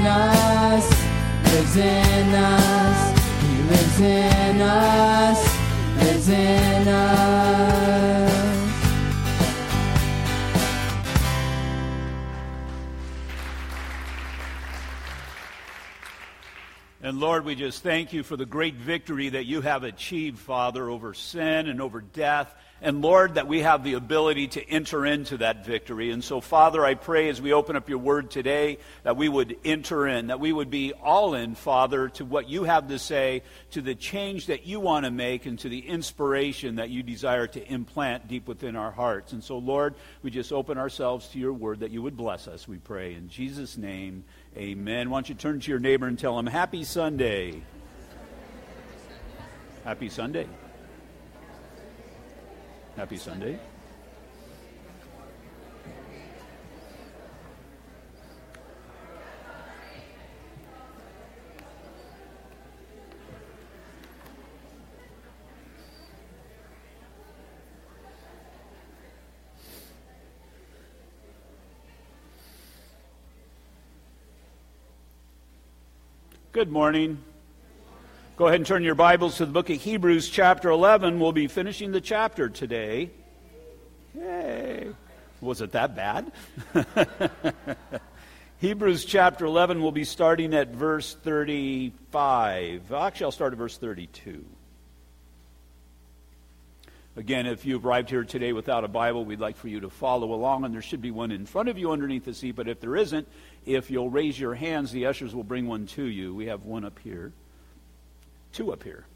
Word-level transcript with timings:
in 0.00 0.06
us, 0.06 0.88
lives 1.52 1.76
in 1.76 2.34
us, 2.34 3.18
He 3.42 3.62
lives 3.68 4.00
in 4.00 4.60
us, 4.62 5.09
Lord, 17.30 17.44
we 17.44 17.54
just 17.54 17.84
thank 17.84 18.12
you 18.12 18.24
for 18.24 18.36
the 18.36 18.44
great 18.44 18.74
victory 18.74 19.28
that 19.28 19.46
you 19.46 19.60
have 19.60 19.84
achieved, 19.84 20.40
Father, 20.40 20.90
over 20.90 21.14
sin 21.14 21.68
and 21.68 21.80
over 21.80 22.00
death. 22.00 22.52
And 22.82 23.02
Lord, 23.02 23.34
that 23.34 23.46
we 23.46 23.60
have 23.60 23.84
the 23.84 23.92
ability 23.92 24.48
to 24.48 24.68
enter 24.68 25.06
into 25.06 25.36
that 25.36 25.64
victory. 25.64 26.10
And 26.10 26.24
so, 26.24 26.40
Father, 26.40 26.84
I 26.84 26.94
pray 26.94 27.28
as 27.28 27.40
we 27.40 27.52
open 27.52 27.76
up 27.76 27.88
your 27.88 27.98
word 27.98 28.32
today 28.32 28.78
that 29.04 29.16
we 29.16 29.28
would 29.28 29.56
enter 29.64 30.08
in, 30.08 30.26
that 30.26 30.40
we 30.40 30.52
would 30.52 30.70
be 30.70 30.92
all 30.92 31.34
in, 31.34 31.54
Father, 31.54 32.08
to 32.08 32.24
what 32.24 32.48
you 32.48 32.64
have 32.64 32.88
to 32.88 32.98
say, 32.98 33.44
to 33.72 33.80
the 33.80 33.94
change 33.94 34.46
that 34.46 34.66
you 34.66 34.80
want 34.80 35.04
to 35.04 35.12
make, 35.12 35.46
and 35.46 35.56
to 35.60 35.68
the 35.68 35.86
inspiration 35.86 36.76
that 36.76 36.90
you 36.90 37.04
desire 37.04 37.46
to 37.46 37.64
implant 37.64 38.26
deep 38.26 38.48
within 38.48 38.74
our 38.74 38.90
hearts. 38.90 39.32
And 39.32 39.44
so, 39.44 39.58
Lord, 39.58 39.94
we 40.22 40.32
just 40.32 40.52
open 40.52 40.78
ourselves 40.78 41.28
to 41.28 41.38
your 41.38 41.52
word 41.52 41.80
that 41.80 41.92
you 41.92 42.02
would 42.02 42.16
bless 42.16 42.48
us, 42.48 42.66
we 42.66 42.78
pray. 42.78 43.14
In 43.14 43.28
Jesus' 43.28 43.76
name, 43.76 44.24
Amen. 44.56 45.10
Why 45.10 45.16
don't 45.16 45.28
you 45.28 45.34
turn 45.34 45.60
to 45.60 45.70
your 45.70 45.78
neighbor 45.78 46.06
and 46.06 46.18
tell 46.18 46.38
him, 46.38 46.46
Happy 46.46 46.82
Sunday. 46.84 47.62
Happy 49.84 50.08
Sunday. 50.08 50.46
Happy 52.96 53.16
Sunday. 53.16 53.58
Good 76.52 76.72
morning. 76.72 77.22
Go 78.36 78.48
ahead 78.48 78.56
and 78.56 78.66
turn 78.66 78.82
your 78.82 78.96
Bibles 78.96 79.36
to 79.36 79.46
the 79.46 79.52
book 79.52 79.70
of 79.70 79.80
Hebrews, 79.80 80.28
chapter 80.28 80.68
11. 80.68 81.20
We'll 81.20 81.30
be 81.30 81.46
finishing 81.46 81.92
the 81.92 82.00
chapter 82.00 82.48
today. 82.48 83.10
Yay. 84.18 84.88
Was 85.40 85.60
it 85.60 85.70
that 85.70 85.94
bad? 85.94 86.32
Hebrews 88.58 89.04
chapter 89.04 89.44
11, 89.44 89.80
we'll 89.80 89.92
be 89.92 90.02
starting 90.02 90.52
at 90.52 90.70
verse 90.74 91.14
35. 91.22 92.92
Actually, 92.92 93.24
I'll 93.24 93.30
start 93.30 93.52
at 93.52 93.58
verse 93.58 93.78
32. 93.78 94.44
Again, 97.16 97.46
if 97.46 97.66
you've 97.66 97.84
arrived 97.84 98.08
here 98.08 98.22
today 98.22 98.52
without 98.52 98.84
a 98.84 98.88
Bible, 98.88 99.24
we'd 99.24 99.40
like 99.40 99.56
for 99.56 99.66
you 99.66 99.80
to 99.80 99.90
follow 99.90 100.32
along, 100.32 100.64
and 100.64 100.72
there 100.72 100.80
should 100.80 101.02
be 101.02 101.10
one 101.10 101.32
in 101.32 101.44
front 101.44 101.68
of 101.68 101.76
you 101.76 101.90
underneath 101.90 102.24
the 102.24 102.32
seat. 102.32 102.52
But 102.52 102.68
if 102.68 102.80
there 102.80 102.94
isn't, 102.94 103.26
if 103.66 103.90
you'll 103.90 104.10
raise 104.10 104.38
your 104.38 104.54
hands, 104.54 104.92
the 104.92 105.06
ushers 105.06 105.34
will 105.34 105.44
bring 105.44 105.66
one 105.66 105.86
to 105.88 106.04
you. 106.04 106.34
We 106.34 106.46
have 106.46 106.64
one 106.64 106.84
up 106.84 107.00
here, 107.00 107.32
two 108.52 108.72
up 108.72 108.84
here. 108.84 109.06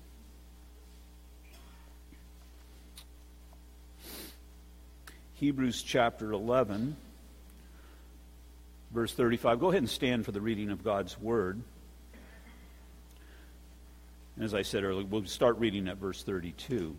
Hebrews 5.35 5.83
chapter 5.83 6.33
11, 6.33 6.97
verse 8.93 9.13
35. 9.13 9.61
Go 9.61 9.69
ahead 9.69 9.83
and 9.83 9.91
stand 9.91 10.25
for 10.25 10.33
the 10.33 10.41
reading 10.41 10.71
of 10.71 10.83
God's 10.83 11.21
word. 11.21 11.61
As 14.41 14.53
I 14.53 14.63
said 14.63 14.83
earlier, 14.83 15.07
we'll 15.07 15.27
start 15.27 15.59
reading 15.59 15.87
at 15.87 15.99
verse 15.99 16.25
32. 16.25 16.97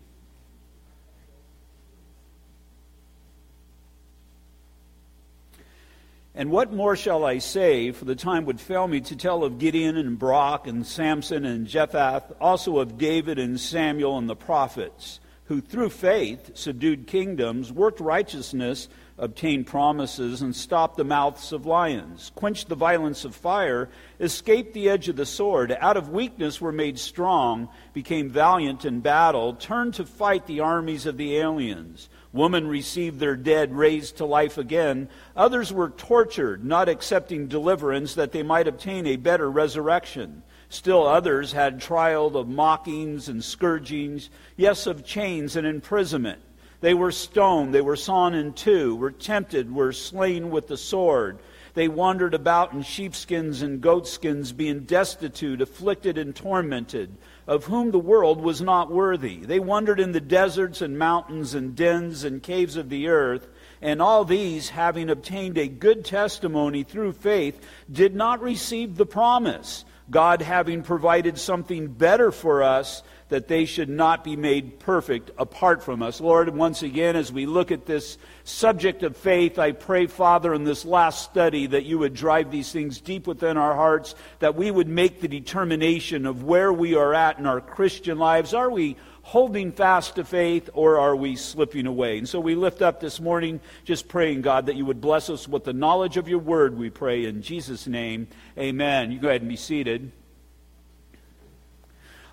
And 6.38 6.50
what 6.50 6.70
more 6.70 6.96
shall 6.96 7.24
I 7.24 7.38
say, 7.38 7.92
for 7.92 8.04
the 8.04 8.14
time 8.14 8.44
would 8.44 8.60
fail 8.60 8.86
me 8.86 9.00
to 9.00 9.16
tell 9.16 9.42
of 9.42 9.58
Gideon 9.58 9.96
and 9.96 10.18
Barak 10.18 10.66
and 10.66 10.86
Samson 10.86 11.46
and 11.46 11.66
Jephthah, 11.66 12.24
also 12.38 12.78
of 12.78 12.98
David 12.98 13.38
and 13.38 13.58
Samuel 13.58 14.18
and 14.18 14.28
the 14.28 14.36
prophets, 14.36 15.18
who 15.44 15.62
through 15.62 15.88
faith 15.88 16.50
subdued 16.52 17.06
kingdoms, 17.06 17.72
worked 17.72 18.00
righteousness, 18.00 18.86
obtained 19.16 19.66
promises, 19.66 20.42
and 20.42 20.54
stopped 20.54 20.98
the 20.98 21.04
mouths 21.04 21.52
of 21.52 21.64
lions, 21.64 22.32
quenched 22.34 22.68
the 22.68 22.74
violence 22.74 23.24
of 23.24 23.34
fire, 23.34 23.88
escaped 24.20 24.74
the 24.74 24.90
edge 24.90 25.08
of 25.08 25.16
the 25.16 25.24
sword, 25.24 25.74
out 25.80 25.96
of 25.96 26.10
weakness 26.10 26.60
were 26.60 26.70
made 26.70 26.98
strong, 26.98 27.66
became 27.94 28.28
valiant 28.28 28.84
in 28.84 29.00
battle, 29.00 29.54
turned 29.54 29.94
to 29.94 30.04
fight 30.04 30.46
the 30.46 30.60
armies 30.60 31.06
of 31.06 31.16
the 31.16 31.38
aliens 31.38 32.10
Women 32.36 32.68
received 32.68 33.18
their 33.18 33.34
dead 33.34 33.74
raised 33.74 34.18
to 34.18 34.26
life 34.26 34.58
again. 34.58 35.08
Others 35.34 35.72
were 35.72 35.88
tortured, 35.88 36.62
not 36.64 36.88
accepting 36.88 37.48
deliverance 37.48 38.14
that 38.14 38.32
they 38.32 38.42
might 38.42 38.68
obtain 38.68 39.06
a 39.06 39.16
better 39.16 39.50
resurrection. 39.50 40.42
Still 40.68 41.06
others 41.06 41.52
had 41.52 41.80
trial 41.80 42.36
of 42.36 42.46
mockings 42.46 43.28
and 43.28 43.42
scourgings, 43.42 44.28
yes, 44.56 44.86
of 44.86 45.04
chains 45.04 45.56
and 45.56 45.66
imprisonment. 45.66 46.40
They 46.82 46.92
were 46.92 47.12
stoned, 47.12 47.74
they 47.74 47.80
were 47.80 47.96
sawn 47.96 48.34
in 48.34 48.52
two, 48.52 48.94
were 48.96 49.10
tempted, 49.10 49.74
were 49.74 49.92
slain 49.92 50.50
with 50.50 50.68
the 50.68 50.76
sword. 50.76 51.38
They 51.72 51.88
wandered 51.88 52.34
about 52.34 52.74
in 52.74 52.82
sheepskins 52.82 53.62
and 53.62 53.80
goatskins, 53.80 54.52
being 54.52 54.80
destitute, 54.80 55.62
afflicted, 55.62 56.18
and 56.18 56.36
tormented 56.36 57.16
of 57.46 57.64
whom 57.64 57.90
the 57.90 57.98
world 57.98 58.40
was 58.40 58.60
not 58.60 58.90
worthy. 58.90 59.36
They 59.38 59.60
wandered 59.60 60.00
in 60.00 60.12
the 60.12 60.20
deserts 60.20 60.80
and 60.80 60.98
mountains 60.98 61.54
and 61.54 61.76
dens 61.76 62.24
and 62.24 62.42
caves 62.42 62.76
of 62.76 62.88
the 62.88 63.08
earth, 63.08 63.48
and 63.80 64.02
all 64.02 64.24
these, 64.24 64.70
having 64.70 65.10
obtained 65.10 65.56
a 65.58 65.68
good 65.68 66.04
testimony 66.04 66.82
through 66.82 67.12
faith, 67.12 67.60
did 67.90 68.14
not 68.14 68.42
receive 68.42 68.96
the 68.96 69.06
promise, 69.06 69.84
God 70.10 70.42
having 70.42 70.82
provided 70.82 71.38
something 71.38 71.88
better 71.88 72.30
for 72.30 72.62
us 72.62 73.02
that 73.28 73.48
they 73.48 73.64
should 73.64 73.88
not 73.88 74.22
be 74.22 74.36
made 74.36 74.78
perfect 74.78 75.30
apart 75.36 75.82
from 75.82 76.02
us. 76.02 76.20
Lord, 76.20 76.48
once 76.50 76.82
again, 76.82 77.16
as 77.16 77.32
we 77.32 77.46
look 77.46 77.72
at 77.72 77.86
this 77.86 78.18
subject 78.44 79.02
of 79.02 79.16
faith, 79.16 79.58
I 79.58 79.72
pray, 79.72 80.06
Father, 80.06 80.54
in 80.54 80.64
this 80.64 80.84
last 80.84 81.24
study 81.24 81.66
that 81.66 81.84
you 81.84 81.98
would 81.98 82.14
drive 82.14 82.50
these 82.50 82.70
things 82.70 83.00
deep 83.00 83.26
within 83.26 83.56
our 83.56 83.74
hearts, 83.74 84.14
that 84.38 84.54
we 84.54 84.70
would 84.70 84.88
make 84.88 85.20
the 85.20 85.28
determination 85.28 86.24
of 86.24 86.44
where 86.44 86.72
we 86.72 86.94
are 86.94 87.14
at 87.14 87.38
in 87.38 87.46
our 87.46 87.60
Christian 87.60 88.18
lives. 88.18 88.54
Are 88.54 88.70
we 88.70 88.96
holding 89.22 89.72
fast 89.72 90.14
to 90.14 90.24
faith 90.24 90.70
or 90.72 91.00
are 91.00 91.16
we 91.16 91.34
slipping 91.34 91.86
away? 91.86 92.18
And 92.18 92.28
so 92.28 92.38
we 92.38 92.54
lift 92.54 92.80
up 92.80 93.00
this 93.00 93.18
morning 93.18 93.60
just 93.84 94.06
praying, 94.06 94.42
God, 94.42 94.66
that 94.66 94.76
you 94.76 94.86
would 94.86 95.00
bless 95.00 95.28
us 95.30 95.48
with 95.48 95.64
the 95.64 95.72
knowledge 95.72 96.16
of 96.16 96.28
your 96.28 96.38
word, 96.38 96.78
we 96.78 96.90
pray 96.90 97.24
in 97.24 97.42
Jesus' 97.42 97.88
name. 97.88 98.28
Amen. 98.56 99.10
You 99.10 99.18
go 99.18 99.28
ahead 99.28 99.40
and 99.40 99.50
be 99.50 99.56
seated. 99.56 100.12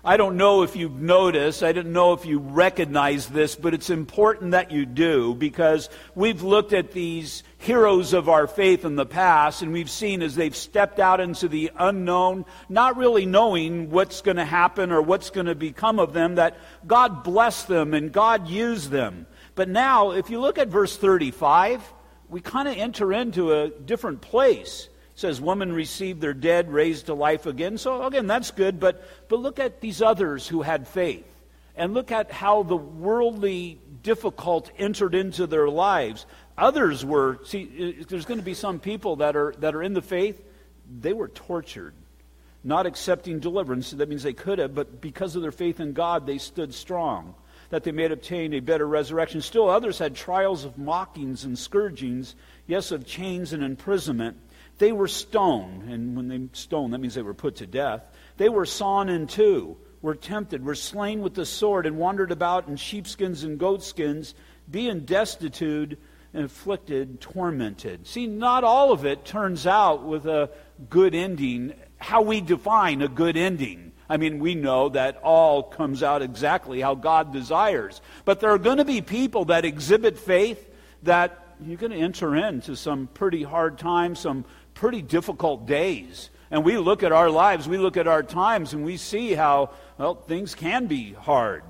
I 0.06 0.18
don't 0.18 0.36
know 0.36 0.64
if 0.64 0.76
you've 0.76 1.00
noticed, 1.00 1.62
I 1.62 1.72
don't 1.72 1.94
know 1.94 2.12
if 2.12 2.26
you 2.26 2.38
recognize 2.38 3.26
this, 3.26 3.56
but 3.56 3.72
it's 3.72 3.88
important 3.88 4.50
that 4.50 4.70
you 4.70 4.84
do 4.84 5.34
because 5.34 5.88
we've 6.14 6.42
looked 6.42 6.74
at 6.74 6.92
these 6.92 7.42
heroes 7.56 8.12
of 8.12 8.28
our 8.28 8.46
faith 8.46 8.84
in 8.84 8.96
the 8.96 9.06
past 9.06 9.62
and 9.62 9.72
we've 9.72 9.88
seen 9.88 10.20
as 10.20 10.34
they've 10.34 10.54
stepped 10.54 10.98
out 10.98 11.20
into 11.20 11.48
the 11.48 11.70
unknown, 11.78 12.44
not 12.68 12.98
really 12.98 13.24
knowing 13.24 13.88
what's 13.88 14.20
going 14.20 14.36
to 14.36 14.44
happen 14.44 14.92
or 14.92 15.00
what's 15.00 15.30
going 15.30 15.46
to 15.46 15.54
become 15.54 15.98
of 15.98 16.12
them, 16.12 16.34
that 16.34 16.58
God 16.86 17.24
blessed 17.24 17.68
them 17.68 17.94
and 17.94 18.12
God 18.12 18.46
used 18.46 18.90
them. 18.90 19.26
But 19.54 19.70
now, 19.70 20.10
if 20.10 20.28
you 20.28 20.38
look 20.38 20.58
at 20.58 20.68
verse 20.68 20.98
35, 20.98 21.80
we 22.28 22.42
kind 22.42 22.68
of 22.68 22.76
enter 22.76 23.10
into 23.10 23.54
a 23.54 23.70
different 23.70 24.20
place 24.20 24.90
says 25.14 25.40
women 25.40 25.72
received 25.72 26.20
their 26.20 26.34
dead 26.34 26.70
raised 26.72 27.06
to 27.06 27.14
life 27.14 27.46
again. 27.46 27.78
So 27.78 28.04
again, 28.04 28.26
that's 28.26 28.50
good, 28.50 28.80
but 28.80 29.02
but 29.28 29.38
look 29.38 29.58
at 29.58 29.80
these 29.80 30.02
others 30.02 30.48
who 30.48 30.62
had 30.62 30.88
faith. 30.88 31.26
And 31.76 31.92
look 31.92 32.12
at 32.12 32.30
how 32.30 32.62
the 32.62 32.76
worldly 32.76 33.80
difficult 34.02 34.70
entered 34.78 35.14
into 35.14 35.46
their 35.46 35.68
lives. 35.68 36.24
Others 36.56 37.04
were 37.04 37.40
see 37.44 38.04
there's 38.08 38.24
going 38.26 38.40
to 38.40 38.44
be 38.44 38.54
some 38.54 38.78
people 38.78 39.16
that 39.16 39.36
are 39.36 39.54
that 39.58 39.74
are 39.74 39.82
in 39.82 39.94
the 39.94 40.02
faith, 40.02 40.40
they 41.00 41.12
were 41.12 41.28
tortured. 41.28 41.94
Not 42.66 42.86
accepting 42.86 43.40
deliverance, 43.40 43.90
that 43.90 44.08
means 44.08 44.22
they 44.22 44.32
could 44.32 44.58
have, 44.58 44.74
but 44.74 45.00
because 45.00 45.36
of 45.36 45.42
their 45.42 45.52
faith 45.52 45.80
in 45.80 45.92
God, 45.92 46.26
they 46.26 46.38
stood 46.38 46.72
strong 46.72 47.34
that 47.70 47.82
they 47.82 47.90
may 47.90 48.04
obtain 48.04 48.54
a 48.54 48.60
better 48.60 48.86
resurrection. 48.86 49.40
Still, 49.40 49.68
others 49.68 49.98
had 49.98 50.14
trials 50.14 50.64
of 50.64 50.78
mockings 50.78 51.44
and 51.44 51.58
scourgings, 51.58 52.36
yes, 52.68 52.92
of 52.92 53.04
chains 53.04 53.52
and 53.52 53.64
imprisonment. 53.64 54.36
They 54.78 54.92
were 54.92 55.08
stoned, 55.08 55.88
and 55.90 56.16
when 56.16 56.28
they 56.28 56.48
stoned, 56.52 56.92
that 56.92 56.98
means 56.98 57.14
they 57.14 57.22
were 57.22 57.34
put 57.34 57.56
to 57.56 57.66
death. 57.66 58.02
They 58.36 58.48
were 58.48 58.66
sawn 58.66 59.08
in 59.08 59.26
two, 59.26 59.76
were 60.02 60.16
tempted, 60.16 60.64
were 60.64 60.74
slain 60.74 61.20
with 61.20 61.34
the 61.34 61.46
sword, 61.46 61.86
and 61.86 61.96
wandered 61.96 62.32
about 62.32 62.66
in 62.68 62.76
sheepskins 62.76 63.44
and 63.44 63.58
goatskins, 63.58 64.34
being 64.68 65.00
destitute, 65.00 65.98
afflicted, 66.34 67.20
tormented. 67.20 68.06
See, 68.06 68.26
not 68.26 68.64
all 68.64 68.92
of 68.92 69.06
it 69.06 69.24
turns 69.24 69.66
out 69.66 70.04
with 70.04 70.26
a 70.26 70.50
good 70.90 71.14
ending. 71.14 71.74
How 71.98 72.22
we 72.22 72.40
define 72.40 73.00
a 73.02 73.08
good 73.08 73.36
ending. 73.36 73.92
I 74.08 74.16
mean, 74.16 74.38
we 74.38 74.54
know 74.54 74.90
that 74.90 75.18
all 75.22 75.62
comes 75.62 76.02
out 76.02 76.20
exactly 76.20 76.80
how 76.80 76.94
God 76.94 77.32
desires. 77.32 78.02
But 78.24 78.40
there 78.40 78.50
are 78.50 78.58
going 78.58 78.78
to 78.78 78.84
be 78.84 79.00
people 79.00 79.46
that 79.46 79.64
exhibit 79.64 80.18
faith 80.18 80.68
that 81.04 81.56
you're 81.64 81.78
going 81.78 81.92
to 81.92 81.98
enter 81.98 82.34
into 82.34 82.76
some 82.76 83.06
pretty 83.06 83.42
hard 83.42 83.78
times, 83.78 84.18
some 84.18 84.44
pretty 84.74 85.02
difficult 85.02 85.66
days. 85.66 86.30
And 86.50 86.64
we 86.64 86.76
look 86.78 87.02
at 87.02 87.12
our 87.12 87.30
lives, 87.30 87.68
we 87.68 87.78
look 87.78 87.96
at 87.96 88.06
our 88.06 88.22
times, 88.22 88.74
and 88.74 88.84
we 88.84 88.96
see 88.96 89.32
how, 89.32 89.70
well, 89.98 90.14
things 90.14 90.54
can 90.54 90.86
be 90.86 91.12
hard. 91.12 91.62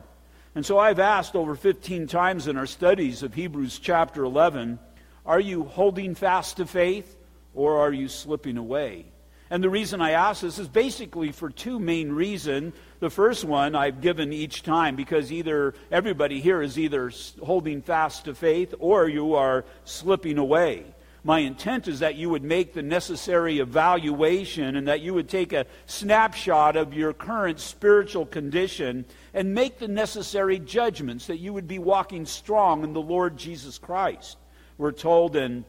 And 0.55 0.65
so 0.65 0.79
I've 0.79 0.99
asked 0.99 1.35
over 1.35 1.55
15 1.55 2.07
times 2.07 2.49
in 2.49 2.57
our 2.57 2.67
studies 2.67 3.23
of 3.23 3.35
Hebrews 3.35 3.79
chapter 3.79 4.25
11 4.25 4.79
are 5.27 5.41
you 5.41 5.65
holding 5.65 6.15
fast 6.15 6.59
to 6.59 6.67
faith 6.67 7.17
or 7.55 7.79
are 7.79 7.93
you 7.93 8.09
slipping 8.09 8.59
away? 8.59 9.07
And 9.51 9.63
the 9.63 9.71
reason 9.71 10.03
I 10.03 10.11
ask 10.11 10.43
this 10.43 10.59
is 10.59 10.69
basically 10.69 11.33
for 11.33 11.49
two 11.49 11.79
main 11.79 12.13
reasons. 12.13 12.75
The 13.01 13.11
first 13.11 13.45
one 13.45 13.75
I've 13.75 14.01
given 14.01 14.33
each 14.33 14.63
time 14.63 14.97
because 14.97 15.33
either 15.33 15.75
everybody 15.91 16.41
here 16.41 16.61
is 16.61 16.79
either 16.79 17.11
holding 17.43 17.81
fast 17.83 18.27
to 18.27 18.35
faith 18.35 18.75
or 18.79 19.09
you 19.09 19.35
are 19.35 19.65
slipping 19.85 20.39
away. 20.39 20.85
My 21.27 21.39
intent 21.39 21.89
is 21.89 22.01
that 22.01 22.17
you 22.17 22.29
would 22.29 22.45
make 22.45 22.75
the 22.75 22.83
necessary 22.83 23.59
evaluation 23.59 24.77
and 24.77 24.87
that 24.89 25.01
you 25.01 25.15
would 25.15 25.29
take 25.29 25.55
a 25.55 25.65
snapshot 25.87 26.77
of 26.77 26.93
your 26.93 27.15
current 27.15 27.59
spiritual 27.59 28.27
condition 28.27 29.07
and 29.33 29.55
make 29.55 29.79
the 29.79 29.89
necessary 29.89 30.59
judgments 30.59 31.27
that 31.29 31.39
you 31.39 31.55
would 31.55 31.67
be 31.67 31.79
walking 31.79 32.27
strong 32.27 32.85
in 32.85 32.93
the 32.93 33.01
Lord 33.01 33.39
Jesus 33.39 33.79
Christ. 33.79 34.37
We're 34.77 34.93
told 34.93 35.35
in 35.35 35.65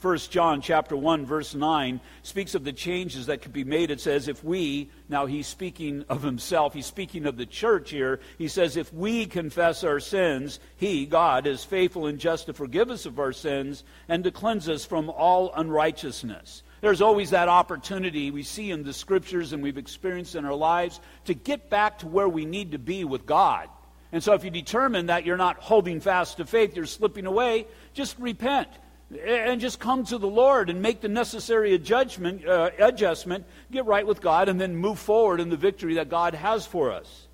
1 0.00 0.18
John 0.18 0.60
chapter 0.60 0.96
1 0.96 1.26
verse 1.26 1.54
9 1.54 2.00
speaks 2.22 2.54
of 2.54 2.62
the 2.62 2.72
changes 2.72 3.26
that 3.26 3.42
could 3.42 3.52
be 3.52 3.64
made. 3.64 3.90
It 3.90 4.00
says 4.00 4.28
if 4.28 4.44
we, 4.44 4.88
now 5.08 5.26
he's 5.26 5.48
speaking 5.48 6.04
of 6.08 6.22
himself, 6.22 6.74
he's 6.74 6.86
speaking 6.86 7.26
of 7.26 7.36
the 7.36 7.44
church 7.44 7.90
here. 7.90 8.20
He 8.38 8.46
says 8.46 8.76
if 8.76 8.92
we 8.94 9.26
confess 9.26 9.82
our 9.82 9.98
sins, 9.98 10.60
he, 10.76 11.06
God, 11.06 11.46
is 11.46 11.64
faithful 11.64 12.06
and 12.06 12.20
just 12.20 12.46
to 12.46 12.52
forgive 12.52 12.88
us 12.88 13.04
of 13.04 13.18
our 13.18 13.32
sins 13.32 13.82
and 14.08 14.22
to 14.22 14.30
cleanse 14.30 14.68
us 14.68 14.84
from 14.84 15.10
all 15.10 15.52
unrighteousness. 15.56 16.62
There's 16.82 17.02
always 17.02 17.30
that 17.30 17.48
opportunity 17.48 18.30
we 18.30 18.44
see 18.44 18.70
in 18.70 18.84
the 18.84 18.92
scriptures 18.92 19.52
and 19.52 19.62
we've 19.62 19.76
experienced 19.76 20.36
in 20.36 20.44
our 20.44 20.54
lives 20.54 21.00
to 21.24 21.34
get 21.34 21.68
back 21.68 21.98
to 21.98 22.06
where 22.06 22.28
we 22.28 22.44
need 22.44 22.72
to 22.72 22.78
be 22.78 23.04
with 23.04 23.26
God. 23.26 23.68
And 24.12 24.22
so 24.22 24.34
if 24.34 24.44
you 24.44 24.50
determine 24.50 25.06
that 25.06 25.26
you're 25.26 25.36
not 25.36 25.56
holding 25.58 26.00
fast 26.00 26.36
to 26.36 26.46
faith, 26.46 26.76
you're 26.76 26.86
slipping 26.86 27.26
away, 27.26 27.66
just 27.92 28.18
repent 28.18 28.68
and 29.10 29.60
just 29.60 29.80
come 29.80 30.04
to 30.04 30.18
the 30.18 30.28
Lord 30.28 30.70
and 30.70 30.80
make 30.80 31.00
the 31.00 31.08
necessary 31.08 31.74
adjustment, 31.74 32.46
uh, 32.46 32.70
adjustment, 32.78 33.44
get 33.70 33.84
right 33.86 34.06
with 34.06 34.20
God, 34.20 34.48
and 34.48 34.60
then 34.60 34.76
move 34.76 34.98
forward 34.98 35.40
in 35.40 35.48
the 35.48 35.56
victory 35.56 35.94
that 35.94 36.08
God 36.08 36.34
has 36.34 36.64
for 36.64 36.92
us. 36.92 37.26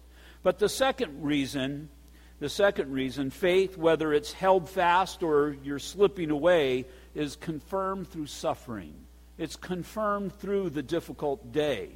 But 0.43 0.59
the 0.59 0.69
second 0.69 1.23
reason, 1.23 1.91
the 2.41 2.49
second 2.49 2.93
reason, 2.93 3.31
faith, 3.31 3.77
whether 3.77 4.13
it's 4.13 4.33
held 4.33 4.69
fast 4.69 5.23
or 5.23 5.57
you're 5.63 5.79
slipping 5.79 6.31
away, 6.31 6.87
is 7.15 7.37
confirmed 7.37 8.09
through 8.09 8.27
suffering. 8.27 8.95
It's 9.39 9.57
confirmed 9.57 10.35
through 10.39 10.71
the 10.71 10.83
difficult 10.83 11.53
day. 11.53 11.91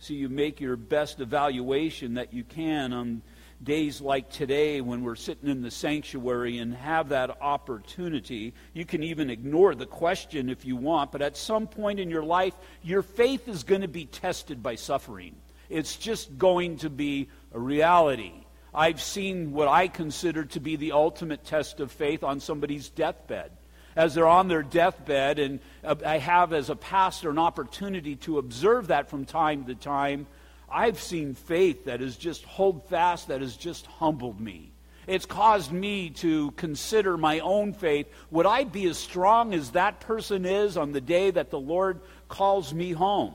So 0.00 0.14
you 0.14 0.28
make 0.28 0.60
your 0.60 0.76
best 0.76 1.20
evaluation 1.20 2.14
that 2.14 2.32
you 2.32 2.42
can 2.42 2.92
on 2.92 3.22
days 3.62 4.00
like 4.00 4.30
today 4.30 4.80
when 4.80 5.02
we're 5.02 5.16
sitting 5.16 5.48
in 5.48 5.62
the 5.62 5.70
sanctuary 5.70 6.58
and 6.58 6.74
have 6.74 7.10
that 7.10 7.42
opportunity. 7.42 8.54
You 8.72 8.84
can 8.84 9.02
even 9.02 9.28
ignore 9.30 9.74
the 9.74 9.86
question 9.86 10.48
if 10.48 10.64
you 10.64 10.76
want, 10.76 11.12
but 11.12 11.22
at 11.22 11.36
some 11.36 11.66
point 11.66 12.00
in 12.00 12.10
your 12.10 12.22
life, 12.22 12.54
your 12.82 13.02
faith 13.02 13.48
is 13.48 13.64
going 13.64 13.82
to 13.82 13.88
be 13.88 14.06
tested 14.06 14.62
by 14.62 14.76
suffering. 14.76 15.36
It's 15.68 15.96
just 15.96 16.38
going 16.38 16.78
to 16.78 16.90
be 16.90 17.28
a 17.52 17.60
reality. 17.60 18.32
I've 18.74 19.00
seen 19.00 19.52
what 19.52 19.68
I 19.68 19.88
consider 19.88 20.44
to 20.46 20.60
be 20.60 20.76
the 20.76 20.92
ultimate 20.92 21.44
test 21.44 21.80
of 21.80 21.92
faith 21.92 22.24
on 22.24 22.40
somebody's 22.40 22.88
deathbed. 22.88 23.50
As 23.96 24.14
they're 24.14 24.26
on 24.26 24.48
their 24.48 24.62
deathbed, 24.62 25.40
and 25.40 25.58
uh, 25.82 25.96
I 26.06 26.18
have 26.18 26.52
as 26.52 26.70
a 26.70 26.76
pastor 26.76 27.28
an 27.28 27.38
opportunity 27.38 28.14
to 28.16 28.38
observe 28.38 28.86
that 28.86 29.10
from 29.10 29.24
time 29.24 29.64
to 29.64 29.74
time 29.74 30.26
I've 30.70 31.00
seen 31.00 31.34
faith 31.34 31.84
that 31.86 32.00
has 32.00 32.16
just 32.16 32.44
hold 32.44 32.88
fast, 32.88 33.28
that 33.28 33.40
has 33.40 33.56
just 33.56 33.86
humbled 33.86 34.40
me. 34.40 34.70
It's 35.06 35.26
caused 35.26 35.72
me 35.72 36.10
to 36.10 36.52
consider 36.52 37.16
my 37.16 37.40
own 37.40 37.72
faith. 37.72 38.06
Would 38.30 38.46
I 38.46 38.64
be 38.64 38.86
as 38.86 38.98
strong 38.98 39.54
as 39.54 39.70
that 39.70 40.00
person 40.00 40.44
is 40.44 40.76
on 40.76 40.92
the 40.92 41.00
day 41.00 41.30
that 41.32 41.50
the 41.50 41.58
Lord 41.58 42.00
calls 42.28 42.72
me 42.72 42.92
home? 42.92 43.34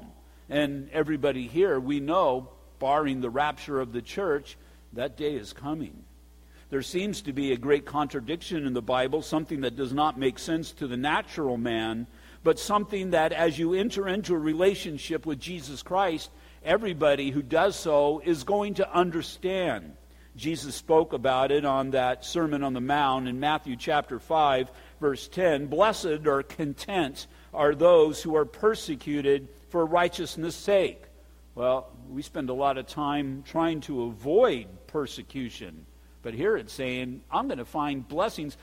And 0.50 0.90
everybody 0.92 1.48
here, 1.48 1.80
we 1.80 2.00
know, 2.00 2.50
barring 2.80 3.20
the 3.20 3.30
rapture 3.30 3.82
of 3.82 3.92
the 3.92 4.02
church, 4.02 4.58
that 4.94 5.18
day 5.18 5.34
is 5.36 5.52
coming. 5.52 6.04
There 6.70 6.82
seems 6.82 7.22
to 7.24 7.34
be 7.34 7.52
a 7.52 7.58
great 7.58 7.86
contradiction 7.86 8.66
in 8.66 8.74
the 8.74 8.82
Bible, 8.82 9.22
something 9.22 9.62
that 9.62 9.76
does 9.76 9.94
not 9.94 10.18
make 10.18 10.40
sense 10.40 10.72
to 10.74 10.88
the 10.88 10.98
natural 10.98 11.58
man, 11.58 12.08
but 12.44 12.60
something 12.60 13.12
that 13.12 13.34
as 13.34 13.60
you 13.60 13.74
enter 13.74 14.08
into 14.08 14.34
a 14.34 14.40
relationship 14.40 15.26
with 15.26 15.40
Jesus 15.40 15.84
Christ, 15.84 16.30
everybody 16.66 17.30
who 17.30 17.42
does 17.42 17.76
so 17.76 18.22
is 18.26 18.44
going 18.44 18.74
to 18.76 18.94
understand. 18.94 19.94
Jesus 20.36 20.76
spoke 20.76 21.14
about 21.14 21.52
it 21.52 21.64
on 21.64 21.92
that 21.92 22.26
Sermon 22.26 22.64
on 22.64 22.74
the 22.74 22.82
Mount 22.82 23.28
in 23.30 23.40
Matthew 23.40 23.78
chapter 23.78 24.20
5, 24.20 24.70
verse 25.00 25.30
10. 25.30 25.68
Blessed 25.68 26.28
or 26.28 26.44
content 26.44 27.28
are 27.54 27.74
those 27.74 28.22
who 28.22 28.36
are 28.36 28.44
persecuted 28.44 29.48
for 29.70 29.86
righteousness' 29.86 30.56
sake. 30.56 31.04
Well, 31.54 31.90
we 32.10 32.22
spend 32.22 32.50
a 32.50 32.54
lot 32.54 32.78
of 32.78 32.86
time 32.86 33.44
trying 33.46 33.80
to 33.82 34.04
avoid 34.04 34.68
persecution. 34.88 35.86
But 36.22 36.34
here 36.34 36.58
it's 36.58 36.74
saying, 36.74 37.22
I'm 37.32 37.48
going 37.48 37.60
to 37.60 37.66
find 37.66 38.06
blessings. 38.06 38.58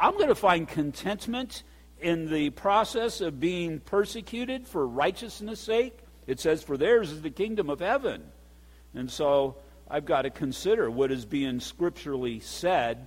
I'm 0.00 0.14
going 0.14 0.28
to 0.28 0.34
find 0.34 0.66
contentment 0.66 1.64
in 2.00 2.30
the 2.30 2.50
process 2.50 3.20
of 3.20 3.38
being 3.38 3.80
persecuted 3.80 4.66
for 4.66 4.86
righteousness' 4.86 5.60
sake. 5.60 5.98
It 6.28 6.38
says, 6.38 6.62
For 6.62 6.76
theirs 6.76 7.10
is 7.10 7.22
the 7.22 7.30
kingdom 7.30 7.70
of 7.70 7.80
heaven. 7.80 8.22
And 8.94 9.10
so 9.10 9.56
I've 9.90 10.04
got 10.04 10.22
to 10.22 10.30
consider 10.30 10.88
what 10.90 11.10
is 11.10 11.24
being 11.24 11.58
scripturally 11.58 12.38
said, 12.40 13.06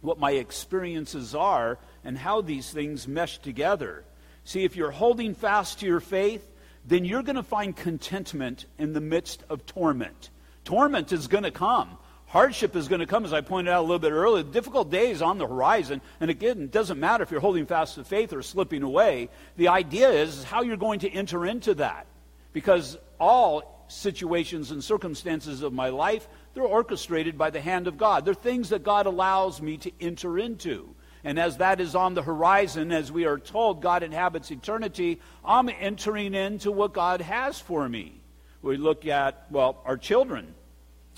what 0.00 0.18
my 0.18 0.32
experiences 0.32 1.34
are, 1.34 1.78
and 2.02 2.16
how 2.16 2.40
these 2.40 2.70
things 2.70 3.06
mesh 3.06 3.38
together. 3.38 4.02
See, 4.44 4.64
if 4.64 4.76
you're 4.76 4.90
holding 4.90 5.34
fast 5.34 5.80
to 5.80 5.86
your 5.86 6.00
faith, 6.00 6.48
then 6.86 7.04
you're 7.04 7.22
going 7.22 7.36
to 7.36 7.42
find 7.42 7.76
contentment 7.76 8.64
in 8.78 8.94
the 8.94 9.00
midst 9.00 9.44
of 9.50 9.66
torment. 9.66 10.30
Torment 10.64 11.12
is 11.12 11.28
going 11.28 11.44
to 11.44 11.50
come. 11.50 11.98
Hardship 12.28 12.76
is 12.76 12.88
going 12.88 13.00
to 13.00 13.06
come, 13.06 13.26
as 13.26 13.32
I 13.34 13.42
pointed 13.42 13.70
out 13.70 13.80
a 13.80 13.82
little 13.82 13.98
bit 13.98 14.12
earlier. 14.12 14.42
Difficult 14.42 14.90
days 14.90 15.20
on 15.20 15.36
the 15.36 15.46
horizon. 15.46 16.00
And 16.18 16.30
again, 16.30 16.62
it 16.62 16.70
doesn't 16.70 16.98
matter 16.98 17.22
if 17.22 17.30
you're 17.30 17.40
holding 17.40 17.66
fast 17.66 17.96
to 17.96 18.04
faith 18.04 18.32
or 18.32 18.42
slipping 18.42 18.82
away. 18.82 19.28
The 19.56 19.68
idea 19.68 20.08
is 20.08 20.44
how 20.44 20.62
you're 20.62 20.78
going 20.78 21.00
to 21.00 21.10
enter 21.10 21.44
into 21.44 21.74
that 21.74 22.06
because 22.52 22.96
all 23.18 23.84
situations 23.88 24.70
and 24.70 24.82
circumstances 24.82 25.62
of 25.62 25.72
my 25.72 25.88
life, 25.88 26.28
they're 26.54 26.62
orchestrated 26.62 27.38
by 27.38 27.50
the 27.50 27.60
hand 27.60 27.86
of 27.86 27.98
God. 27.98 28.24
They're 28.24 28.34
things 28.34 28.68
that 28.70 28.82
God 28.82 29.06
allows 29.06 29.60
me 29.60 29.78
to 29.78 29.92
enter 30.00 30.38
into. 30.38 30.94
And 31.24 31.38
as 31.38 31.56
that 31.56 31.80
is 31.80 31.94
on 31.94 32.14
the 32.14 32.22
horizon, 32.22 32.92
as 32.92 33.10
we 33.10 33.24
are 33.26 33.38
told 33.38 33.82
God 33.82 34.02
inhabits 34.02 34.50
eternity, 34.50 35.20
I'm 35.44 35.68
entering 35.68 36.34
into 36.34 36.70
what 36.70 36.92
God 36.92 37.20
has 37.20 37.58
for 37.58 37.88
me. 37.88 38.20
We 38.62 38.76
look 38.76 39.06
at, 39.06 39.46
well, 39.50 39.82
our 39.84 39.96
children. 39.96 40.54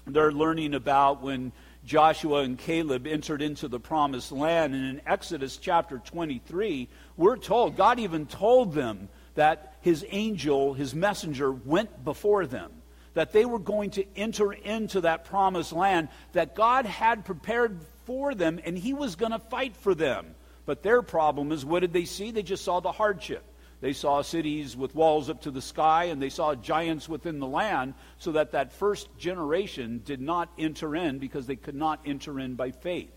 They're 0.07 0.33
learning 0.33 0.75
about 0.75 1.23
when 1.23 1.53
Joshua 1.85 2.41
and 2.41 2.59
Caleb 2.59 3.07
entered 3.07 3.43
into 3.43 3.69
the 3.69 3.81
promised 3.81 4.33
land. 4.33 4.75
And 4.75 4.85
in 4.85 5.01
Exodus 5.07 5.57
chapter 5.57 5.99
23, 5.99 6.89
we're 7.17 7.37
told, 7.37 7.77
God 7.77 7.99
even 7.99 8.27
told 8.27 8.75
them 8.75 9.09
that 9.35 9.70
his 9.81 10.05
angel, 10.11 10.75
his 10.75 10.95
messenger, 10.95 11.51
went 11.53 12.05
before 12.05 12.47
them. 12.47 12.71
That 13.15 13.33
they 13.33 13.45
were 13.45 13.59
going 13.59 13.91
to 13.93 14.05
enter 14.17 14.53
into 14.53 15.01
that 15.01 15.25
promised 15.25 15.73
land 15.73 16.09
that 16.33 16.55
God 16.55 16.87
had 16.87 17.25
prepared 17.25 17.81
for 18.05 18.35
them, 18.35 18.61
and 18.65 18.79
he 18.79 18.95
was 18.95 19.17
going 19.17 19.33
to 19.33 19.39
fight 19.39 19.77
for 19.77 19.95
them. 19.95 20.35
But 20.65 20.83
their 20.83 21.03
problem 21.03 21.51
is 21.51 21.65
what 21.65 21.81
did 21.81 21.93
they 21.93 22.05
see? 22.05 22.31
They 22.31 22.43
just 22.43 22.65
saw 22.65 22.81
the 22.81 22.93
hardship. 22.93 23.43
They 23.81 23.95
saw 23.95 24.21
cities 24.23 24.77
with 24.77 24.95
walls 24.95 25.31
up 25.31 25.43
to 25.43 25.51
the 25.51 25.63
sky, 25.63 26.05
and 26.05 26.21
they 26.21 26.29
saw 26.29 26.55
giants 26.55 27.09
within 27.09 27.41
the 27.41 27.47
land, 27.47 27.95
so 28.19 28.33
that 28.33 28.53
that 28.53 28.73
first 28.73 29.09
generation 29.19 30.03
did 30.05 30.21
not 30.21 30.53
enter 30.59 30.95
in 30.95 31.19
because 31.19 31.47
they 31.47 31.57
could 31.57 31.75
not 31.75 32.01
enter 32.05 32.39
in 32.39 32.55
by 32.55 32.71
faith. 32.71 33.11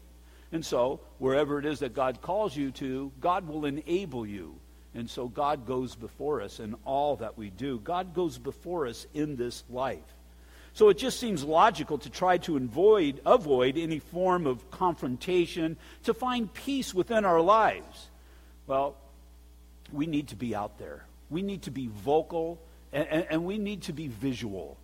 And 0.54 0.66
so, 0.66 1.02
wherever 1.18 1.60
it 1.60 1.66
is 1.66 1.80
that 1.80 1.94
God 1.94 2.22
calls 2.22 2.56
you 2.56 2.72
to, 2.72 3.12
God 3.20 3.48
will 3.48 3.66
enable 3.66 4.26
you 4.26 4.60
and 4.96 5.10
so 5.10 5.28
God 5.28 5.66
goes 5.66 5.96
before 5.96 6.42
us 6.42 6.60
in 6.60 6.76
all 6.86 7.16
that 7.18 7.38
we 7.38 7.50
do. 7.50 7.80
God 7.80 8.14
goes 8.14 8.38
before 8.38 8.88
us 8.88 9.08
in 9.14 9.36
this 9.36 9.64
life. 9.70 10.00
So 10.74 10.90
it 10.90 10.98
just 10.98 11.20
seems 11.20 11.44
logical 11.44 12.00
to 12.00 12.10
try 12.10 12.38
to 12.40 12.58
avoid, 12.58 13.22
avoid 13.26 13.78
any 13.78 14.00
form 14.00 14.48
of 14.48 14.72
confrontation, 14.72 15.78
to 16.04 16.14
find 16.14 16.52
peace 16.52 16.94
within 16.94 17.26
our 17.26 17.42
lives. 17.42 18.10
Well, 18.66 18.96
we 19.92 20.08
need 20.08 20.30
to 20.30 20.36
be 20.36 20.56
out 20.56 20.80
there. 20.80 21.06
We 21.30 21.44
need 21.44 21.64
to 21.64 21.72
be 21.72 21.88
vocal, 21.88 22.60
and, 22.92 23.08
and, 23.08 23.28
and 23.30 23.46
we 23.46 23.60
need 23.60 23.84
to 23.84 23.94
be 23.94 24.08
visual. 24.08 24.78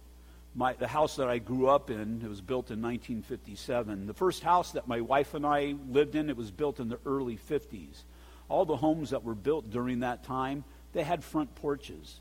My, 0.55 0.73
the 0.73 0.87
house 0.87 1.15
that 1.15 1.27
I 1.27 1.39
grew 1.39 1.67
up 1.67 1.89
in, 1.89 2.21
it 2.23 2.29
was 2.29 2.41
built 2.41 2.69
in 2.69 2.81
1957. 2.81 4.05
The 4.05 4.13
first 4.13 4.43
house 4.43 4.71
that 4.73 4.87
my 4.87 5.01
wife 5.01 5.33
and 5.33 5.45
I 5.45 5.75
lived 5.89 6.15
in, 6.15 6.29
it 6.29 6.37
was 6.37 6.51
built 6.51 6.79
in 6.79 6.89
the 6.89 6.99
early 7.05 7.37
50s. 7.37 8.03
All 8.49 8.65
the 8.65 8.75
homes 8.75 9.11
that 9.11 9.23
were 9.23 9.35
built 9.35 9.69
during 9.69 9.99
that 9.99 10.23
time, 10.23 10.63
they 10.91 11.03
had 11.03 11.23
front 11.23 11.55
porches. 11.55 12.19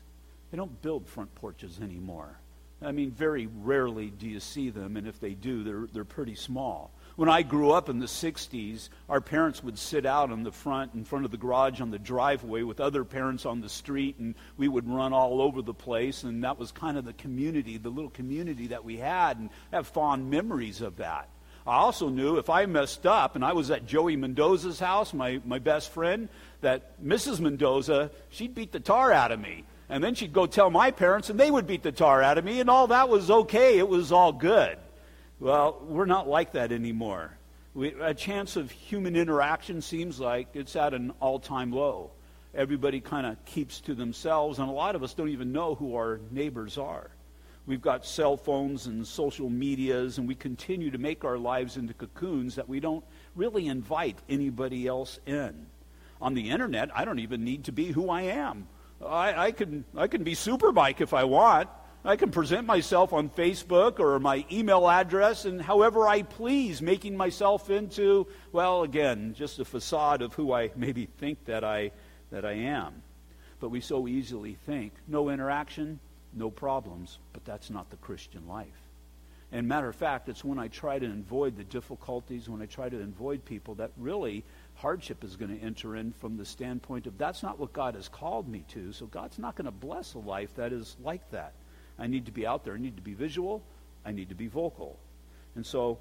They 0.51 0.57
don't 0.57 0.81
build 0.81 1.07
front 1.07 1.33
porches 1.35 1.79
anymore. 1.81 2.39
I 2.81 2.91
mean, 2.93 3.11
very 3.11 3.47
rarely 3.47 4.09
do 4.09 4.27
you 4.27 4.39
see 4.39 4.69
them, 4.69 4.95
and 4.95 5.05
if 5.05 5.19
they 5.19 5.33
do, 5.33 5.63
they're, 5.63 5.87
they're 5.91 6.05
pretty 6.05 6.35
small. 6.35 6.91
When 7.17 7.27
I 7.27 7.41
grew 7.41 7.71
up 7.71 7.89
in 7.89 7.99
the 7.99 8.05
60s, 8.05 8.87
our 9.09 9.19
parents 9.19 9.61
would 9.61 9.77
sit 9.77 10.05
out 10.05 10.31
in 10.31 10.43
the 10.43 10.51
front, 10.53 10.93
in 10.93 11.03
front 11.03 11.25
of 11.25 11.31
the 11.31 11.37
garage 11.37 11.81
on 11.81 11.91
the 11.91 11.99
driveway 11.99 12.61
with 12.61 12.79
other 12.79 13.03
parents 13.03 13.45
on 13.45 13.59
the 13.59 13.67
street, 13.67 14.17
and 14.19 14.35
we 14.55 14.69
would 14.69 14.87
run 14.87 15.11
all 15.11 15.41
over 15.41 15.61
the 15.61 15.73
place, 15.73 16.23
and 16.23 16.45
that 16.45 16.57
was 16.57 16.71
kind 16.71 16.97
of 16.97 17.03
the 17.03 17.13
community, 17.13 17.77
the 17.77 17.89
little 17.89 18.11
community 18.11 18.67
that 18.67 18.85
we 18.85 18.95
had, 18.95 19.37
and 19.37 19.49
I 19.73 19.77
have 19.77 19.87
fond 19.87 20.29
memories 20.29 20.79
of 20.79 20.95
that. 20.97 21.27
I 21.67 21.77
also 21.77 22.09
knew 22.09 22.37
if 22.37 22.49
I 22.49 22.65
messed 22.65 23.05
up, 23.05 23.35
and 23.35 23.43
I 23.43 23.53
was 23.53 23.71
at 23.71 23.85
Joey 23.85 24.15
Mendoza's 24.15 24.79
house, 24.79 25.13
my, 25.13 25.41
my 25.45 25.59
best 25.59 25.91
friend, 25.91 26.29
that 26.61 27.03
Mrs. 27.03 27.39
Mendoza, 27.39 28.11
she'd 28.29 28.55
beat 28.55 28.71
the 28.71 28.79
tar 28.79 29.11
out 29.11 29.31
of 29.31 29.39
me. 29.39 29.65
And 29.89 30.03
then 30.03 30.13
she'd 30.13 30.33
go 30.33 30.45
tell 30.45 30.69
my 30.69 30.91
parents, 30.91 31.29
and 31.29 31.39
they 31.39 31.49
would 31.49 31.67
beat 31.67 31.83
the 31.83 31.91
tar 31.91 32.21
out 32.21 32.37
of 32.37 32.45
me, 32.45 32.59
and 32.59 32.69
all 32.69 32.87
that 32.87 33.09
was 33.09 33.29
okay. 33.29 33.77
It 33.77 33.87
was 33.87 34.11
all 34.11 34.31
good. 34.31 34.77
Well, 35.39 35.81
we're 35.87 36.05
not 36.05 36.27
like 36.27 36.53
that 36.53 36.71
anymore. 36.71 37.31
We, 37.73 37.93
a 37.99 38.13
chance 38.13 38.55
of 38.55 38.71
human 38.71 39.15
interaction 39.15 39.81
seems 39.81 40.19
like 40.19 40.49
it's 40.53 40.75
at 40.75 40.93
an 40.93 41.13
all 41.19 41.39
time 41.39 41.71
low. 41.71 42.11
Everybody 42.53 42.99
kind 42.99 43.27
of 43.27 43.43
keeps 43.45 43.79
to 43.81 43.95
themselves, 43.95 44.59
and 44.59 44.69
a 44.69 44.71
lot 44.71 44.95
of 44.95 45.03
us 45.03 45.13
don't 45.13 45.29
even 45.29 45.51
know 45.51 45.75
who 45.75 45.95
our 45.95 46.19
neighbors 46.31 46.77
are. 46.77 47.09
We've 47.69 47.79
got 47.79 48.03
cell 48.03 48.35
phones 48.35 48.87
and 48.87 49.05
social 49.05 49.47
medias, 49.47 50.17
and 50.17 50.27
we 50.27 50.33
continue 50.33 50.89
to 50.89 50.97
make 50.97 51.23
our 51.23 51.37
lives 51.37 51.77
into 51.77 51.93
cocoons 51.93 52.55
that 52.55 52.67
we 52.67 52.79
don't 52.79 53.05
really 53.35 53.67
invite 53.67 54.17
anybody 54.27 54.87
else 54.87 55.19
in. 55.27 55.67
On 56.19 56.33
the 56.33 56.49
internet, 56.49 56.89
I 56.97 57.05
don't 57.05 57.19
even 57.19 57.43
need 57.43 57.65
to 57.65 57.71
be 57.71 57.91
who 57.91 58.09
I 58.09 58.21
am. 58.23 58.67
I, 59.05 59.45
I, 59.45 59.51
can, 59.51 59.85
I 59.95 60.07
can 60.07 60.23
be 60.23 60.33
Superbike 60.33 60.99
if 60.99 61.13
I 61.13 61.25
want. 61.25 61.69
I 62.03 62.15
can 62.15 62.31
present 62.31 62.65
myself 62.65 63.13
on 63.13 63.29
Facebook 63.29 63.99
or 63.99 64.19
my 64.19 64.45
email 64.51 64.89
address 64.89 65.45
and 65.45 65.61
however 65.61 66.07
I 66.07 66.23
please, 66.23 66.81
making 66.81 67.15
myself 67.15 67.69
into, 67.69 68.25
well, 68.51 68.81
again, 68.81 69.35
just 69.37 69.59
a 69.59 69.65
facade 69.65 70.23
of 70.23 70.33
who 70.33 70.53
I 70.53 70.71
maybe 70.75 71.05
think 71.05 71.45
that 71.45 71.63
I, 71.63 71.91
that 72.31 72.45
I 72.45 72.53
am. 72.53 73.03
But 73.59 73.69
we 73.69 73.79
so 73.79 74.07
easily 74.07 74.57
think 74.65 74.93
no 75.07 75.29
interaction, 75.29 75.99
no 76.33 76.49
problems, 76.49 77.17
but 77.33 77.45
that's 77.45 77.69
not 77.69 77.89
the 77.89 77.97
Christian 77.97 78.47
life. 78.47 78.67
And 79.51 79.67
matter 79.67 79.89
of 79.89 79.95
fact, 79.95 80.29
it's 80.29 80.43
when 80.43 80.59
I 80.59 80.67
try 80.67 80.99
to 80.99 81.05
avoid 81.07 81.57
the 81.57 81.63
difficulties, 81.63 82.47
when 82.47 82.61
I 82.61 82.67
try 82.67 82.87
to 82.87 83.01
avoid 83.01 83.43
people, 83.45 83.75
that 83.75 83.91
really 83.97 84.43
hardship 84.75 85.23
is 85.23 85.35
going 85.35 85.57
to 85.57 85.65
enter 85.65 85.95
in 85.95 86.11
from 86.11 86.37
the 86.37 86.45
standpoint 86.45 87.07
of 87.07 87.17
that's 87.17 87.41
not 87.41 87.59
what 87.59 87.73
God 87.73 87.95
has 87.95 88.07
called 88.07 88.47
me 88.47 88.63
to, 88.69 88.93
so 88.93 89.07
God's 89.07 89.39
not 89.39 89.55
going 89.55 89.65
to 89.65 89.71
bless 89.71 90.13
a 90.13 90.19
life 90.19 90.55
that 90.55 90.71
is 90.71 90.95
like 91.03 91.29
that. 91.31 91.53
I 91.97 92.07
need 92.07 92.27
to 92.27 92.31
be 92.31 92.45
out 92.45 92.63
there. 92.63 92.75
I 92.75 92.77
need 92.77 92.95
to 92.97 93.01
be 93.01 93.13
visual. 93.13 93.63
I 94.05 94.11
need 94.11 94.29
to 94.29 94.35
be 94.35 94.47
vocal. 94.47 94.97
And 95.55 95.65
so, 95.65 95.97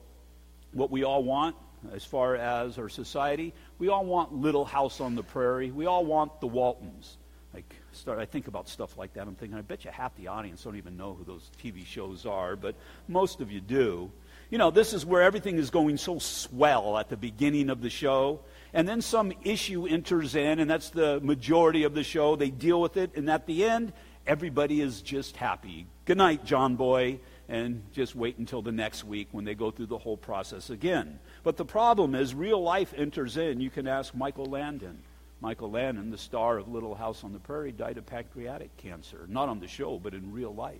what 0.72 0.90
we 0.90 1.02
all 1.04 1.24
want, 1.24 1.56
as 1.92 2.04
far 2.04 2.36
as 2.36 2.78
our 2.78 2.90
society, 2.90 3.54
we 3.78 3.88
all 3.88 4.04
want 4.04 4.32
Little 4.34 4.66
House 4.66 5.00
on 5.00 5.14
the 5.14 5.22
Prairie. 5.22 5.70
We 5.70 5.86
all 5.86 6.04
want 6.04 6.40
the 6.40 6.46
Waltons. 6.46 7.16
Like, 7.54 7.74
start, 7.92 8.18
I 8.18 8.26
think 8.26 8.46
about 8.46 8.68
stuff 8.68 8.98
like 8.98 9.14
that. 9.14 9.26
I'm 9.26 9.34
thinking, 9.34 9.58
I 9.58 9.62
bet 9.62 9.84
you 9.84 9.90
half 9.90 10.14
the 10.16 10.28
audience 10.28 10.62
don't 10.62 10.76
even 10.76 10.96
know 10.96 11.14
who 11.14 11.24
those 11.24 11.50
TV 11.62 11.84
shows 11.84 12.26
are, 12.26 12.56
but 12.56 12.74
most 13.08 13.40
of 13.40 13.50
you 13.50 13.60
do. 13.60 14.10
You 14.50 14.58
know, 14.58 14.70
this 14.70 14.92
is 14.92 15.04
where 15.04 15.22
everything 15.22 15.56
is 15.56 15.70
going 15.70 15.96
so 15.96 16.18
swell 16.18 16.98
at 16.98 17.08
the 17.08 17.16
beginning 17.16 17.70
of 17.70 17.80
the 17.80 17.90
show. 17.90 18.40
And 18.72 18.86
then 18.86 19.00
some 19.00 19.32
issue 19.44 19.86
enters 19.86 20.34
in, 20.34 20.58
and 20.58 20.70
that's 20.70 20.90
the 20.90 21.20
majority 21.20 21.84
of 21.84 21.94
the 21.94 22.04
show. 22.04 22.36
They 22.36 22.50
deal 22.50 22.80
with 22.80 22.96
it, 22.96 23.16
and 23.16 23.30
at 23.30 23.46
the 23.46 23.64
end, 23.64 23.92
everybody 24.26 24.80
is 24.80 25.00
just 25.00 25.36
happy. 25.36 25.86
Good 26.04 26.18
night, 26.18 26.44
John 26.44 26.76
Boy, 26.76 27.20
and 27.48 27.82
just 27.92 28.14
wait 28.14 28.36
until 28.36 28.60
the 28.60 28.72
next 28.72 29.04
week 29.04 29.28
when 29.32 29.46
they 29.46 29.54
go 29.54 29.70
through 29.70 29.86
the 29.86 29.98
whole 29.98 30.18
process 30.18 30.68
again. 30.68 31.18
But 31.42 31.56
the 31.56 31.64
problem 31.64 32.14
is, 32.14 32.34
real 32.34 32.62
life 32.62 32.92
enters 32.94 33.38
in. 33.38 33.60
You 33.60 33.70
can 33.70 33.88
ask 33.88 34.14
Michael 34.14 34.46
Landon. 34.46 35.02
Michael 35.40 35.70
Landon, 35.70 36.10
the 36.10 36.18
star 36.18 36.58
of 36.58 36.68
Little 36.68 36.94
House 36.94 37.22
on 37.22 37.32
the 37.32 37.38
Prairie, 37.38 37.72
died 37.72 37.96
of 37.96 38.06
pancreatic 38.06 38.76
cancer. 38.76 39.26
Not 39.28 39.48
on 39.48 39.60
the 39.60 39.68
show, 39.68 39.98
but 39.98 40.14
in 40.14 40.32
real 40.32 40.54
life. 40.54 40.76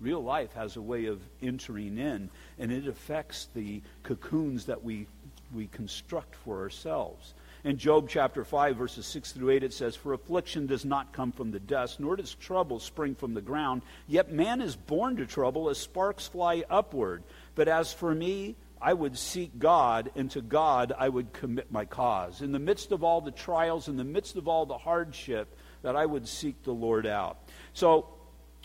Real 0.00 0.22
life 0.22 0.52
has 0.52 0.76
a 0.76 0.82
way 0.82 1.06
of 1.06 1.20
entering 1.42 1.98
in, 1.98 2.30
and 2.58 2.70
it 2.70 2.86
affects 2.86 3.48
the 3.54 3.82
cocoons 4.02 4.66
that 4.66 4.84
we, 4.84 5.06
we 5.54 5.66
construct 5.68 6.34
for 6.36 6.60
ourselves. 6.60 7.34
In 7.64 7.78
Job 7.78 8.08
chapter 8.08 8.44
5, 8.44 8.76
verses 8.76 9.06
6 9.06 9.32
through 9.32 9.50
8, 9.50 9.64
it 9.64 9.72
says, 9.72 9.96
For 9.96 10.12
affliction 10.12 10.66
does 10.66 10.84
not 10.84 11.12
come 11.12 11.32
from 11.32 11.50
the 11.50 11.58
dust, 11.58 11.98
nor 11.98 12.14
does 12.14 12.34
trouble 12.34 12.78
spring 12.78 13.16
from 13.16 13.34
the 13.34 13.40
ground. 13.40 13.82
Yet 14.06 14.30
man 14.30 14.60
is 14.60 14.76
born 14.76 15.16
to 15.16 15.26
trouble 15.26 15.68
as 15.68 15.78
sparks 15.78 16.28
fly 16.28 16.62
upward. 16.70 17.24
But 17.56 17.66
as 17.66 17.92
for 17.92 18.14
me, 18.14 18.54
I 18.80 18.92
would 18.92 19.16
seek 19.16 19.58
God, 19.58 20.10
and 20.14 20.30
to 20.32 20.42
God 20.42 20.92
I 20.96 21.08
would 21.08 21.32
commit 21.32 21.72
my 21.72 21.84
cause. 21.84 22.42
In 22.42 22.52
the 22.52 22.58
midst 22.58 22.92
of 22.92 23.02
all 23.02 23.20
the 23.20 23.30
trials, 23.30 23.88
in 23.88 23.96
the 23.96 24.04
midst 24.04 24.36
of 24.36 24.48
all 24.48 24.66
the 24.66 24.78
hardship, 24.78 25.56
that 25.82 25.96
I 25.96 26.04
would 26.04 26.28
seek 26.28 26.62
the 26.62 26.72
Lord 26.72 27.06
out. 27.06 27.38
So, 27.72 28.08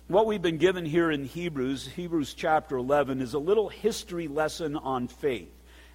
what 0.07 0.25
we've 0.25 0.41
been 0.41 0.57
given 0.57 0.85
here 0.85 1.09
in 1.09 1.23
Hebrews, 1.23 1.87
Hebrews 1.87 2.33
chapter 2.33 2.75
11, 2.75 3.21
is 3.21 3.33
a 3.33 3.39
little 3.39 3.69
history 3.69 4.27
lesson 4.27 4.75
on 4.75 5.07
faith. 5.07 5.53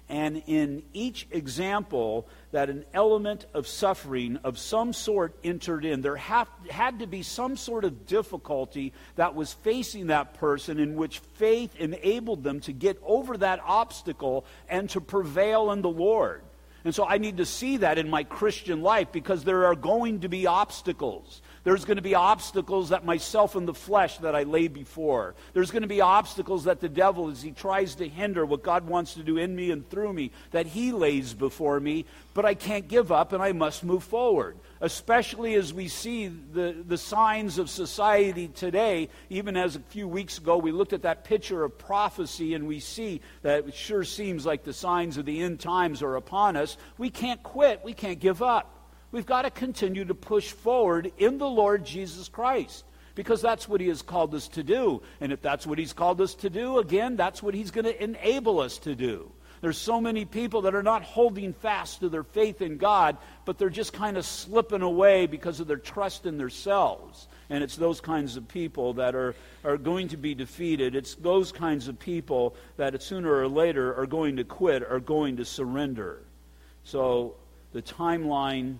And 0.09 0.41
in 0.47 0.83
each 0.93 1.27
example, 1.31 2.27
that 2.51 2.69
an 2.69 2.85
element 2.93 3.45
of 3.53 3.67
suffering 3.67 4.37
of 4.43 4.57
some 4.57 4.93
sort 4.93 5.35
entered 5.43 5.83
in. 5.83 6.01
There 6.01 6.15
have, 6.15 6.47
had 6.69 6.99
to 6.99 7.07
be 7.07 7.23
some 7.23 7.57
sort 7.57 7.83
of 7.83 8.05
difficulty 8.05 8.93
that 9.15 9.35
was 9.35 9.53
facing 9.53 10.07
that 10.07 10.35
person 10.35 10.79
in 10.79 10.95
which 10.95 11.19
faith 11.35 11.75
enabled 11.75 12.43
them 12.43 12.59
to 12.61 12.73
get 12.73 12.99
over 13.03 13.37
that 13.37 13.61
obstacle 13.65 14.45
and 14.69 14.89
to 14.91 15.01
prevail 15.01 15.71
in 15.71 15.81
the 15.81 15.89
Lord. 15.89 16.41
And 16.85 16.95
so 16.95 17.05
I 17.05 17.17
need 17.17 17.37
to 17.37 17.45
see 17.45 17.77
that 17.77 17.97
in 17.97 18.09
my 18.09 18.23
Christian 18.23 18.81
life 18.81 19.11
because 19.11 19.43
there 19.43 19.65
are 19.65 19.75
going 19.75 20.21
to 20.21 20.29
be 20.29 20.47
obstacles. 20.47 21.41
There's 21.63 21.85
going 21.85 21.97
to 21.97 22.03
be 22.03 22.15
obstacles 22.15 22.89
that 22.89 23.05
myself 23.05 23.55
in 23.55 23.65
the 23.65 23.73
flesh 23.73 24.17
that 24.19 24.35
I 24.35 24.43
lay 24.43 24.67
before. 24.67 25.35
There's 25.53 25.71
going 25.71 25.81
to 25.81 25.87
be 25.87 26.01
obstacles 26.01 26.63
that 26.65 26.79
the 26.79 26.89
devil, 26.89 27.29
as 27.29 27.41
he 27.41 27.51
tries 27.51 27.95
to 27.95 28.07
hinder 28.07 28.45
what 28.45 28.63
God 28.63 28.87
wants 28.87 29.15
to 29.15 29.23
do 29.23 29.37
in 29.37 29.55
me 29.55 29.71
and 29.71 29.89
through 29.89 30.13
me, 30.13 30.31
that 30.51 30.65
he 30.65 30.91
lays 30.91 31.33
before 31.33 31.79
me. 31.79 32.05
But 32.33 32.45
I 32.45 32.53
can't 32.53 32.87
give 32.87 33.11
up 33.11 33.33
and 33.33 33.41
I 33.41 33.51
must 33.51 33.83
move 33.83 34.03
forward. 34.03 34.57
Especially 34.79 35.55
as 35.55 35.73
we 35.73 35.87
see 35.87 36.27
the, 36.27 36.75
the 36.87 36.97
signs 36.97 37.57
of 37.57 37.69
society 37.69 38.47
today, 38.47 39.09
even 39.29 39.57
as 39.57 39.75
a 39.75 39.79
few 39.79 40.07
weeks 40.07 40.37
ago 40.37 40.57
we 40.57 40.71
looked 40.71 40.93
at 40.93 41.01
that 41.01 41.23
picture 41.23 41.63
of 41.63 41.77
prophecy 41.77 42.53
and 42.53 42.67
we 42.67 42.79
see 42.79 43.21
that 43.41 43.67
it 43.67 43.73
sure 43.73 44.03
seems 44.03 44.45
like 44.45 44.63
the 44.63 44.73
signs 44.73 45.17
of 45.17 45.25
the 45.25 45.41
end 45.41 45.59
times 45.59 46.03
are 46.03 46.15
upon 46.15 46.55
us. 46.55 46.77
We 46.97 47.09
can't 47.09 47.41
quit. 47.41 47.81
We 47.83 47.93
can't 47.93 48.19
give 48.19 48.43
up. 48.43 48.76
We've 49.11 49.25
got 49.25 49.43
to 49.43 49.51
continue 49.51 50.05
to 50.05 50.15
push 50.15 50.51
forward 50.51 51.11
in 51.17 51.37
the 51.37 51.47
Lord 51.47 51.85
Jesus 51.85 52.27
Christ 52.27 52.83
because 53.15 53.41
that's 53.41 53.67
what 53.67 53.81
He 53.81 53.87
has 53.87 54.01
called 54.01 54.35
us 54.35 54.47
to 54.49 54.63
do. 54.63 55.01
And 55.21 55.31
if 55.31 55.41
that's 55.41 55.65
what 55.65 55.79
He's 55.79 55.93
called 55.93 56.21
us 56.21 56.35
to 56.35 56.49
do, 56.49 56.79
again, 56.79 57.15
that's 57.15 57.41
what 57.41 57.53
He's 57.53 57.71
going 57.71 57.85
to 57.85 58.03
enable 58.03 58.59
us 58.59 58.77
to 58.79 58.95
do. 58.95 59.31
There's 59.61 59.77
so 59.77 59.99
many 59.99 60.25
people 60.25 60.63
that 60.63 60.75
are 60.75 60.83
not 60.83 61.01
holding 61.01 61.53
fast 61.53 62.01
to 62.01 62.09
their 62.09 62.23
faith 62.23 62.61
in 62.61 62.77
God, 62.77 63.17
but 63.43 63.57
they're 63.57 63.69
just 63.69 63.91
kind 63.91 64.17
of 64.17 64.25
slipping 64.25 64.83
away 64.83 65.25
because 65.25 65.59
of 65.59 65.67
their 65.67 65.77
trust 65.77 66.25
in 66.25 66.37
themselves. 66.37 67.27
And 67.49 67.63
it's 67.63 67.75
those 67.75 67.99
kinds 67.99 68.37
of 68.37 68.47
people 68.47 68.93
that 68.93 69.15
are, 69.15 69.35
are 69.63 69.77
going 69.77 70.09
to 70.09 70.17
be 70.17 70.35
defeated. 70.35 70.95
It's 70.95 71.15
those 71.15 71.51
kinds 71.51 71.87
of 71.87 71.97
people 71.97 72.55
that 72.75 73.01
sooner 73.01 73.33
or 73.33 73.47
later 73.47 73.95
are 73.95 74.05
going 74.05 74.35
to 74.35 74.43
quit, 74.43 74.83
are 74.83 74.99
going 74.99 75.37
to 75.37 75.45
surrender. 75.45 76.21
So 76.83 77.35
the 77.71 77.81
timeline 77.81 78.77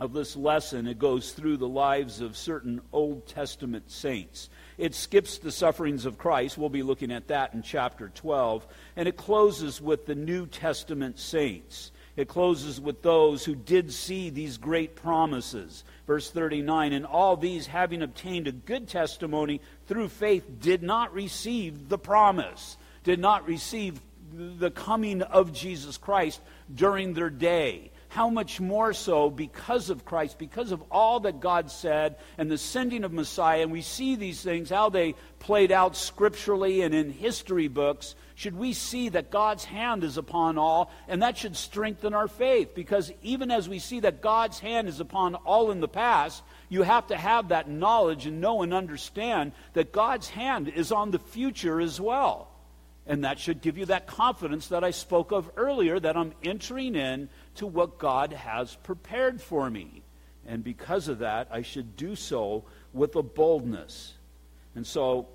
of 0.00 0.12
this 0.12 0.36
lesson, 0.36 0.86
it 0.86 0.98
goes 0.98 1.32
through 1.32 1.56
the 1.56 1.68
lives 1.68 2.20
of 2.20 2.36
certain 2.36 2.80
Old 2.92 3.26
Testament 3.26 3.90
saints. 3.90 4.50
It 4.76 4.94
skips 4.94 5.38
the 5.38 5.52
sufferings 5.52 6.04
of 6.04 6.18
Christ. 6.18 6.58
We'll 6.58 6.68
be 6.68 6.82
looking 6.82 7.12
at 7.12 7.28
that 7.28 7.54
in 7.54 7.62
chapter 7.62 8.08
12. 8.08 8.66
And 8.96 9.06
it 9.06 9.16
closes 9.16 9.80
with 9.80 10.06
the 10.06 10.16
New 10.16 10.46
Testament 10.46 11.18
saints. 11.20 11.92
It 12.16 12.28
closes 12.28 12.80
with 12.80 13.02
those 13.02 13.44
who 13.44 13.54
did 13.54 13.92
see 13.92 14.30
these 14.30 14.58
great 14.58 14.96
promises. 14.96 15.84
Verse 16.06 16.30
39 16.30 16.92
And 16.92 17.06
all 17.06 17.36
these, 17.36 17.66
having 17.68 18.02
obtained 18.02 18.48
a 18.48 18.52
good 18.52 18.88
testimony 18.88 19.60
through 19.86 20.08
faith, 20.08 20.44
did 20.60 20.82
not 20.82 21.14
receive 21.14 21.88
the 21.88 21.98
promise, 21.98 22.76
did 23.04 23.20
not 23.20 23.46
receive 23.46 24.00
the 24.32 24.70
coming 24.72 25.22
of 25.22 25.52
Jesus 25.52 25.98
Christ 25.98 26.40
during 26.74 27.14
their 27.14 27.30
day 27.30 27.92
how 28.14 28.30
much 28.30 28.60
more 28.60 28.92
so 28.92 29.28
because 29.28 29.90
of 29.90 30.04
Christ, 30.04 30.38
because 30.38 30.70
of 30.70 30.84
all 30.88 31.18
that 31.20 31.40
God 31.40 31.68
said 31.68 32.14
and 32.38 32.48
the 32.48 32.56
sending 32.56 33.02
of 33.02 33.12
Messiah, 33.12 33.62
and 33.62 33.72
we 33.72 33.82
see 33.82 34.14
these 34.14 34.40
things, 34.40 34.70
how 34.70 34.88
they 34.88 35.16
played 35.40 35.72
out 35.72 35.96
scripturally 35.96 36.82
and 36.82 36.94
in 36.94 37.10
history 37.10 37.66
books, 37.66 38.14
should 38.36 38.56
we 38.56 38.72
see 38.72 39.08
that 39.08 39.32
God's 39.32 39.64
hand 39.64 40.04
is 40.04 40.16
upon 40.16 40.58
all, 40.58 40.92
and 41.08 41.24
that 41.24 41.36
should 41.36 41.56
strengthen 41.56 42.14
our 42.14 42.28
faith. 42.28 42.72
Because 42.72 43.10
even 43.22 43.50
as 43.50 43.68
we 43.68 43.80
see 43.80 43.98
that 43.98 44.22
God's 44.22 44.60
hand 44.60 44.86
is 44.86 45.00
upon 45.00 45.34
all 45.34 45.72
in 45.72 45.80
the 45.80 45.88
past, 45.88 46.44
you 46.68 46.82
have 46.82 47.08
to 47.08 47.16
have 47.16 47.48
that 47.48 47.68
knowledge 47.68 48.26
and 48.26 48.40
know 48.40 48.62
and 48.62 48.72
understand 48.72 49.50
that 49.72 49.90
God's 49.90 50.28
hand 50.28 50.68
is 50.68 50.92
on 50.92 51.10
the 51.10 51.18
future 51.18 51.80
as 51.80 52.00
well. 52.00 52.48
And 53.06 53.24
that 53.24 53.38
should 53.38 53.60
give 53.60 53.76
you 53.76 53.86
that 53.86 54.06
confidence 54.06 54.68
that 54.68 54.82
I 54.82 54.90
spoke 54.90 55.30
of 55.30 55.50
earlier 55.56 56.00
that 56.00 56.16
I'm 56.16 56.32
entering 56.42 56.94
in 56.94 57.28
to 57.56 57.66
what 57.66 57.98
God 57.98 58.32
has 58.32 58.76
prepared 58.76 59.40
for 59.40 59.70
me. 59.70 60.02
And 60.46 60.62
because 60.62 61.08
of 61.08 61.20
that, 61.20 61.48
I 61.50 61.62
should 61.62 61.96
do 61.96 62.16
so 62.16 62.64
with 62.92 63.16
a 63.16 63.22
boldness. 63.22 64.14
And 64.74 64.86
so 64.86 65.28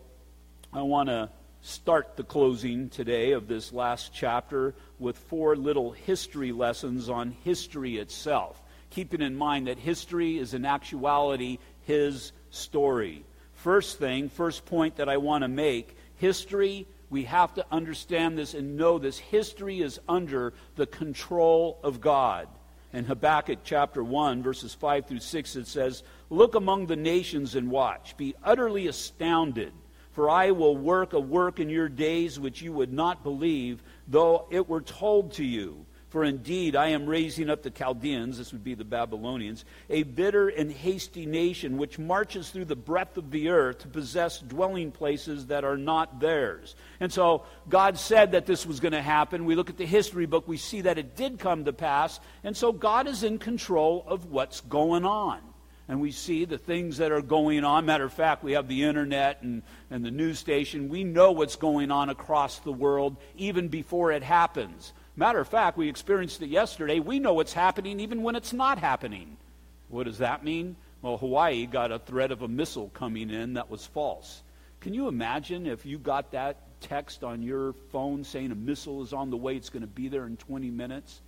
I 0.72 0.82
want 0.82 1.10
to 1.10 1.30
start 1.62 2.16
the 2.16 2.24
closing 2.24 2.90
today 2.90 3.32
of 3.32 3.48
this 3.48 3.74
last 3.74 4.14
chapter 4.14 4.76
with 4.98 5.18
four 5.18 5.56
little 5.56 5.92
history 5.92 6.52
lessons 6.52 7.10
on 7.10 7.32
history 7.44 7.98
itself, 7.98 8.62
keeping 8.90 9.22
in 9.22 9.36
mind 9.36 9.68
that 9.68 9.78
history 9.78 10.38
is 10.38 10.54
in 10.54 10.66
actuality 10.66 11.58
his 11.82 12.32
story. 12.50 13.24
First 13.54 14.00
thing, 14.00 14.30
first 14.30 14.66
point 14.66 14.98
that 14.98 15.10
I 15.10 15.18
want 15.18 15.42
to 15.44 15.48
make 15.48 15.98
history 16.16 16.88
we 17.10 17.24
have 17.24 17.54
to 17.56 17.66
understand 17.72 18.38
this 18.38 18.54
and 18.54 18.78
know 18.78 19.00
this. 19.00 19.18
History 19.18 19.82
is 19.82 20.00
under 20.08 20.54
the 20.76 20.88
control 20.88 21.80
of 21.84 22.02
God. 22.02 22.48
In 22.92 23.06
Habakkuk 23.06 23.60
chapter 23.64 24.04
1, 24.04 24.42
verses 24.42 24.74
5 24.74 25.06
through 25.06 25.20
6, 25.20 25.56
it 25.56 25.68
says, 25.68 26.04
Look 26.30 26.56
among 26.56 26.88
the 26.88 26.96
nations 26.96 27.56
and 27.56 27.70
watch. 27.70 28.18
Be 28.18 28.36
utterly 28.44 28.88
astounded, 28.88 29.74
for 30.12 30.30
I 30.30 30.52
will 30.52 30.76
work 30.76 31.14
a 31.14 31.20
work 31.20 31.60
in 31.60 31.70
your 31.70 31.90
days 31.90 32.40
which 32.40 32.62
you 32.62 32.74
would 32.74 32.92
not 32.92 33.24
believe, 33.24 33.84
though 34.08 34.48
it 34.50 34.68
were 34.68 34.82
told 34.82 35.34
to 35.34 35.46
you. 35.46 35.86
For 36.10 36.24
indeed, 36.24 36.76
I 36.76 36.88
am 36.88 37.06
raising 37.06 37.52
up 37.52 37.62
the 37.62 37.70
Chaldeans, 37.70 38.40
this 38.40 38.52
would 38.52 38.64
be 38.64 38.74
the 38.74 38.84
Babylonians, 38.84 39.64
a 39.92 40.02
bitter 40.02 40.50
and 40.50 40.72
hasty 40.72 41.28
nation 41.28 41.78
which 41.78 42.00
marches 42.00 42.50
through 42.50 42.66
the 42.66 42.76
breadth 42.76 43.18
of 43.18 43.30
the 43.30 43.50
earth 43.50 43.80
to 43.80 43.88
possess 43.88 44.40
dwelling 44.40 44.92
places 44.92 45.46
that 45.48 45.64
are 45.64 45.78
not 45.78 46.20
theirs. 46.20 46.76
And 47.00 47.14
so 47.14 47.44
God 47.70 48.00
said 48.00 48.32
that 48.32 48.48
this 48.48 48.66
was 48.66 48.80
going 48.80 48.94
to 48.94 49.04
happen. 49.04 49.46
We 49.46 49.54
look 49.54 49.70
at 49.70 49.78
the 49.78 49.86
history 49.86 50.26
book, 50.26 50.48
we 50.48 50.58
see 50.58 50.82
that 50.82 50.98
it 50.98 51.16
did 51.16 51.38
come 51.38 51.66
to 51.66 51.74
pass. 51.74 52.20
And 52.44 52.58
so 52.58 52.72
God 52.72 53.08
is 53.08 53.24
in 53.24 53.38
control 53.38 54.04
of 54.08 54.32
what's 54.32 54.62
going 54.62 55.06
on. 55.06 55.40
And 55.88 56.02
we 56.02 56.12
see 56.12 56.46
the 56.46 56.58
things 56.58 56.98
that 56.98 57.12
are 57.12 57.22
going 57.22 57.64
on. 57.64 57.86
Matter 57.86 58.06
of 58.06 58.14
fact, 58.14 58.44
we 58.44 58.54
have 58.54 58.68
the 58.68 58.84
internet 58.84 59.44
and, 59.44 59.62
and 59.92 60.04
the 60.04 60.12
news 60.12 60.40
station. 60.40 60.90
We 60.90 61.04
know 61.04 61.32
what's 61.32 61.56
going 61.56 61.92
on 61.92 62.10
across 62.10 62.60
the 62.60 62.72
world 62.72 63.18
even 63.36 63.68
before 63.68 64.12
it 64.12 64.24
happens. 64.24 64.94
Matter 65.20 65.42
of 65.42 65.50
fact, 65.50 65.76
we 65.76 65.90
experienced 65.90 66.42
it 66.42 66.48
yesterday. 66.48 67.02
We 67.02 67.20
know 67.20 67.34
what's 67.34 67.52
happening 67.52 68.00
even 68.00 68.24
when 68.24 68.38
it's 68.38 68.54
not 68.54 68.78
happening. 68.78 69.36
What 69.90 70.06
does 70.06 70.20
that 70.20 70.46
mean? 70.46 70.78
Well, 71.02 71.18
Hawaii 71.18 71.66
got 71.66 71.92
a 71.92 72.00
threat 72.00 72.32
of 72.32 72.42
a 72.42 72.48
missile 72.48 72.90
coming 72.94 73.30
in 73.30 73.56
that 73.56 73.70
was 73.70 73.86
false. 73.86 74.42
Can 74.80 74.94
you 74.94 75.10
imagine 75.10 75.68
if 75.68 75.86
you 75.86 75.98
got 75.98 76.32
that 76.32 76.56
text 76.80 77.26
on 77.26 77.44
your 77.44 77.74
phone 77.92 78.24
saying 78.24 78.54
a 78.54 78.56
missile 78.56 79.04
is 79.04 79.12
on 79.12 79.30
the 79.30 79.36
way, 79.36 79.58
it's 79.58 79.70
going 79.70 79.82
to 79.82 79.88
be 79.88 80.08
there 80.08 80.26
in 80.26 80.38
20 80.38 80.72
minutes? 80.72 81.20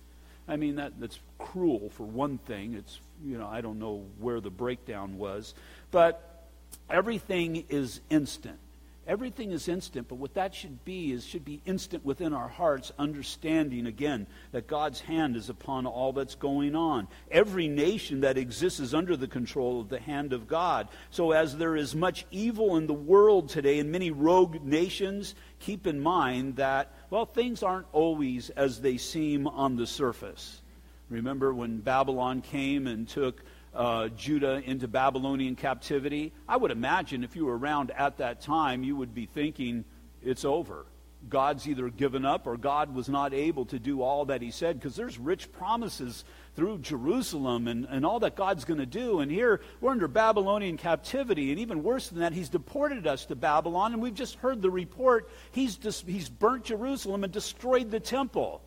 I 0.48 0.56
mean, 0.56 0.76
that, 0.76 0.98
that's 0.98 1.18
cruel 1.38 1.90
for 1.90 2.04
one 2.04 2.38
thing. 2.38 2.72
It's, 2.72 2.98
you 3.22 3.36
know, 3.36 3.46
I 3.46 3.60
don't 3.60 3.78
know 3.78 4.06
where 4.18 4.40
the 4.40 4.48
breakdown 4.48 5.18
was. 5.18 5.52
But 5.90 6.46
everything 6.88 7.66
is 7.68 8.00
instant. 8.08 8.56
Everything 9.04 9.50
is 9.50 9.66
instant, 9.66 10.06
but 10.08 10.14
what 10.14 10.34
that 10.34 10.54
should 10.54 10.84
be 10.84 11.10
is 11.10 11.26
should 11.26 11.44
be 11.44 11.60
instant 11.66 12.04
within 12.04 12.32
our 12.32 12.46
hearts, 12.46 12.92
understanding 13.00 13.86
again 13.86 14.28
that 14.52 14.68
God's 14.68 15.00
hand 15.00 15.34
is 15.34 15.48
upon 15.48 15.86
all 15.86 16.12
that's 16.12 16.36
going 16.36 16.76
on. 16.76 17.08
Every 17.28 17.66
nation 17.66 18.20
that 18.20 18.38
exists 18.38 18.78
is 18.78 18.94
under 18.94 19.16
the 19.16 19.26
control 19.26 19.80
of 19.80 19.88
the 19.88 19.98
hand 19.98 20.32
of 20.32 20.46
God. 20.46 20.86
So 21.10 21.32
as 21.32 21.56
there 21.56 21.74
is 21.74 21.96
much 21.96 22.26
evil 22.30 22.76
in 22.76 22.86
the 22.86 22.94
world 22.94 23.48
today 23.48 23.80
in 23.80 23.90
many 23.90 24.12
rogue 24.12 24.62
nations, 24.62 25.34
keep 25.58 25.88
in 25.88 25.98
mind 25.98 26.56
that 26.56 26.94
well, 27.10 27.26
things 27.26 27.64
aren't 27.64 27.88
always 27.92 28.50
as 28.50 28.80
they 28.80 28.96
seem 28.96 29.48
on 29.48 29.76
the 29.76 29.86
surface. 29.86 30.62
Remember 31.10 31.52
when 31.52 31.80
Babylon 31.80 32.40
came 32.40 32.86
and 32.86 33.06
took 33.06 33.42
uh, 33.74 34.08
Judah 34.08 34.62
into 34.64 34.88
Babylonian 34.88 35.56
captivity, 35.56 36.32
I 36.48 36.56
would 36.56 36.70
imagine 36.70 37.24
if 37.24 37.36
you 37.36 37.46
were 37.46 37.56
around 37.56 37.90
at 37.90 38.18
that 38.18 38.40
time, 38.40 38.84
you 38.84 38.96
would 38.96 39.14
be 39.14 39.26
thinking, 39.26 39.84
it's 40.22 40.44
over. 40.44 40.86
God's 41.28 41.68
either 41.68 41.88
given 41.88 42.24
up 42.24 42.46
or 42.46 42.56
God 42.56 42.94
was 42.94 43.08
not 43.08 43.32
able 43.32 43.64
to 43.66 43.78
do 43.78 44.02
all 44.02 44.24
that 44.26 44.42
he 44.42 44.50
said 44.50 44.78
because 44.78 44.96
there's 44.96 45.18
rich 45.18 45.52
promises 45.52 46.24
through 46.56 46.78
Jerusalem 46.78 47.68
and, 47.68 47.86
and 47.88 48.04
all 48.04 48.20
that 48.20 48.34
God's 48.34 48.64
going 48.64 48.80
to 48.80 48.86
do. 48.86 49.20
And 49.20 49.30
here 49.30 49.60
we're 49.80 49.92
under 49.92 50.08
Babylonian 50.08 50.76
captivity. 50.76 51.50
And 51.50 51.60
even 51.60 51.82
worse 51.82 52.08
than 52.08 52.20
that, 52.20 52.32
he's 52.32 52.48
deported 52.48 53.06
us 53.06 53.26
to 53.26 53.36
Babylon. 53.36 53.92
And 53.92 54.02
we've 54.02 54.14
just 54.14 54.34
heard 54.36 54.60
the 54.60 54.70
report 54.70 55.30
he's, 55.52 55.76
dis- 55.76 56.04
he's 56.06 56.28
burnt 56.28 56.64
Jerusalem 56.64 57.24
and 57.24 57.32
destroyed 57.32 57.90
the 57.90 58.00
temple. 58.00 58.60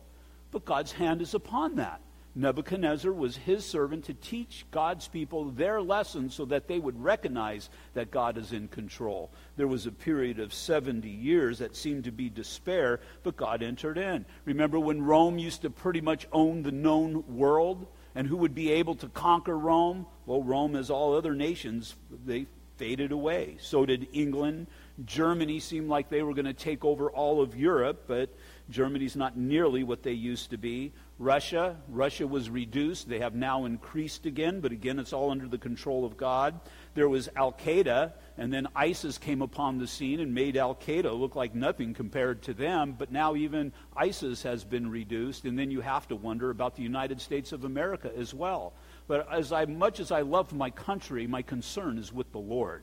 But 0.50 0.64
God's 0.64 0.92
hand 0.92 1.20
is 1.20 1.34
upon 1.34 1.76
that. 1.76 2.00
Nebuchadnezzar 2.38 3.10
was 3.10 3.34
his 3.34 3.64
servant 3.64 4.04
to 4.04 4.14
teach 4.14 4.66
God's 4.70 5.08
people 5.08 5.46
their 5.46 5.80
lessons 5.80 6.34
so 6.34 6.44
that 6.44 6.68
they 6.68 6.78
would 6.78 7.02
recognize 7.02 7.70
that 7.94 8.10
God 8.10 8.36
is 8.36 8.52
in 8.52 8.68
control. 8.68 9.30
There 9.56 9.66
was 9.66 9.86
a 9.86 9.92
period 9.92 10.38
of 10.38 10.52
70 10.52 11.08
years 11.08 11.60
that 11.60 11.74
seemed 11.74 12.04
to 12.04 12.12
be 12.12 12.28
despair, 12.28 13.00
but 13.22 13.38
God 13.38 13.62
entered 13.62 13.96
in. 13.96 14.26
Remember 14.44 14.78
when 14.78 15.00
Rome 15.00 15.38
used 15.38 15.62
to 15.62 15.70
pretty 15.70 16.02
much 16.02 16.28
own 16.30 16.62
the 16.62 16.72
known 16.72 17.24
world? 17.26 17.86
And 18.14 18.28
who 18.28 18.36
would 18.36 18.54
be 18.54 18.70
able 18.70 18.96
to 18.96 19.08
conquer 19.08 19.56
Rome? 19.58 20.06
Well, 20.26 20.42
Rome, 20.42 20.76
as 20.76 20.90
all 20.90 21.16
other 21.16 21.34
nations, 21.34 21.94
they 22.26 22.46
faded 22.76 23.12
away. 23.12 23.56
So 23.60 23.86
did 23.86 24.08
England. 24.12 24.66
Germany 25.04 25.60
seemed 25.60 25.88
like 25.88 26.08
they 26.08 26.22
were 26.22 26.34
going 26.34 26.46
to 26.46 26.52
take 26.52 26.84
over 26.84 27.10
all 27.10 27.40
of 27.40 27.56
Europe, 27.56 28.04
but 28.06 28.30
Germany's 28.70 29.16
not 29.16 29.36
nearly 29.36 29.84
what 29.84 30.02
they 30.02 30.12
used 30.12 30.50
to 30.50 30.58
be. 30.58 30.92
Russia, 31.18 31.76
Russia 31.88 32.26
was 32.26 32.50
reduced. 32.50 33.08
They 33.08 33.20
have 33.20 33.34
now 33.34 33.64
increased 33.64 34.26
again, 34.26 34.60
but 34.60 34.70
again, 34.70 34.98
it's 34.98 35.14
all 35.14 35.30
under 35.30 35.48
the 35.48 35.56
control 35.56 36.04
of 36.04 36.18
God. 36.18 36.60
There 36.94 37.08
was 37.08 37.30
Al 37.34 37.52
Qaeda, 37.52 38.12
and 38.36 38.52
then 38.52 38.68
ISIS 38.76 39.16
came 39.16 39.40
upon 39.40 39.78
the 39.78 39.86
scene 39.86 40.20
and 40.20 40.34
made 40.34 40.58
Al 40.58 40.74
Qaeda 40.74 41.18
look 41.18 41.34
like 41.34 41.54
nothing 41.54 41.94
compared 41.94 42.42
to 42.42 42.54
them. 42.54 42.96
But 42.98 43.10
now 43.10 43.34
even 43.34 43.72
ISIS 43.96 44.42
has 44.42 44.62
been 44.62 44.90
reduced, 44.90 45.46
and 45.46 45.58
then 45.58 45.70
you 45.70 45.80
have 45.80 46.06
to 46.08 46.16
wonder 46.16 46.50
about 46.50 46.76
the 46.76 46.82
United 46.82 47.22
States 47.22 47.52
of 47.52 47.64
America 47.64 48.12
as 48.14 48.34
well. 48.34 48.74
But 49.08 49.32
as 49.32 49.52
I, 49.52 49.64
much 49.64 50.00
as 50.00 50.10
I 50.10 50.20
love 50.20 50.52
my 50.52 50.68
country, 50.68 51.26
my 51.26 51.40
concern 51.40 51.96
is 51.96 52.12
with 52.12 52.30
the 52.32 52.38
Lord. 52.38 52.82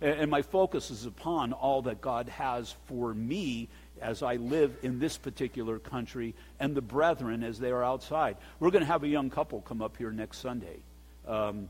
And 0.00 0.30
my 0.30 0.42
focus 0.42 0.92
is 0.92 1.06
upon 1.06 1.52
all 1.52 1.82
that 1.82 2.00
God 2.00 2.28
has 2.28 2.74
for 2.86 3.12
me 3.12 3.68
as 4.00 4.22
I 4.22 4.36
live 4.36 4.76
in 4.82 4.98
this 4.98 5.16
particular 5.16 5.78
country 5.78 6.34
and 6.60 6.74
the 6.74 6.82
brethren 6.82 7.42
as 7.42 7.58
they 7.58 7.70
are 7.70 7.84
outside. 7.84 8.36
We're 8.60 8.70
going 8.70 8.82
to 8.84 8.90
have 8.90 9.04
a 9.04 9.08
young 9.08 9.30
couple 9.30 9.60
come 9.62 9.82
up 9.82 9.96
here 9.96 10.10
next 10.10 10.38
Sunday. 10.38 10.78
Um, 11.26 11.68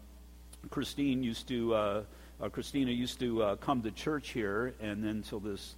Christine 0.70 1.22
used 1.22 1.48
to, 1.48 1.74
uh, 1.74 2.02
uh, 2.40 2.48
Christina 2.48 2.90
used 2.90 3.20
to 3.20 3.42
uh, 3.42 3.56
come 3.56 3.82
to 3.82 3.90
church 3.90 4.30
here, 4.30 4.74
and 4.80 5.02
then 5.02 5.16
until 5.16 5.40
this 5.40 5.74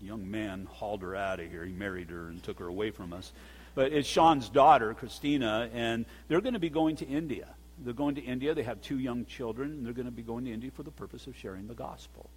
young 0.00 0.30
man 0.30 0.66
hauled 0.70 1.02
her 1.02 1.16
out 1.16 1.40
of 1.40 1.50
here. 1.50 1.64
He 1.64 1.72
married 1.72 2.10
her 2.10 2.28
and 2.28 2.42
took 2.42 2.58
her 2.58 2.66
away 2.66 2.90
from 2.90 3.12
us. 3.12 3.32
But 3.74 3.92
it's 3.92 4.08
Sean's 4.08 4.48
daughter, 4.48 4.94
Christina, 4.94 5.68
and 5.72 6.04
they're 6.28 6.40
going 6.40 6.54
to 6.54 6.60
be 6.60 6.70
going 6.70 6.96
to 6.96 7.06
India. 7.06 7.48
They're 7.78 7.94
going 7.94 8.14
to 8.16 8.20
India. 8.20 8.54
They 8.54 8.62
have 8.62 8.80
two 8.80 8.98
young 8.98 9.24
children, 9.24 9.70
and 9.72 9.86
they're 9.86 9.92
going 9.92 10.06
to 10.06 10.12
be 10.12 10.22
going 10.22 10.44
to 10.44 10.52
India 10.52 10.70
for 10.70 10.84
the 10.84 10.92
purpose 10.92 11.26
of 11.26 11.36
sharing 11.36 11.66
the 11.66 11.74
gospel. 11.74 12.30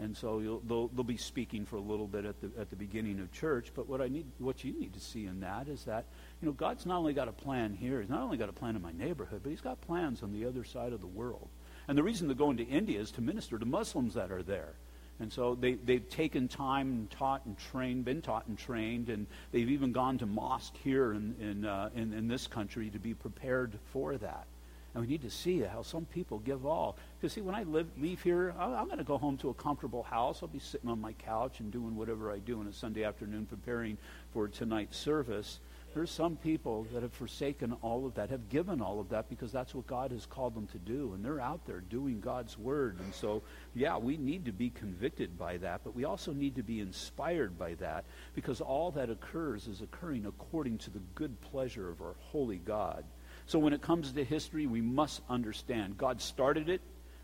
And 0.00 0.16
so 0.16 0.60
they'll, 0.66 0.88
they'll 0.88 1.04
be 1.04 1.16
speaking 1.16 1.66
for 1.66 1.76
a 1.76 1.80
little 1.80 2.06
bit 2.06 2.24
at 2.24 2.40
the, 2.40 2.50
at 2.58 2.70
the 2.70 2.76
beginning 2.76 3.18
of 3.20 3.32
church. 3.32 3.72
But 3.74 3.88
what, 3.88 4.00
I 4.00 4.08
need, 4.08 4.26
what 4.38 4.62
you 4.62 4.72
need 4.72 4.94
to 4.94 5.00
see 5.00 5.26
in 5.26 5.40
that 5.40 5.68
is 5.68 5.84
that, 5.84 6.04
you 6.40 6.46
know, 6.46 6.52
God's 6.52 6.86
not 6.86 6.98
only 6.98 7.12
got 7.12 7.26
a 7.26 7.32
plan 7.32 7.74
here, 7.74 8.00
He's 8.00 8.10
not 8.10 8.22
only 8.22 8.36
got 8.36 8.48
a 8.48 8.52
plan 8.52 8.76
in 8.76 8.82
my 8.82 8.92
neighborhood, 8.92 9.40
but 9.42 9.50
He's 9.50 9.60
got 9.60 9.80
plans 9.80 10.22
on 10.22 10.32
the 10.32 10.44
other 10.44 10.62
side 10.62 10.92
of 10.92 11.00
the 11.00 11.06
world. 11.06 11.48
And 11.88 11.98
the 11.98 12.02
reason 12.02 12.28
they're 12.28 12.36
going 12.36 12.58
to 12.58 12.64
India 12.64 13.00
is 13.00 13.10
to 13.12 13.20
minister 13.20 13.58
to 13.58 13.66
Muslims 13.66 14.14
that 14.14 14.30
are 14.30 14.42
there. 14.42 14.74
And 15.20 15.32
so 15.32 15.56
they, 15.56 15.74
they've 15.74 16.08
taken 16.08 16.46
time 16.46 16.92
and 16.92 17.10
taught 17.10 17.44
and 17.44 17.58
trained, 17.58 18.04
been 18.04 18.22
taught 18.22 18.46
and 18.46 18.56
trained, 18.56 19.08
and 19.08 19.26
they've 19.50 19.68
even 19.68 19.90
gone 19.90 20.18
to 20.18 20.26
mosque 20.26 20.76
here 20.84 21.12
in, 21.12 21.34
in, 21.40 21.64
uh, 21.64 21.90
in, 21.96 22.12
in 22.12 22.28
this 22.28 22.46
country 22.46 22.88
to 22.90 23.00
be 23.00 23.14
prepared 23.14 23.78
for 23.92 24.16
that. 24.18 24.46
And 24.94 25.02
we 25.02 25.08
need 25.08 25.22
to 25.22 25.30
see 25.30 25.60
how 25.60 25.82
some 25.82 26.06
people 26.06 26.38
give 26.38 26.64
all. 26.64 26.96
Because, 27.20 27.34
see, 27.34 27.40
when 27.40 27.54
I 27.54 27.62
live, 27.64 27.86
leave 27.98 28.22
here, 28.22 28.54
I'm 28.58 28.86
going 28.86 28.98
to 28.98 29.04
go 29.04 29.18
home 29.18 29.36
to 29.38 29.50
a 29.50 29.54
comfortable 29.54 30.02
house. 30.02 30.40
I'll 30.42 30.48
be 30.48 30.58
sitting 30.58 30.88
on 30.88 31.00
my 31.00 31.12
couch 31.12 31.60
and 31.60 31.70
doing 31.70 31.94
whatever 31.94 32.32
I 32.32 32.38
do 32.38 32.60
on 32.60 32.66
a 32.66 32.72
Sunday 32.72 33.04
afternoon 33.04 33.46
preparing 33.46 33.98
for 34.32 34.48
tonight's 34.48 34.96
service. 34.96 35.60
There's 35.94 36.10
some 36.10 36.36
people 36.36 36.86
that 36.92 37.02
have 37.02 37.12
forsaken 37.12 37.74
all 37.82 38.06
of 38.06 38.14
that, 38.14 38.30
have 38.30 38.48
given 38.50 38.80
all 38.80 39.00
of 39.00 39.08
that 39.08 39.28
because 39.28 39.50
that's 39.52 39.74
what 39.74 39.86
God 39.86 40.10
has 40.12 40.26
called 40.26 40.54
them 40.54 40.66
to 40.68 40.78
do. 40.78 41.12
And 41.14 41.24
they're 41.24 41.40
out 41.40 41.66
there 41.66 41.80
doing 41.80 42.20
God's 42.20 42.58
word. 42.58 42.98
And 43.00 43.12
so, 43.14 43.42
yeah, 43.74 43.96
we 43.96 44.16
need 44.16 44.44
to 44.44 44.52
be 44.52 44.70
convicted 44.70 45.38
by 45.38 45.56
that, 45.58 45.80
but 45.84 45.94
we 45.94 46.04
also 46.04 46.32
need 46.32 46.56
to 46.56 46.62
be 46.62 46.80
inspired 46.80 47.58
by 47.58 47.74
that 47.74 48.04
because 48.34 48.60
all 48.60 48.90
that 48.92 49.10
occurs 49.10 49.66
is 49.66 49.80
occurring 49.80 50.26
according 50.26 50.78
to 50.78 50.90
the 50.90 51.00
good 51.14 51.40
pleasure 51.40 51.88
of 51.88 52.00
our 52.00 52.14
holy 52.20 52.58
God. 52.58 53.04
So 53.48 53.58
when 53.58 53.72
it 53.72 53.82
comes 53.82 54.12
to 54.12 54.24
history, 54.24 54.66
we 54.66 54.80
must 54.80 55.20
understand 55.28 55.98
God 55.98 56.22
started 56.22 56.68
it, 56.68 56.80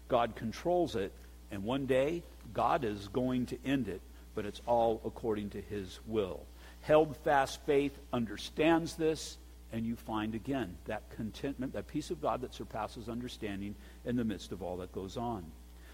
God 0.08 0.34
controls 0.34 0.96
it, 0.96 1.12
and 1.52 1.62
one 1.62 1.86
day 1.86 2.22
God 2.52 2.84
is 2.84 3.08
going 3.08 3.46
to 3.46 3.58
end 3.64 3.88
it, 3.88 4.00
but 4.34 4.44
it's 4.44 4.60
all 4.66 5.00
according 5.04 5.50
to 5.50 5.60
his 5.60 6.00
will 6.06 6.44
held 6.84 7.16
fast 7.18 7.60
faith 7.64 7.98
understands 8.12 8.94
this, 8.94 9.38
and 9.72 9.86
you 9.86 9.96
find 9.96 10.34
again 10.34 10.76
that 10.84 11.02
contentment, 11.16 11.72
that 11.72 11.88
peace 11.88 12.10
of 12.10 12.20
God 12.20 12.42
that 12.42 12.54
surpasses 12.54 13.08
understanding 13.08 13.74
in 14.04 14.16
the 14.16 14.24
midst 14.24 14.52
of 14.52 14.62
all 14.62 14.76
that 14.76 14.92
goes 14.92 15.16
on. 15.16 15.44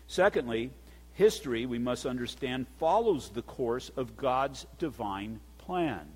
Secondly, 0.08 0.70
history, 1.14 1.64
we 1.64 1.78
must 1.78 2.06
understand, 2.06 2.66
follows 2.78 3.30
the 3.30 3.42
course 3.42 3.90
of 3.96 4.16
God's 4.16 4.66
divine 4.78 5.38
plan. 5.58 6.08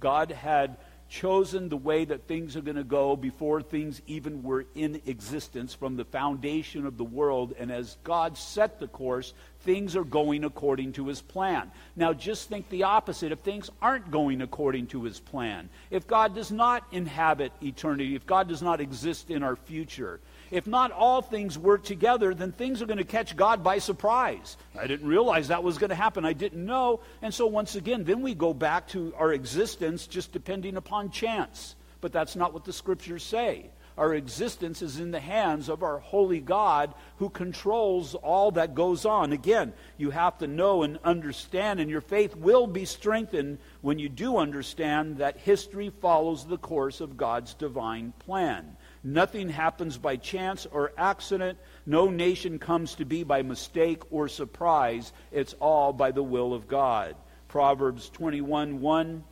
God 0.00 0.30
had 0.30 0.78
chosen 1.12 1.68
the 1.68 1.76
way 1.76 2.06
that 2.06 2.26
things 2.26 2.56
are 2.56 2.62
going 2.62 2.76
to 2.76 2.82
go 2.82 3.14
before 3.16 3.60
things 3.60 4.00
even 4.06 4.42
were 4.42 4.64
in 4.74 4.98
existence 5.04 5.74
from 5.74 5.94
the 5.94 6.06
foundation 6.06 6.86
of 6.86 6.96
the 6.96 7.04
world. 7.04 7.52
And 7.58 7.70
as 7.70 7.98
God 8.02 8.38
set 8.38 8.80
the 8.80 8.88
course, 8.88 9.34
things 9.60 9.94
are 9.94 10.04
going 10.04 10.42
according 10.42 10.92
to 10.94 11.08
his 11.08 11.20
plan. 11.20 11.70
Now, 11.96 12.14
just 12.14 12.48
think 12.48 12.70
the 12.70 12.84
opposite. 12.84 13.30
If 13.30 13.40
things 13.40 13.70
aren't 13.82 14.10
going 14.10 14.40
according 14.40 14.86
to 14.88 15.04
his 15.04 15.20
plan, 15.20 15.68
if 15.90 16.06
God 16.06 16.34
does 16.34 16.50
not 16.50 16.84
inhabit 16.92 17.52
eternity, 17.62 18.14
if 18.14 18.24
God 18.24 18.48
does 18.48 18.62
not 18.62 18.80
exist 18.80 19.30
in 19.30 19.42
our 19.42 19.56
future, 19.56 20.18
if 20.50 20.66
not 20.66 20.92
all 20.92 21.22
things 21.22 21.58
work 21.58 21.82
together, 21.82 22.34
then 22.34 22.52
things 22.52 22.82
are 22.82 22.86
going 22.86 22.98
to 22.98 23.04
catch 23.04 23.36
God 23.36 23.62
by 23.62 23.78
surprise. 23.78 24.56
I 24.78 24.86
didn't 24.86 25.08
realize 25.08 25.48
that 25.48 25.62
was 25.62 25.78
going 25.78 25.90
to 25.90 25.96
happen. 25.96 26.24
I 26.24 26.34
didn't 26.34 26.64
know. 26.64 27.00
And 27.22 27.32
so, 27.32 27.46
once 27.46 27.74
again, 27.74 28.04
then 28.04 28.20
we 28.20 28.34
go 28.34 28.52
back 28.52 28.88
to 28.88 29.14
our 29.16 29.32
existence 29.32 30.06
just 30.06 30.32
depending 30.32 30.76
upon 30.76 31.01
chance. 31.10 31.74
But 32.00 32.12
that's 32.12 32.36
not 32.36 32.52
what 32.52 32.64
the 32.64 32.72
scriptures 32.72 33.22
say. 33.22 33.70
Our 33.98 34.14
existence 34.14 34.80
is 34.80 34.98
in 34.98 35.10
the 35.10 35.20
hands 35.20 35.68
of 35.68 35.82
our 35.82 35.98
holy 35.98 36.40
God 36.40 36.94
who 37.18 37.28
controls 37.28 38.14
all 38.14 38.50
that 38.52 38.74
goes 38.74 39.04
on. 39.04 39.32
Again, 39.32 39.74
you 39.98 40.10
have 40.10 40.38
to 40.38 40.46
know 40.46 40.82
and 40.82 40.98
understand, 41.04 41.78
and 41.78 41.90
your 41.90 42.00
faith 42.00 42.34
will 42.34 42.66
be 42.66 42.86
strengthened 42.86 43.58
when 43.82 43.98
you 43.98 44.08
do 44.08 44.38
understand 44.38 45.18
that 45.18 45.36
history 45.36 45.90
follows 46.00 46.46
the 46.46 46.56
course 46.56 47.02
of 47.02 47.18
God's 47.18 47.52
divine 47.52 48.14
plan. 48.18 48.76
Nothing 49.04 49.50
happens 49.50 49.98
by 49.98 50.16
chance 50.16 50.66
or 50.70 50.92
accident. 50.96 51.58
No 51.84 52.08
nation 52.08 52.58
comes 52.58 52.94
to 52.94 53.04
be 53.04 53.24
by 53.24 53.42
mistake 53.42 54.02
or 54.10 54.26
surprise. 54.26 55.12
It's 55.32 55.54
all 55.60 55.92
by 55.92 56.12
the 56.12 56.22
will 56.22 56.54
of 56.54 56.66
God. 56.66 57.14
Proverbs 57.48 58.08
21 58.08 58.80
1. 58.80 59.24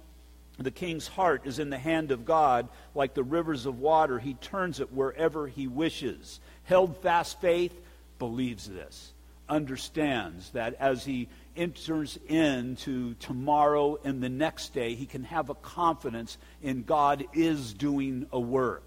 The 0.61 0.71
king's 0.71 1.09
heart 1.09 1.47
is 1.47 1.59
in 1.59 1.71
the 1.71 1.79
hand 1.79 2.11
of 2.11 2.27
God, 2.27 2.69
like 2.95 3.15
the 3.15 3.23
rivers 3.23 3.65
of 3.65 3.79
water. 3.79 4.19
He 4.19 4.35
turns 4.35 4.79
it 4.79 4.93
wherever 4.93 5.47
he 5.47 5.67
wishes. 5.67 6.39
Held 6.65 6.99
fast 6.99 7.41
faith 7.41 7.73
believes 8.19 8.69
this, 8.69 9.15
understands 9.49 10.51
that 10.51 10.77
as 10.79 11.03
he 11.03 11.29
enters 11.57 12.19
into 12.29 13.15
tomorrow 13.15 13.99
and 14.05 14.23
the 14.23 14.29
next 14.29 14.75
day, 14.75 14.95
he 14.95 15.07
can 15.07 15.25
have 15.25 15.49
a 15.49 15.55
confidence 15.55 16.37
in 16.63 16.83
God 16.83 17.25
is 17.33 17.73
doing 17.73 18.27
a 18.31 18.39
work. 18.39 18.87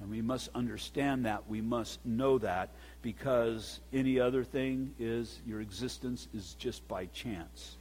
And 0.00 0.08
we 0.08 0.22
must 0.22 0.48
understand 0.54 1.26
that. 1.26 1.50
We 1.50 1.60
must 1.60 2.04
know 2.06 2.38
that 2.38 2.70
because 3.02 3.80
any 3.92 4.18
other 4.18 4.42
thing 4.42 4.94
is 4.98 5.38
your 5.46 5.60
existence 5.60 6.28
is 6.32 6.54
just 6.54 6.88
by 6.88 7.04
chance. 7.06 7.76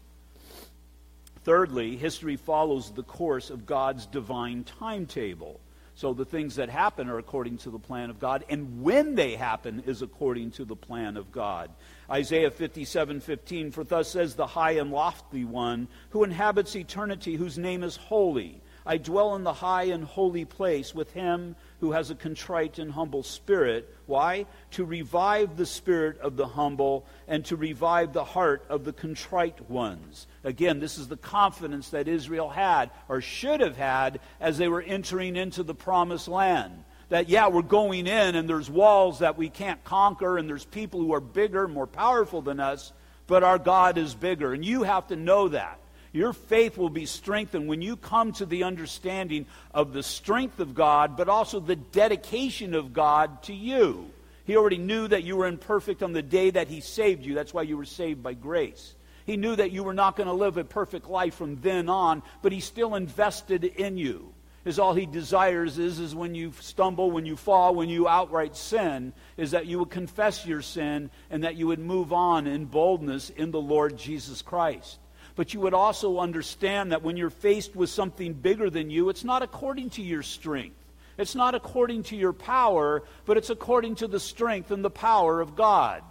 Thirdly, 1.50 1.98
history 1.98 2.36
follows 2.36 2.92
the 2.92 3.02
course 3.02 3.50
of 3.50 3.66
God's 3.66 4.06
divine 4.06 4.66
timetable. 4.66 5.60
So 5.96 6.14
the 6.14 6.24
things 6.24 6.58
that 6.58 6.70
happen 6.70 7.10
are 7.10 7.18
according 7.18 7.58
to 7.58 7.72
the 7.72 7.80
plan 7.80 8.12
of 8.12 8.20
God, 8.20 8.46
and 8.50 8.84
when 8.84 9.16
they 9.16 9.36
happen 9.36 9.82
is 9.88 10.04
according 10.04 10.52
to 10.52 10.64
the 10.64 10.76
plan 10.76 11.18
of 11.18 11.32
God. 11.32 11.72
Isaiah 12.08 12.52
57 12.52 13.20
15, 13.20 13.72
for 13.72 13.84
thus 13.84 14.12
says 14.12 14.36
the 14.36 14.46
high 14.46 14.74
and 14.74 14.92
lofty 14.92 15.44
one, 15.44 15.88
who 16.12 16.24
inhabits 16.24 16.76
eternity, 16.76 17.34
whose 17.34 17.58
name 17.58 17.82
is 17.82 17.96
holy. 17.96 18.62
I 18.86 18.98
dwell 18.98 19.36
in 19.36 19.44
the 19.44 19.52
high 19.52 19.86
and 19.86 20.04
holy 20.04 20.46
place 20.46 20.94
with 20.94 21.14
him 21.14 21.56
who 21.80 21.94
has 21.94 22.12
a 22.12 22.16
contrite 22.16 22.78
and 22.80 22.92
humble 22.92 23.24
spirit. 23.24 23.96
Why? 24.06 24.46
To 24.72 24.86
revive 24.86 25.56
the 25.56 25.66
spirit 25.66 26.20
of 26.20 26.36
the 26.36 26.48
humble 26.48 27.06
and 27.28 27.46
to 27.46 27.56
revive 27.56 28.14
the 28.14 28.24
heart 28.24 28.66
of 28.70 28.84
the 28.84 28.94
contrite 28.94 29.70
ones. 29.70 30.28
Again, 30.44 30.80
this 30.80 30.98
is 30.98 31.08
the 31.08 31.18
confidence 31.18 31.90
that 31.90 32.08
Israel 32.08 32.50
had, 32.50 32.92
or 33.08 33.22
should 33.22 33.62
have 33.62 33.78
had, 33.78 34.20
as 34.40 34.58
they 34.58 34.68
were 34.68 34.82
entering 34.82 35.36
into 35.36 35.64
the 35.64 35.76
promised 35.76 36.28
land. 36.28 36.84
That, 37.10 37.30
yeah, 37.30 37.48
we're 37.48 37.62
going 37.64 38.06
in 38.06 38.36
and 38.36 38.48
there's 38.48 38.70
walls 38.70 39.20
that 39.20 39.38
we 39.38 39.50
can't 39.50 39.84
conquer 39.84 40.38
and 40.38 40.48
there's 40.48 40.66
people 40.66 41.00
who 41.00 41.14
are 41.14 41.22
bigger, 41.22 41.68
more 41.68 41.88
powerful 41.88 42.42
than 42.42 42.60
us, 42.60 42.94
but 43.26 43.44
our 43.44 43.58
God 43.58 43.98
is 43.98 44.14
bigger. 44.14 44.54
And 44.54 44.64
you 44.64 44.84
have 44.84 45.08
to 45.08 45.16
know 45.16 45.48
that. 45.48 45.80
Your 46.12 46.34
faith 46.34 46.78
will 46.78 46.90
be 46.90 47.06
strengthened 47.06 47.68
when 47.68 47.82
you 47.82 47.96
come 47.96 48.32
to 48.34 48.46
the 48.46 48.64
understanding 48.64 49.46
of 49.74 49.94
the 49.94 50.02
strength 50.02 50.60
of 50.60 50.74
God, 50.74 51.16
but 51.16 51.30
also 51.30 51.60
the 51.60 51.76
dedication 51.76 52.74
of 52.74 52.94
God 52.94 53.44
to 53.44 53.54
you. 53.54 54.10
He 54.46 54.58
already 54.58 54.80
knew 54.80 55.08
that 55.08 55.24
you 55.24 55.38
were 55.38 55.46
imperfect 55.46 56.02
on 56.02 56.14
the 56.14 56.24
day 56.24 56.50
that 56.50 56.68
He 56.68 56.82
saved 56.82 57.24
you. 57.24 57.36
That's 57.36 57.54
why 57.54 57.62
you 57.62 57.78
were 57.78 57.86
saved 57.86 58.24
by 58.24 58.34
grace. 58.34 58.96
He 59.28 59.38
knew 59.38 59.56
that 59.56 59.72
you 59.72 59.84
were 59.84 59.94
not 59.94 60.16
going 60.16 60.26
to 60.26 60.34
live 60.34 60.58
a 60.58 60.64
perfect 60.64 61.08
life 61.08 61.36
from 61.36 61.62
then 61.62 61.88
on, 61.88 62.24
but 62.42 62.52
He 62.52 62.60
still 62.60 62.96
invested 62.96 63.64
in 63.64 63.98
you. 63.98 64.34
Is 64.66 64.80
all 64.80 64.96
He 64.96 65.06
desires 65.06 65.78
is, 65.78 66.00
is 66.00 66.16
when 66.16 66.34
you 66.34 66.52
stumble, 66.60 67.12
when 67.12 67.28
you 67.28 67.36
fall, 67.36 67.76
when 67.76 67.90
you 67.90 68.08
outright 68.08 68.56
sin, 68.58 69.14
is 69.38 69.52
that 69.52 69.68
you 69.68 69.78
would 69.78 69.92
confess 69.92 70.44
your 70.44 70.64
sin 70.64 71.12
and 71.30 71.44
that 71.44 71.56
you 71.56 71.68
would 71.68 71.80
move 71.80 72.12
on 72.12 72.48
in 72.48 72.66
boldness 72.66 73.30
in 73.30 73.52
the 73.52 73.62
Lord 73.62 73.96
Jesus 73.96 74.42
Christ 74.42 74.98
but 75.40 75.54
you 75.54 75.62
would 75.62 75.74
also 75.74 76.20
understand 76.20 76.92
that 76.92 77.02
when 77.02 77.16
you're 77.16 77.30
faced 77.30 77.74
with 77.74 77.90
something 77.90 78.34
bigger 78.34 78.70
than 78.70 78.90
you, 78.90 79.08
it's 79.08 79.24
not 79.24 79.42
according 79.42 79.90
to 79.90 80.02
your 80.02 80.22
strength. 80.22 80.76
It's 81.18 81.34
not 81.34 81.56
according 81.56 82.04
to 82.04 82.18
your 82.18 82.34
power, 82.34 83.04
but 83.26 83.38
it's 83.38 83.50
according 83.50 83.96
to 83.96 84.10
the 84.10 84.20
strength 84.20 84.70
and 84.70 84.84
the 84.84 84.90
power 84.90 85.40
of 85.40 85.56
God. 85.56 86.04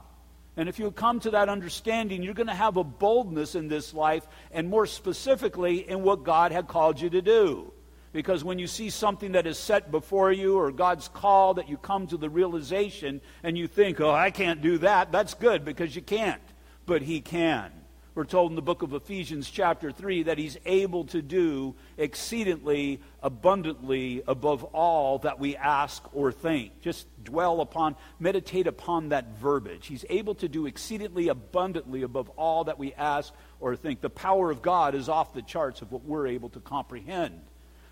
And 0.57 0.67
if 0.67 0.79
you 0.79 0.91
come 0.91 1.21
to 1.21 1.33
that 1.33 1.51
understanding, 1.51 2.23
you're 2.23 2.33
going 2.33 2.47
to 2.47 2.55
have 2.55 2.79
a 2.79 2.85
boldness 2.85 3.55
in 3.55 3.69
this 3.69 3.93
life, 3.93 4.27
and 4.51 4.67
more 4.67 4.87
specifically 4.87 5.87
in 5.87 6.03
what 6.03 6.25
God 6.25 6.51
had 6.51 6.67
called 6.67 6.99
you 6.99 7.11
to 7.11 7.21
do. 7.21 7.71
Because 8.15 8.43
when 8.43 8.59
you 8.59 8.67
see 8.67 8.89
something 8.89 9.33
that 9.33 9.47
is 9.47 9.59
set 9.59 9.91
before 9.91 10.33
you 10.33 10.57
or 10.57 10.73
God's 10.73 11.09
call, 11.09 11.53
that 11.53 11.69
you 11.69 11.77
come 11.77 12.07
to 12.07 12.17
the 12.17 12.31
realization 12.31 13.21
and 13.43 13.59
you 13.59 13.67
think, 13.67 14.01
oh, 14.01 14.11
I 14.11 14.31
can't 14.31 14.63
do 14.63 14.79
that, 14.79 15.13
that's 15.13 15.35
good 15.35 15.67
because 15.67 15.95
you 15.95 16.01
can't. 16.01 16.41
But 16.87 17.03
He 17.03 17.21
can. 17.21 17.78
We're 18.19 18.25
told 18.25 18.51
in 18.51 18.57
the 18.57 18.63
book 18.63 18.83
of 18.83 18.95
Ephesians, 18.95 19.49
chapter 19.49 19.93
3, 19.93 20.25
that 20.25 20.39
he's 20.39 20.59
able 20.67 21.05
to 21.05 21.23
do 21.23 21.77
exceedingly 21.97 23.01
abundantly 23.23 24.25
above 24.27 24.65
all 24.65 25.21
that 25.21 25.39
we 25.39 25.55
ask 25.55 26.03
or 26.13 26.33
think. 26.33 26.81
Just 26.81 27.07
dwell 27.23 27.61
upon, 27.61 27.95
meditate 28.19 28.67
upon 28.67 29.11
that 29.11 29.39
verbiage. 29.39 29.87
He's 29.87 30.05
able 30.11 30.35
to 30.35 30.49
do 30.49 30.67
exceedingly 30.67 31.29
abundantly 31.29 32.03
above 32.03 32.29
all 32.31 32.65
that 32.65 32.77
we 32.77 32.93
ask 32.95 33.33
or 33.61 33.77
think. 33.77 34.01
The 34.01 34.11
power 34.11 34.51
of 34.51 34.63
God 34.63 34.97
is 34.97 35.09
off 35.09 35.33
the 35.33 35.41
charts 35.41 35.81
of 35.81 35.93
what 35.93 36.03
we're 36.03 36.27
able 36.27 36.49
to 36.49 36.61
comprehend. 36.61 37.41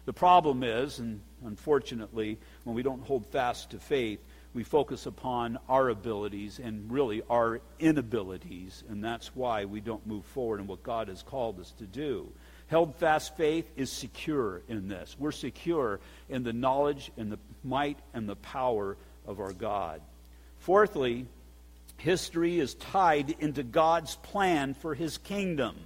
The 0.06 0.12
problem 0.12 0.64
is, 0.64 0.98
and 0.98 1.20
unfortunately, 1.44 2.40
when 2.64 2.74
we 2.74 2.82
don't 2.82 3.06
hold 3.06 3.26
fast 3.26 3.70
to 3.70 3.78
faith, 3.78 4.18
we 4.56 4.64
focus 4.64 5.04
upon 5.04 5.58
our 5.68 5.90
abilities 5.90 6.58
and 6.58 6.90
really 6.90 7.20
our 7.28 7.60
inabilities, 7.78 8.82
and 8.88 9.04
that's 9.04 9.36
why 9.36 9.66
we 9.66 9.82
don't 9.82 10.06
move 10.06 10.24
forward 10.24 10.60
in 10.60 10.66
what 10.66 10.82
God 10.82 11.08
has 11.08 11.22
called 11.22 11.60
us 11.60 11.72
to 11.72 11.84
do. 11.84 12.32
Held 12.68 12.96
fast 12.96 13.36
faith 13.36 13.70
is 13.76 13.92
secure 13.92 14.62
in 14.66 14.88
this. 14.88 15.14
We're 15.18 15.30
secure 15.30 16.00
in 16.30 16.42
the 16.42 16.54
knowledge 16.54 17.12
and 17.18 17.30
the 17.30 17.38
might 17.62 17.98
and 18.14 18.26
the 18.26 18.36
power 18.36 18.96
of 19.26 19.40
our 19.40 19.52
God. 19.52 20.00
Fourthly, 20.60 21.26
history 21.98 22.58
is 22.58 22.72
tied 22.76 23.36
into 23.38 23.62
God's 23.62 24.16
plan 24.16 24.72
for 24.72 24.94
his 24.94 25.18
kingdom. 25.18 25.76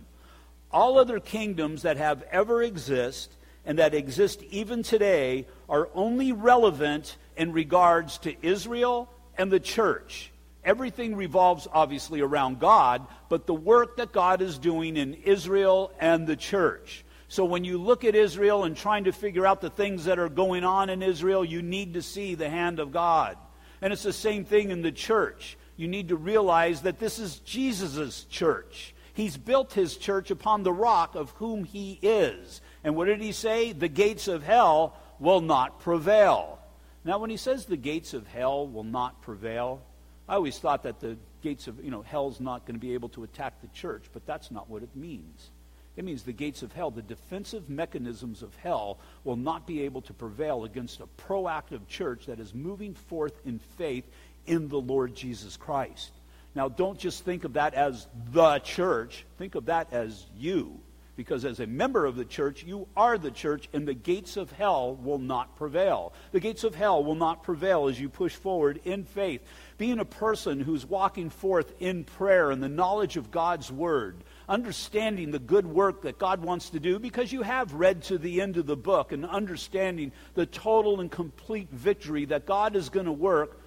All 0.70 0.96
other 0.96 1.18
kingdoms 1.18 1.82
that 1.82 1.96
have 1.96 2.22
ever 2.30 2.62
existed 2.62 3.34
and 3.66 3.80
that 3.80 3.94
exist 3.94 4.42
even 4.50 4.82
today 4.82 5.46
are 5.68 5.88
only 5.94 6.32
relevant 6.32 7.16
in 7.40 7.54
regards 7.54 8.18
to 8.18 8.46
Israel 8.46 9.08
and 9.38 9.50
the 9.50 9.58
church. 9.58 10.30
Everything 10.62 11.16
revolves 11.16 11.66
obviously 11.72 12.20
around 12.20 12.60
God, 12.60 13.06
but 13.30 13.46
the 13.46 13.54
work 13.54 13.96
that 13.96 14.12
God 14.12 14.42
is 14.42 14.58
doing 14.58 14.98
in 14.98 15.14
Israel 15.14 15.90
and 15.98 16.26
the 16.26 16.36
church. 16.36 17.02
So 17.28 17.46
when 17.46 17.64
you 17.64 17.78
look 17.78 18.04
at 18.04 18.14
Israel 18.14 18.64
and 18.64 18.76
trying 18.76 19.04
to 19.04 19.12
figure 19.12 19.46
out 19.46 19.62
the 19.62 19.70
things 19.70 20.04
that 20.04 20.18
are 20.18 20.28
going 20.28 20.64
on 20.64 20.90
in 20.90 21.02
Israel, 21.02 21.42
you 21.42 21.62
need 21.62 21.94
to 21.94 22.02
see 22.02 22.34
the 22.34 22.50
hand 22.50 22.78
of 22.78 22.92
God. 22.92 23.38
And 23.80 23.90
it's 23.90 24.02
the 24.02 24.12
same 24.12 24.44
thing 24.44 24.70
in 24.70 24.82
the 24.82 24.92
church. 24.92 25.56
You 25.78 25.88
need 25.88 26.08
to 26.08 26.16
realize 26.16 26.82
that 26.82 26.98
this 26.98 27.18
is 27.18 27.38
Jesus' 27.38 28.24
church. 28.24 28.94
He's 29.14 29.38
built 29.38 29.72
his 29.72 29.96
church 29.96 30.30
upon 30.30 30.62
the 30.62 30.74
rock 30.74 31.14
of 31.14 31.30
whom 31.30 31.64
he 31.64 31.98
is. 32.02 32.60
And 32.84 32.96
what 32.96 33.06
did 33.06 33.22
he 33.22 33.32
say? 33.32 33.72
The 33.72 33.88
gates 33.88 34.28
of 34.28 34.42
hell 34.42 34.94
will 35.18 35.40
not 35.40 35.80
prevail. 35.80 36.59
Now, 37.04 37.18
when 37.18 37.30
he 37.30 37.36
says 37.36 37.64
the 37.64 37.76
gates 37.76 38.14
of 38.14 38.26
hell 38.26 38.66
will 38.66 38.84
not 38.84 39.22
prevail, 39.22 39.82
I 40.28 40.34
always 40.34 40.58
thought 40.58 40.82
that 40.82 41.00
the 41.00 41.16
gates 41.42 41.66
of, 41.66 41.82
you 41.82 41.90
know, 41.90 42.02
hell's 42.02 42.40
not 42.40 42.66
going 42.66 42.74
to 42.74 42.80
be 42.80 42.94
able 42.94 43.08
to 43.10 43.24
attack 43.24 43.60
the 43.62 43.68
church, 43.68 44.04
but 44.12 44.26
that's 44.26 44.50
not 44.50 44.68
what 44.68 44.82
it 44.82 44.94
means. 44.94 45.50
It 45.96 46.04
means 46.04 46.22
the 46.22 46.32
gates 46.32 46.62
of 46.62 46.72
hell, 46.72 46.90
the 46.90 47.02
defensive 47.02 47.68
mechanisms 47.68 48.42
of 48.42 48.54
hell, 48.56 48.98
will 49.24 49.36
not 49.36 49.66
be 49.66 49.82
able 49.82 50.02
to 50.02 50.12
prevail 50.12 50.64
against 50.64 51.00
a 51.00 51.08
proactive 51.22 51.86
church 51.88 52.26
that 52.26 52.38
is 52.38 52.54
moving 52.54 52.94
forth 52.94 53.40
in 53.44 53.58
faith 53.58 54.04
in 54.46 54.68
the 54.68 54.80
Lord 54.80 55.14
Jesus 55.14 55.56
Christ. 55.56 56.12
Now, 56.54 56.68
don't 56.68 56.98
just 56.98 57.24
think 57.24 57.44
of 57.44 57.54
that 57.54 57.74
as 57.74 58.06
the 58.32 58.58
church, 58.60 59.24
think 59.38 59.54
of 59.54 59.66
that 59.66 59.92
as 59.92 60.26
you. 60.36 60.80
Because 61.20 61.44
as 61.44 61.60
a 61.60 61.66
member 61.66 62.06
of 62.06 62.16
the 62.16 62.24
church, 62.24 62.64
you 62.64 62.88
are 62.96 63.18
the 63.18 63.30
church, 63.30 63.68
and 63.74 63.86
the 63.86 63.92
gates 63.92 64.38
of 64.38 64.52
hell 64.52 64.94
will 64.94 65.18
not 65.18 65.54
prevail. 65.54 66.14
The 66.32 66.40
gates 66.40 66.64
of 66.64 66.74
hell 66.74 67.04
will 67.04 67.14
not 67.14 67.42
prevail 67.42 67.88
as 67.88 68.00
you 68.00 68.08
push 68.08 68.34
forward 68.34 68.80
in 68.86 69.04
faith. 69.04 69.42
Being 69.76 69.98
a 69.98 70.06
person 70.06 70.60
who's 70.60 70.86
walking 70.86 71.28
forth 71.28 71.74
in 71.78 72.04
prayer 72.04 72.50
and 72.50 72.62
the 72.62 72.70
knowledge 72.70 73.18
of 73.18 73.30
God's 73.30 73.70
word, 73.70 74.24
understanding 74.48 75.30
the 75.30 75.38
good 75.38 75.66
work 75.66 76.00
that 76.04 76.18
God 76.18 76.40
wants 76.42 76.70
to 76.70 76.80
do, 76.80 76.98
because 76.98 77.30
you 77.30 77.42
have 77.42 77.74
read 77.74 78.02
to 78.04 78.16
the 78.16 78.40
end 78.40 78.56
of 78.56 78.64
the 78.64 78.74
book 78.74 79.12
and 79.12 79.26
understanding 79.26 80.12
the 80.32 80.46
total 80.46 81.00
and 81.00 81.10
complete 81.10 81.68
victory 81.70 82.24
that 82.24 82.46
God 82.46 82.74
is 82.74 82.88
going 82.88 83.04
to 83.04 83.12
work 83.12 83.60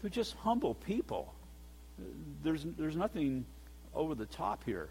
through 0.00 0.10
just 0.10 0.34
humble 0.40 0.74
people. 0.74 1.32
There's, 2.42 2.66
there's 2.76 2.96
nothing 2.96 3.46
over 3.94 4.14
the 4.14 4.26
top 4.26 4.62
here. 4.66 4.90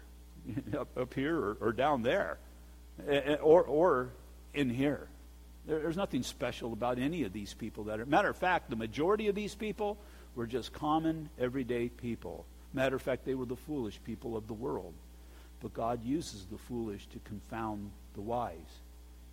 up, 0.78 0.96
up 0.96 1.14
here 1.14 1.36
or, 1.36 1.56
or 1.60 1.72
down 1.72 2.02
there, 2.02 2.38
or, 3.42 3.62
or 3.62 4.10
in 4.54 4.70
here. 4.70 5.08
There's 5.66 5.96
nothing 5.96 6.22
special 6.22 6.72
about 6.72 6.98
any 6.98 7.24
of 7.24 7.32
these 7.32 7.52
people 7.54 7.84
that 7.84 7.98
are. 7.98 8.06
Matter 8.06 8.30
of 8.30 8.36
fact, 8.36 8.70
the 8.70 8.76
majority 8.76 9.28
of 9.28 9.34
these 9.34 9.54
people 9.54 9.98
were 10.36 10.46
just 10.46 10.72
common, 10.72 11.28
everyday 11.40 11.88
people. 11.88 12.44
Matter 12.72 12.96
of 12.96 13.02
fact, 13.02 13.24
they 13.24 13.34
were 13.34 13.46
the 13.46 13.56
foolish 13.56 13.98
people 14.04 14.36
of 14.36 14.46
the 14.46 14.54
world. 14.54 14.94
But 15.60 15.74
God 15.74 16.04
uses 16.04 16.46
the 16.46 16.58
foolish 16.58 17.06
to 17.08 17.18
confound 17.20 17.90
the 18.14 18.20
wise. 18.20 18.54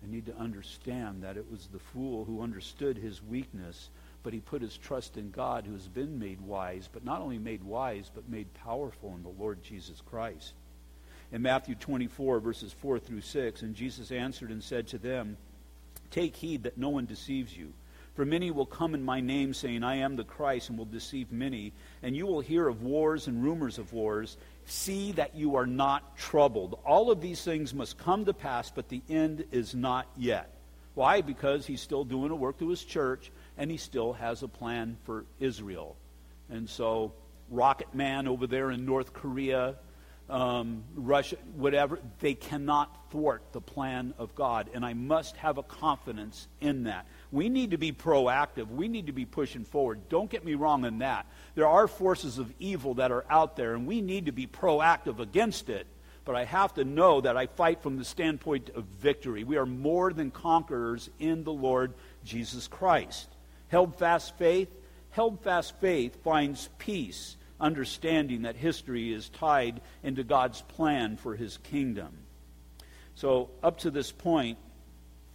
I 0.02 0.10
need 0.10 0.26
to 0.26 0.36
understand 0.36 1.22
that 1.22 1.36
it 1.36 1.50
was 1.50 1.68
the 1.68 1.78
fool 1.78 2.24
who 2.24 2.42
understood 2.42 2.96
his 2.96 3.22
weakness, 3.22 3.90
but 4.22 4.32
he 4.32 4.40
put 4.40 4.60
his 4.60 4.76
trust 4.76 5.16
in 5.16 5.30
God, 5.30 5.64
who 5.66 5.74
has 5.74 5.86
been 5.86 6.18
made 6.18 6.40
wise, 6.40 6.88
but 6.92 7.04
not 7.04 7.20
only 7.20 7.38
made 7.38 7.62
wise, 7.62 8.10
but 8.12 8.28
made 8.28 8.52
powerful 8.54 9.14
in 9.14 9.22
the 9.22 9.42
Lord 9.42 9.62
Jesus 9.62 10.00
Christ 10.10 10.52
in 11.34 11.42
Matthew 11.42 11.74
24, 11.74 12.38
verses 12.38 12.72
4 12.72 13.00
through 13.00 13.20
6. 13.20 13.62
And 13.62 13.74
Jesus 13.74 14.12
answered 14.12 14.50
and 14.50 14.62
said 14.62 14.86
to 14.86 14.98
them, 14.98 15.36
Take 16.12 16.36
heed 16.36 16.62
that 16.62 16.78
no 16.78 16.90
one 16.90 17.06
deceives 17.06 17.56
you. 17.56 17.72
For 18.14 18.24
many 18.24 18.52
will 18.52 18.66
come 18.66 18.94
in 18.94 19.02
my 19.02 19.20
name, 19.20 19.52
saying, 19.52 19.82
I 19.82 19.96
am 19.96 20.14
the 20.14 20.22
Christ, 20.22 20.68
and 20.68 20.78
will 20.78 20.84
deceive 20.84 21.32
many. 21.32 21.72
And 22.04 22.16
you 22.16 22.26
will 22.26 22.38
hear 22.38 22.68
of 22.68 22.84
wars 22.84 23.26
and 23.26 23.42
rumors 23.42 23.78
of 23.78 23.92
wars. 23.92 24.36
See 24.66 25.10
that 25.12 25.34
you 25.34 25.56
are 25.56 25.66
not 25.66 26.16
troubled. 26.16 26.78
All 26.86 27.10
of 27.10 27.20
these 27.20 27.42
things 27.42 27.74
must 27.74 27.98
come 27.98 28.24
to 28.26 28.32
pass, 28.32 28.70
but 28.70 28.88
the 28.88 29.02
end 29.10 29.44
is 29.50 29.74
not 29.74 30.06
yet. 30.16 30.54
Why? 30.94 31.20
Because 31.20 31.66
he's 31.66 31.80
still 31.80 32.04
doing 32.04 32.30
a 32.30 32.36
work 32.36 32.60
to 32.60 32.68
his 32.68 32.84
church, 32.84 33.32
and 33.58 33.72
he 33.72 33.76
still 33.76 34.12
has 34.12 34.44
a 34.44 34.48
plan 34.48 34.98
for 35.02 35.24
Israel. 35.40 35.96
And 36.48 36.70
so, 36.70 37.12
Rocket 37.50 37.92
Man 37.92 38.28
over 38.28 38.46
there 38.46 38.70
in 38.70 38.86
North 38.86 39.12
Korea, 39.12 39.74
um, 40.30 40.84
Russia, 40.94 41.36
whatever, 41.54 41.98
they 42.20 42.34
cannot 42.34 43.10
thwart 43.10 43.42
the 43.52 43.60
plan 43.60 44.14
of 44.18 44.34
God. 44.34 44.70
And 44.72 44.84
I 44.84 44.94
must 44.94 45.36
have 45.36 45.58
a 45.58 45.62
confidence 45.62 46.48
in 46.60 46.84
that. 46.84 47.06
We 47.30 47.48
need 47.48 47.72
to 47.72 47.78
be 47.78 47.92
proactive. 47.92 48.68
We 48.68 48.88
need 48.88 49.06
to 49.06 49.12
be 49.12 49.26
pushing 49.26 49.64
forward. 49.64 50.08
Don't 50.08 50.30
get 50.30 50.44
me 50.44 50.54
wrong 50.54 50.84
in 50.84 50.98
that. 50.98 51.26
There 51.54 51.68
are 51.68 51.86
forces 51.86 52.38
of 52.38 52.52
evil 52.58 52.94
that 52.94 53.12
are 53.12 53.24
out 53.28 53.56
there, 53.56 53.74
and 53.74 53.86
we 53.86 54.00
need 54.00 54.26
to 54.26 54.32
be 54.32 54.46
proactive 54.46 55.18
against 55.18 55.68
it. 55.68 55.86
But 56.24 56.36
I 56.36 56.44
have 56.44 56.72
to 56.74 56.84
know 56.84 57.20
that 57.20 57.36
I 57.36 57.46
fight 57.46 57.82
from 57.82 57.98
the 57.98 58.04
standpoint 58.04 58.70
of 58.70 58.84
victory. 58.84 59.44
We 59.44 59.58
are 59.58 59.66
more 59.66 60.10
than 60.10 60.30
conquerors 60.30 61.10
in 61.18 61.44
the 61.44 61.52
Lord 61.52 61.92
Jesus 62.24 62.66
Christ. 62.66 63.28
Held 63.68 63.96
fast 63.96 64.38
faith, 64.38 64.70
held 65.10 65.42
fast 65.42 65.78
faith 65.80 66.22
finds 66.22 66.70
peace 66.78 67.36
understanding 67.64 68.42
that 68.42 68.56
history 68.56 69.12
is 69.12 69.30
tied 69.30 69.80
into 70.02 70.22
God's 70.22 70.60
plan 70.60 71.16
for 71.16 71.34
his 71.34 71.56
kingdom. 71.56 72.12
So, 73.14 73.48
up 73.62 73.78
to 73.78 73.90
this 73.90 74.12
point, 74.12 74.58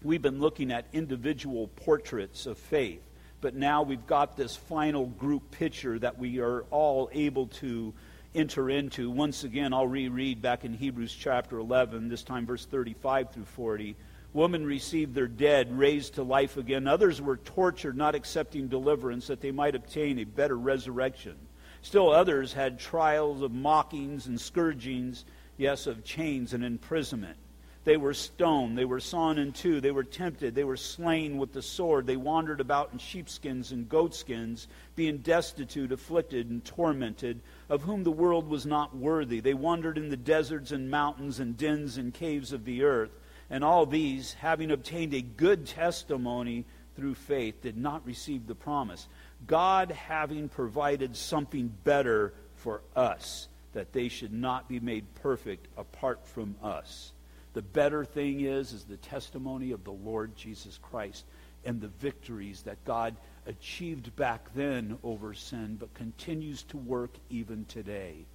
we've 0.03 0.21
been 0.21 0.39
looking 0.39 0.71
at 0.71 0.85
individual 0.93 1.69
portraits 1.69 2.45
of 2.45 2.57
faith, 2.57 3.01
but 3.41 3.55
now 3.55 3.81
we've 3.81 4.05
got 4.05 4.37
this 4.37 4.55
final 4.55 5.07
group 5.07 5.49
picture 5.49 5.97
that 5.97 6.19
we 6.19 6.39
are 6.39 6.61
all 6.69 7.09
able 7.11 7.47
to 7.47 7.93
enter 8.35 8.69
into. 8.69 9.09
Once 9.09 9.43
again, 9.43 9.73
I'll 9.73 9.87
reread 9.87 10.39
back 10.39 10.65
in 10.65 10.73
Hebrews 10.73 11.15
chapter 11.19 11.57
11, 11.57 12.09
this 12.09 12.21
time 12.21 12.45
verse 12.45 12.65
35 12.65 13.31
through 13.31 13.45
40. 13.45 13.95
Women 14.33 14.67
received 14.67 15.15
their 15.15 15.27
dead 15.27 15.75
raised 15.75 16.15
to 16.15 16.23
life 16.23 16.57
again. 16.57 16.85
Others 16.85 17.19
were 17.21 17.37
tortured, 17.37 17.97
not 17.97 18.13
accepting 18.13 18.67
deliverance, 18.67 19.25
that 19.27 19.41
they 19.41 19.49
might 19.49 19.73
obtain 19.73 20.19
a 20.19 20.25
better 20.25 20.55
resurrection. 20.55 21.35
Still 21.81 22.11
others 22.11 22.53
had 22.53 22.79
trials 22.79 23.41
of 23.41 23.51
mockings 23.51 24.27
and 24.27 24.39
scourgings, 24.39 25.25
yes, 25.57 25.87
of 25.87 26.03
chains 26.03 26.53
and 26.53 26.63
imprisonment. 26.63 27.37
They 27.85 27.95
were 27.95 28.13
stoned, 28.13 28.77
they 28.77 28.85
were 28.85 28.99
sawn 28.99 29.39
in 29.39 29.53
two, 29.53 29.79
they 29.79 29.91
were 29.91 30.03
tempted, 30.03 30.53
they 30.53 30.65
were 30.65 30.77
slain 30.77 31.37
with 31.37 31.53
the 31.53 31.61
sword, 31.61 32.05
they 32.05 32.17
wandered 32.17 32.59
about 32.59 32.91
in 32.91 32.99
sheepskins 32.99 33.71
and 33.71 33.87
goatskins, 33.87 34.67
being 34.95 35.19
destitute, 35.19 35.91
afflicted, 35.91 36.49
and 36.49 36.63
tormented, 36.63 37.39
of 37.69 37.83
whom 37.83 38.03
the 38.03 38.11
world 38.11 38.47
was 38.49 38.65
not 38.65 38.95
worthy. 38.95 39.39
They 39.39 39.53
wandered 39.53 39.97
in 39.97 40.09
the 40.09 40.17
deserts 40.17 40.71
and 40.71 40.91
mountains 40.91 41.39
and 41.39 41.57
dens 41.57 41.97
and 41.97 42.13
caves 42.13 42.51
of 42.51 42.65
the 42.65 42.83
earth. 42.83 43.11
And 43.49 43.63
all 43.63 43.85
these, 43.85 44.33
having 44.33 44.71
obtained 44.71 45.13
a 45.13 45.21
good 45.21 45.65
testimony 45.65 46.65
through 46.95 47.15
faith, 47.15 47.61
did 47.61 47.77
not 47.77 48.05
receive 48.05 48.45
the 48.45 48.55
promise. 48.55 49.07
God 49.47 49.91
having 49.91 50.49
provided 50.49 51.15
something 51.15 51.73
better 51.83 52.33
for 52.55 52.81
us, 52.95 53.47
that 53.73 53.93
they 53.93 54.09
should 54.09 54.33
not 54.33 54.67
be 54.67 54.79
made 54.79 55.13
perfect 55.15 55.67
apart 55.77 56.25
from 56.27 56.55
us. 56.61 57.13
The 57.53 57.61
better 57.61 58.05
thing 58.05 58.41
is, 58.41 58.73
is 58.73 58.83
the 58.83 58.97
testimony 58.97 59.71
of 59.71 59.83
the 59.83 59.91
Lord 59.91 60.35
Jesus 60.35 60.77
Christ 60.81 61.25
and 61.65 61.81
the 61.81 61.87
victories 61.87 62.61
that 62.63 62.83
God 62.85 63.15
achieved 63.45 64.15
back 64.15 64.53
then 64.53 64.97
over 65.03 65.33
sin, 65.33 65.77
but 65.79 65.93
continues 65.93 66.63
to 66.63 66.77
work 66.77 67.11
even 67.29 67.65
today. 67.65 68.25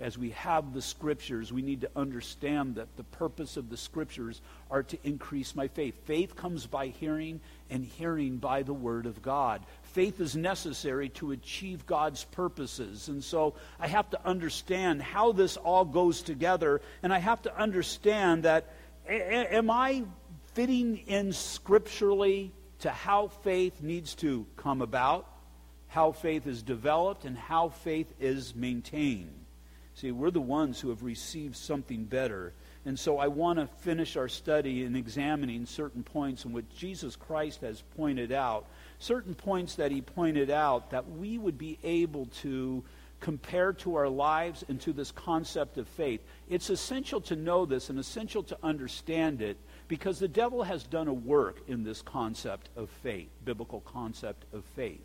As 0.00 0.18
we 0.18 0.30
have 0.30 0.74
the 0.74 0.82
scriptures, 0.82 1.52
we 1.52 1.62
need 1.62 1.82
to 1.82 1.90
understand 1.94 2.74
that 2.76 2.96
the 2.96 3.04
purpose 3.04 3.56
of 3.56 3.70
the 3.70 3.76
scriptures 3.76 4.40
are 4.70 4.82
to 4.82 4.98
increase 5.04 5.54
my 5.54 5.68
faith. 5.68 5.94
Faith 6.04 6.34
comes 6.34 6.66
by 6.66 6.88
hearing, 6.88 7.40
and 7.70 7.84
hearing 7.84 8.38
by 8.38 8.62
the 8.62 8.74
word 8.74 9.06
of 9.06 9.22
God 9.22 9.64
faith 9.94 10.20
is 10.20 10.34
necessary 10.34 11.08
to 11.08 11.30
achieve 11.30 11.86
God's 11.86 12.24
purposes. 12.24 13.08
And 13.08 13.22
so 13.22 13.54
I 13.78 13.86
have 13.86 14.10
to 14.10 14.26
understand 14.26 15.00
how 15.00 15.30
this 15.30 15.56
all 15.56 15.84
goes 15.84 16.20
together, 16.22 16.80
and 17.02 17.12
I 17.12 17.18
have 17.18 17.40
to 17.42 17.56
understand 17.56 18.42
that 18.42 18.74
am 19.08 19.70
I 19.70 20.02
fitting 20.54 20.98
in 21.06 21.32
scripturally 21.32 22.52
to 22.80 22.90
how 22.90 23.28
faith 23.28 23.82
needs 23.82 24.16
to 24.16 24.46
come 24.56 24.82
about, 24.82 25.28
how 25.86 26.10
faith 26.10 26.48
is 26.48 26.62
developed, 26.62 27.24
and 27.24 27.38
how 27.38 27.68
faith 27.68 28.12
is 28.18 28.54
maintained? 28.54 29.43
See, 29.94 30.10
we're 30.10 30.32
the 30.32 30.40
ones 30.40 30.80
who 30.80 30.88
have 30.88 31.02
received 31.02 31.56
something 31.56 32.04
better. 32.04 32.52
And 32.84 32.98
so 32.98 33.18
I 33.18 33.28
want 33.28 33.60
to 33.60 33.66
finish 33.66 34.16
our 34.16 34.28
study 34.28 34.84
in 34.84 34.96
examining 34.96 35.66
certain 35.66 36.02
points 36.02 36.44
in 36.44 36.52
which 36.52 36.66
Jesus 36.76 37.16
Christ 37.16 37.60
has 37.60 37.82
pointed 37.96 38.32
out 38.32 38.66
certain 38.98 39.34
points 39.34 39.76
that 39.76 39.92
he 39.92 40.00
pointed 40.00 40.50
out 40.50 40.90
that 40.90 41.08
we 41.08 41.38
would 41.38 41.58
be 41.58 41.78
able 41.82 42.26
to 42.26 42.82
compare 43.20 43.72
to 43.72 43.94
our 43.94 44.08
lives 44.08 44.64
and 44.68 44.80
to 44.82 44.92
this 44.92 45.10
concept 45.12 45.78
of 45.78 45.88
faith. 45.88 46.20
It's 46.48 46.68
essential 46.68 47.20
to 47.22 47.36
know 47.36 47.64
this 47.64 47.88
and 47.88 47.98
essential 47.98 48.42
to 48.44 48.58
understand 48.62 49.40
it 49.40 49.56
because 49.88 50.18
the 50.18 50.28
devil 50.28 50.62
has 50.62 50.82
done 50.84 51.08
a 51.08 51.14
work 51.14 51.62
in 51.68 51.84
this 51.84 52.02
concept 52.02 52.68
of 52.76 52.90
faith, 53.02 53.30
biblical 53.44 53.80
concept 53.80 54.44
of 54.52 54.64
faith. 54.76 55.00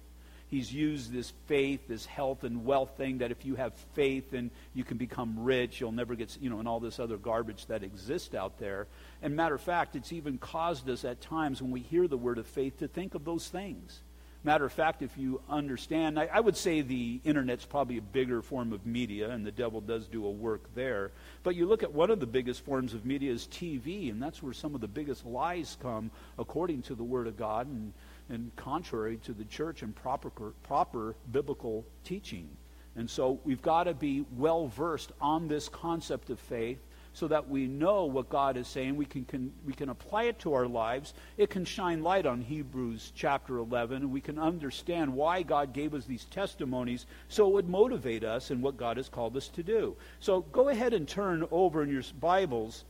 He's 0.50 0.74
used 0.74 1.14
this 1.14 1.32
faith, 1.46 1.88
this 1.88 2.08
health 2.08 2.44
and 2.44 2.66
wealth 2.66 2.98
thing 2.98 3.20
that 3.20 3.30
if 3.30 3.46
you 3.46 3.56
have 3.56 3.74
faith 3.94 4.34
and 4.34 4.50
you 4.74 4.84
can 4.84 4.98
become 4.98 5.44
rich, 5.44 5.80
you'll 5.80 5.92
never 5.92 6.16
get, 6.16 6.38
you 6.42 6.50
know, 6.50 6.58
and 6.58 6.68
all 6.68 6.80
this 6.80 7.00
other 7.00 7.18
garbage 7.18 7.68
that 7.68 7.84
exists 7.84 8.34
out 8.34 8.58
there. 8.58 8.88
And 9.22 9.36
matter 9.36 9.56
of 9.56 9.62
fact, 9.62 9.96
it's 9.96 10.12
even 10.12 10.40
caused 10.40 10.90
us 10.90 11.06
at 11.06 11.22
times 11.22 11.62
when 11.62 11.70
we 11.70 11.82
hear 11.82 12.08
the 12.08 12.18
word 12.18 12.40
of 12.40 12.48
faith 12.48 12.80
to 12.80 12.88
think 12.88 13.14
of 13.14 13.26
those 13.26 13.48
things. 13.48 14.02
Matter 14.44 14.64
of 14.66 14.72
fact, 14.72 15.02
if 15.02 15.18
you 15.18 15.42
understand, 15.50 16.18
I, 16.18 16.30
I, 16.32 16.40
would 16.40 16.56
say 16.56 16.80
the 16.80 17.20
internet's 17.26 17.66
probably 17.66 17.98
a 17.98 18.02
bigger 18.02 18.42
form 18.42 18.72
of 18.72 18.86
media, 18.86 19.30
and 19.30 19.46
the 19.46 19.52
devil 19.52 19.82
does 19.82 20.08
do 20.08 20.26
a 20.26 20.32
work 20.32 20.74
there. 20.76 21.12
But 21.44 21.56
you 21.56 21.66
look 21.66 21.84
at 21.84 21.92
one 21.92 22.10
of 22.10 22.22
the 22.22 22.26
biggest 22.26 22.64
forms 22.64 22.94
of 22.94 23.06
media 23.06 23.34
is 23.34 23.48
TV, 23.48 24.10
and 24.10 24.24
that's 24.24 24.42
where 24.42 24.54
some 24.54 24.76
of 24.76 24.82
the 24.82 24.88
biggest 24.88 25.26
lies 25.26 25.76
come, 25.82 26.10
according 26.38 26.84
to 26.84 26.96
the 26.96 27.04
Word 27.04 27.28
of 27.28 27.36
God 27.36 27.68
and, 27.68 27.92
and 28.30 28.56
contrary 28.56 29.18
to 29.18 29.34
the 29.34 29.46
church 29.46 29.82
and 29.82 29.96
proper, 29.96 30.30
proper 30.64 31.16
biblical 31.32 31.86
teaching. 32.04 32.50
And 32.96 33.10
so 33.10 33.40
we've 33.44 33.62
got 33.62 33.84
to 33.84 33.94
be 33.94 34.26
well 34.38 34.68
versed 34.68 35.12
on 35.22 35.48
this 35.48 35.70
concept 35.70 36.30
of 36.30 36.40
faith 36.40 36.80
so 37.14 37.28
that 37.28 37.50
we 37.50 37.68
know 37.68 38.06
what 38.06 38.30
God 38.30 38.56
is 38.56 38.68
saying. 38.68 38.96
We 38.96 39.06
can, 39.06 39.26
can, 39.26 39.52
we 39.66 39.74
can 39.74 39.90
apply 39.90 40.24
it 40.24 40.40
to 40.40 40.54
our 40.54 40.68
lives. 40.68 41.14
It 41.38 41.50
can 41.50 41.66
shine 41.66 42.04
light 42.04 42.26
on 42.26 42.42
Hebrews 42.42 43.12
chapter 43.16 43.58
11, 43.58 44.04
and 44.04 44.12
we 44.12 44.22
can 44.22 44.38
understand 44.40 45.14
why 45.14 45.42
God 45.42 45.74
gave 45.74 45.94
us 45.94 46.06
these 46.06 46.26
testimonies 46.26 47.06
so 47.28 47.48
it 47.48 47.54
would 47.54 47.70
motivate 47.70 48.24
us 48.24 48.52
in 48.52 48.62
what 48.62 48.78
God 48.78 48.98
has 48.98 49.10
called 49.10 49.36
us 49.36 49.48
to 49.50 49.64
do. 49.64 49.96
So 50.20 50.42
go 50.42 50.70
ahead 50.70 50.94
and 50.94 51.08
turn 51.08 51.46
over 51.52 51.84
in 51.84 51.90
your 51.90 52.04
Bibles 52.20 52.86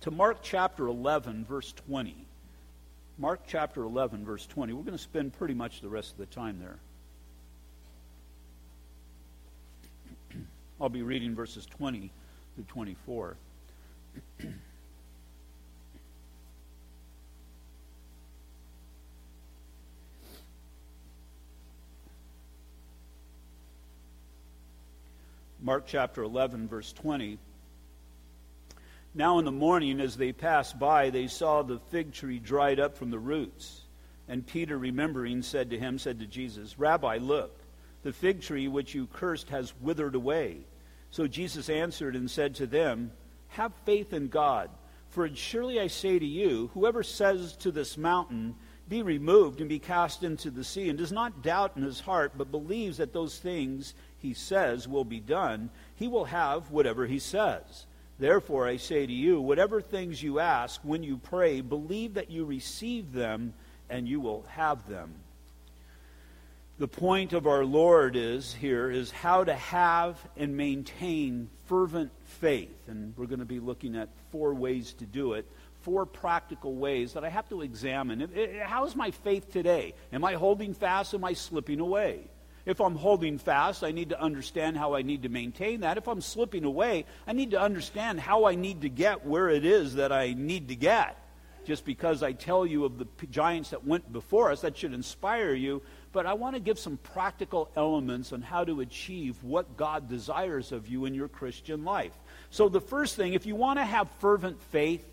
to 0.00 0.10
Mark 0.10 0.38
chapter 0.42 0.86
11, 0.86 1.44
verse 1.44 1.72
20. 1.72 2.26
Mark 3.18 3.42
chapter 3.46 3.82
11, 3.82 4.24
verse 4.24 4.46
20. 4.46 4.72
We're 4.72 4.82
going 4.82 4.96
to 4.96 5.02
spend 5.02 5.32
pretty 5.34 5.54
much 5.54 5.80
the 5.80 5.88
rest 5.88 6.12
of 6.12 6.18
the 6.18 6.26
time 6.26 6.58
there. 6.58 6.78
I'll 10.80 10.88
be 10.88 11.02
reading 11.02 11.34
verses 11.34 11.66
20 11.66 12.10
through 12.54 12.64
24. 12.64 13.36
Mark 25.60 25.84
chapter 25.86 26.24
11, 26.24 26.66
verse 26.66 26.92
20. 26.92 27.38
Now 29.14 29.38
in 29.38 29.44
the 29.44 29.52
morning, 29.52 30.00
as 30.00 30.16
they 30.16 30.32
passed 30.32 30.78
by, 30.78 31.10
they 31.10 31.26
saw 31.26 31.62
the 31.62 31.78
fig 31.90 32.12
tree 32.12 32.38
dried 32.38 32.80
up 32.80 32.96
from 32.96 33.10
the 33.10 33.18
roots. 33.18 33.82
And 34.26 34.46
Peter, 34.46 34.78
remembering, 34.78 35.42
said 35.42 35.70
to 35.70 35.78
him, 35.78 35.98
said 35.98 36.20
to 36.20 36.26
Jesus, 36.26 36.78
Rabbi, 36.78 37.18
look, 37.18 37.58
the 38.02 38.12
fig 38.12 38.40
tree 38.40 38.68
which 38.68 38.94
you 38.94 39.06
cursed 39.06 39.50
has 39.50 39.74
withered 39.80 40.14
away. 40.14 40.58
So 41.10 41.26
Jesus 41.26 41.68
answered 41.68 42.16
and 42.16 42.30
said 42.30 42.54
to 42.54 42.66
them, 42.66 43.12
Have 43.48 43.74
faith 43.84 44.14
in 44.14 44.28
God. 44.28 44.70
For 45.10 45.28
surely 45.34 45.78
I 45.78 45.88
say 45.88 46.18
to 46.18 46.26
you, 46.26 46.70
whoever 46.72 47.02
says 47.02 47.54
to 47.58 47.70
this 47.70 47.98
mountain, 47.98 48.56
Be 48.88 49.02
removed 49.02 49.60
and 49.60 49.68
be 49.68 49.78
cast 49.78 50.22
into 50.22 50.50
the 50.50 50.64
sea, 50.64 50.88
and 50.88 50.98
does 50.98 51.12
not 51.12 51.42
doubt 51.42 51.76
in 51.76 51.82
his 51.82 52.00
heart, 52.00 52.32
but 52.34 52.50
believes 52.50 52.96
that 52.96 53.12
those 53.12 53.38
things 53.38 53.92
he 54.16 54.32
says 54.32 54.88
will 54.88 55.04
be 55.04 55.20
done, 55.20 55.68
he 55.96 56.08
will 56.08 56.24
have 56.24 56.70
whatever 56.70 57.06
he 57.06 57.18
says. 57.18 57.84
Therefore 58.22 58.66
I 58.66 58.76
say 58.76 59.04
to 59.04 59.12
you, 59.12 59.40
whatever 59.40 59.80
things 59.80 60.22
you 60.22 60.38
ask 60.38 60.80
when 60.82 61.02
you 61.02 61.18
pray, 61.18 61.60
believe 61.60 62.14
that 62.14 62.30
you 62.30 62.44
receive 62.44 63.12
them, 63.12 63.52
and 63.90 64.08
you 64.08 64.20
will 64.20 64.44
have 64.54 64.88
them 64.88 65.12
the 66.82 66.88
point 66.88 67.32
of 67.32 67.46
our 67.46 67.64
Lord 67.64 68.16
is 68.16 68.52
here 68.52 68.90
is 68.90 69.12
how 69.12 69.44
to 69.44 69.54
have 69.54 70.18
and 70.36 70.56
maintain 70.56 71.48
fervent 71.66 72.10
faith. 72.24 72.74
And 72.88 73.14
we're 73.16 73.26
going 73.26 73.38
to 73.38 73.44
be 73.44 73.60
looking 73.60 73.94
at 73.94 74.08
four 74.32 74.52
ways 74.52 74.92
to 74.94 75.04
do 75.04 75.34
it, 75.34 75.46
four 75.82 76.06
practical 76.06 76.74
ways 76.74 77.12
that 77.12 77.24
I 77.24 77.28
have 77.28 77.48
to 77.50 77.62
examine. 77.62 78.28
How's 78.64 78.96
my 78.96 79.12
faith 79.12 79.52
today? 79.52 79.94
Am 80.12 80.24
I 80.24 80.34
holding 80.34 80.74
fast? 80.74 81.14
Am 81.14 81.22
I 81.22 81.34
slipping 81.34 81.78
away? 81.78 82.24
If 82.64 82.80
I'm 82.80 82.94
holding 82.94 83.38
fast, 83.38 83.82
I 83.82 83.90
need 83.90 84.10
to 84.10 84.20
understand 84.20 84.76
how 84.76 84.94
I 84.94 85.02
need 85.02 85.22
to 85.22 85.28
maintain 85.28 85.80
that. 85.80 85.98
If 85.98 86.06
I'm 86.08 86.20
slipping 86.20 86.64
away, 86.64 87.06
I 87.26 87.32
need 87.32 87.50
to 87.52 87.60
understand 87.60 88.20
how 88.20 88.44
I 88.44 88.54
need 88.54 88.82
to 88.82 88.88
get 88.88 89.26
where 89.26 89.48
it 89.48 89.64
is 89.64 89.94
that 89.94 90.12
I 90.12 90.34
need 90.34 90.68
to 90.68 90.76
get. 90.76 91.18
Just 91.64 91.84
because 91.84 92.22
I 92.22 92.32
tell 92.32 92.66
you 92.66 92.84
of 92.84 92.98
the 92.98 93.06
giants 93.30 93.70
that 93.70 93.86
went 93.86 94.12
before 94.12 94.50
us, 94.50 94.62
that 94.62 94.76
should 94.76 94.92
inspire 94.92 95.54
you 95.54 95.82
but 96.12 96.26
I 96.26 96.34
want 96.34 96.54
to 96.54 96.60
give 96.60 96.78
some 96.78 96.98
practical 96.98 97.70
elements 97.74 98.32
on 98.32 98.42
how 98.42 98.64
to 98.64 98.80
achieve 98.80 99.42
what 99.42 99.76
God 99.76 100.08
desires 100.08 100.70
of 100.70 100.86
you 100.86 101.06
in 101.06 101.14
your 101.14 101.28
Christian 101.28 101.84
life. 101.84 102.12
So, 102.50 102.68
the 102.68 102.80
first 102.80 103.16
thing, 103.16 103.32
if 103.32 103.46
you 103.46 103.56
want 103.56 103.78
to 103.78 103.84
have 103.84 104.10
fervent 104.20 104.60
faith, 104.60 105.04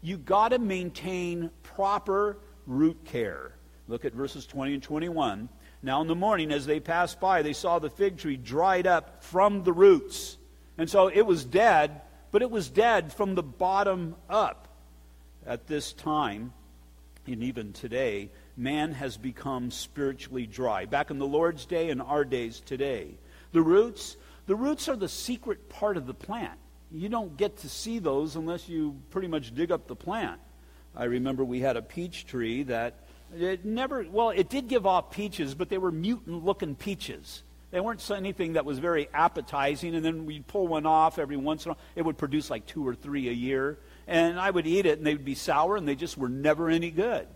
you 0.00 0.16
got 0.16 0.48
to 0.48 0.58
maintain 0.58 1.50
proper 1.62 2.38
root 2.66 3.04
care. 3.04 3.52
Look 3.86 4.04
at 4.04 4.14
verses 4.14 4.46
20 4.46 4.74
and 4.74 4.82
21. 4.82 5.48
Now, 5.82 6.00
in 6.00 6.08
the 6.08 6.14
morning, 6.14 6.52
as 6.52 6.66
they 6.66 6.80
passed 6.80 7.20
by, 7.20 7.42
they 7.42 7.52
saw 7.52 7.78
the 7.78 7.90
fig 7.90 8.18
tree 8.18 8.36
dried 8.36 8.86
up 8.86 9.22
from 9.22 9.62
the 9.62 9.72
roots. 9.72 10.36
And 10.78 10.90
so 10.90 11.08
it 11.08 11.22
was 11.22 11.44
dead, 11.44 12.00
but 12.32 12.42
it 12.42 12.50
was 12.50 12.68
dead 12.68 13.12
from 13.12 13.34
the 13.34 13.42
bottom 13.42 14.16
up. 14.28 14.68
At 15.46 15.68
this 15.68 15.92
time, 15.92 16.52
and 17.26 17.42
even 17.42 17.72
today, 17.72 18.30
man 18.56 18.92
has 18.92 19.16
become 19.16 19.70
spiritually 19.70 20.46
dry. 20.46 20.86
Back 20.86 21.10
in 21.10 21.18
the 21.18 21.26
Lord's 21.26 21.66
day 21.66 21.90
and 21.90 22.00
our 22.00 22.24
days 22.24 22.60
today. 22.60 23.14
The 23.52 23.62
roots, 23.62 24.16
the 24.46 24.56
roots 24.56 24.88
are 24.88 24.96
the 24.96 25.08
secret 25.08 25.68
part 25.68 25.96
of 25.96 26.06
the 26.06 26.14
plant. 26.14 26.58
You 26.90 27.08
don't 27.08 27.36
get 27.36 27.58
to 27.58 27.68
see 27.68 27.98
those 27.98 28.36
unless 28.36 28.68
you 28.68 28.96
pretty 29.10 29.28
much 29.28 29.54
dig 29.54 29.72
up 29.72 29.86
the 29.86 29.96
plant. 29.96 30.40
I 30.94 31.04
remember 31.04 31.44
we 31.44 31.60
had 31.60 31.76
a 31.76 31.82
peach 31.82 32.26
tree 32.26 32.62
that 32.64 33.05
it 33.40 33.64
never, 33.64 34.06
well, 34.10 34.30
it 34.30 34.48
did 34.48 34.68
give 34.68 34.86
off 34.86 35.10
peaches, 35.10 35.54
but 35.54 35.68
they 35.68 35.78
were 35.78 35.92
mutant 35.92 36.44
looking 36.44 36.74
peaches. 36.74 37.42
They 37.70 37.80
weren't 37.80 38.10
anything 38.10 38.54
that 38.54 38.64
was 38.64 38.78
very 38.78 39.08
appetizing, 39.12 39.94
and 39.94 40.04
then 40.04 40.24
we'd 40.24 40.46
pull 40.46 40.68
one 40.68 40.86
off 40.86 41.18
every 41.18 41.36
once 41.36 41.64
in 41.64 41.70
a 41.70 41.74
while. 41.74 41.82
It 41.96 42.02
would 42.02 42.16
produce 42.16 42.48
like 42.48 42.66
two 42.66 42.86
or 42.86 42.94
three 42.94 43.28
a 43.28 43.32
year. 43.32 43.78
And 44.06 44.38
I 44.38 44.50
would 44.50 44.66
eat 44.66 44.86
it, 44.86 44.98
and 44.98 45.06
they 45.06 45.14
would 45.14 45.24
be 45.24 45.34
sour, 45.34 45.76
and 45.76 45.86
they 45.86 45.96
just 45.96 46.16
were 46.16 46.28
never 46.28 46.68
any 46.70 46.90
good. 46.90 47.26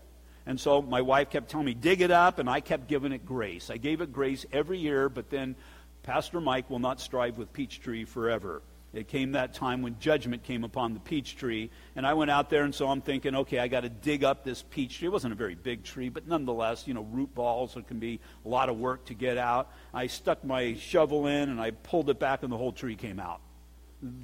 And 0.45 0.59
so 0.59 0.81
my 0.81 1.01
wife 1.01 1.29
kept 1.29 1.49
telling 1.49 1.65
me, 1.65 1.73
dig 1.73 2.01
it 2.01 2.11
up, 2.11 2.39
and 2.39 2.49
I 2.49 2.61
kept 2.61 2.87
giving 2.87 3.11
it 3.11 3.25
grace. 3.25 3.69
I 3.69 3.77
gave 3.77 4.01
it 4.01 4.11
grace 4.11 4.45
every 4.51 4.79
year, 4.79 5.09
but 5.09 5.29
then 5.29 5.55
Pastor 6.03 6.41
Mike 6.41 6.69
will 6.69 6.79
not 6.79 6.99
strive 6.99 7.37
with 7.37 7.53
Peachtree 7.53 8.05
forever. 8.05 8.61
It 8.93 9.07
came 9.07 9.31
that 9.33 9.53
time 9.53 9.81
when 9.81 9.97
judgment 9.99 10.43
came 10.43 10.65
upon 10.65 10.93
the 10.93 10.99
peach 10.99 11.37
tree, 11.37 11.69
and 11.95 12.05
I 12.05 12.13
went 12.13 12.29
out 12.29 12.49
there, 12.49 12.63
and 12.63 12.75
so 12.75 12.89
I'm 12.89 13.01
thinking, 13.01 13.35
okay, 13.35 13.59
I 13.59 13.69
got 13.69 13.81
to 13.81 13.89
dig 13.89 14.25
up 14.25 14.43
this 14.43 14.63
peach 14.69 14.99
tree. 14.99 15.07
It 15.07 15.11
wasn't 15.11 15.31
a 15.31 15.37
very 15.37 15.55
big 15.55 15.83
tree, 15.83 16.09
but 16.09 16.27
nonetheless, 16.27 16.87
you 16.87 16.93
know, 16.93 17.03
root 17.03 17.33
balls, 17.33 17.77
it 17.77 17.87
can 17.87 17.99
be 17.99 18.19
a 18.45 18.49
lot 18.49 18.67
of 18.67 18.77
work 18.77 19.05
to 19.05 19.13
get 19.13 19.37
out. 19.37 19.71
I 19.93 20.07
stuck 20.07 20.43
my 20.43 20.73
shovel 20.73 21.27
in, 21.27 21.49
and 21.49 21.61
I 21.61 21.71
pulled 21.71 22.09
it 22.09 22.19
back, 22.19 22.43
and 22.43 22.51
the 22.51 22.57
whole 22.57 22.73
tree 22.73 22.95
came 22.95 23.19
out 23.19 23.39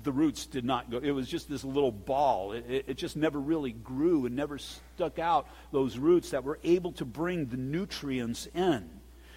the 0.04 0.12
roots 0.12 0.48
did 0.48 0.66
not 0.66 0.90
go. 0.90 0.98
It 0.98 1.12
was 1.12 1.30
just 1.30 1.48
this 1.50 1.64
little 1.64 1.92
ball. 1.92 2.54
It, 2.54 2.66
it, 2.68 2.86
it, 2.88 2.98
just 2.98 3.16
never 3.16 3.40
really 3.40 3.72
grew 3.72 4.26
and 4.26 4.36
never 4.36 4.58
stuck 4.58 5.20
out 5.20 5.48
those 5.72 5.98
roots 5.98 6.32
that 6.32 6.44
were 6.44 6.58
able 6.64 6.94
to 6.94 7.06
bring 7.06 7.46
the 7.46 7.58
nutrients 7.58 8.48
in. 8.56 8.90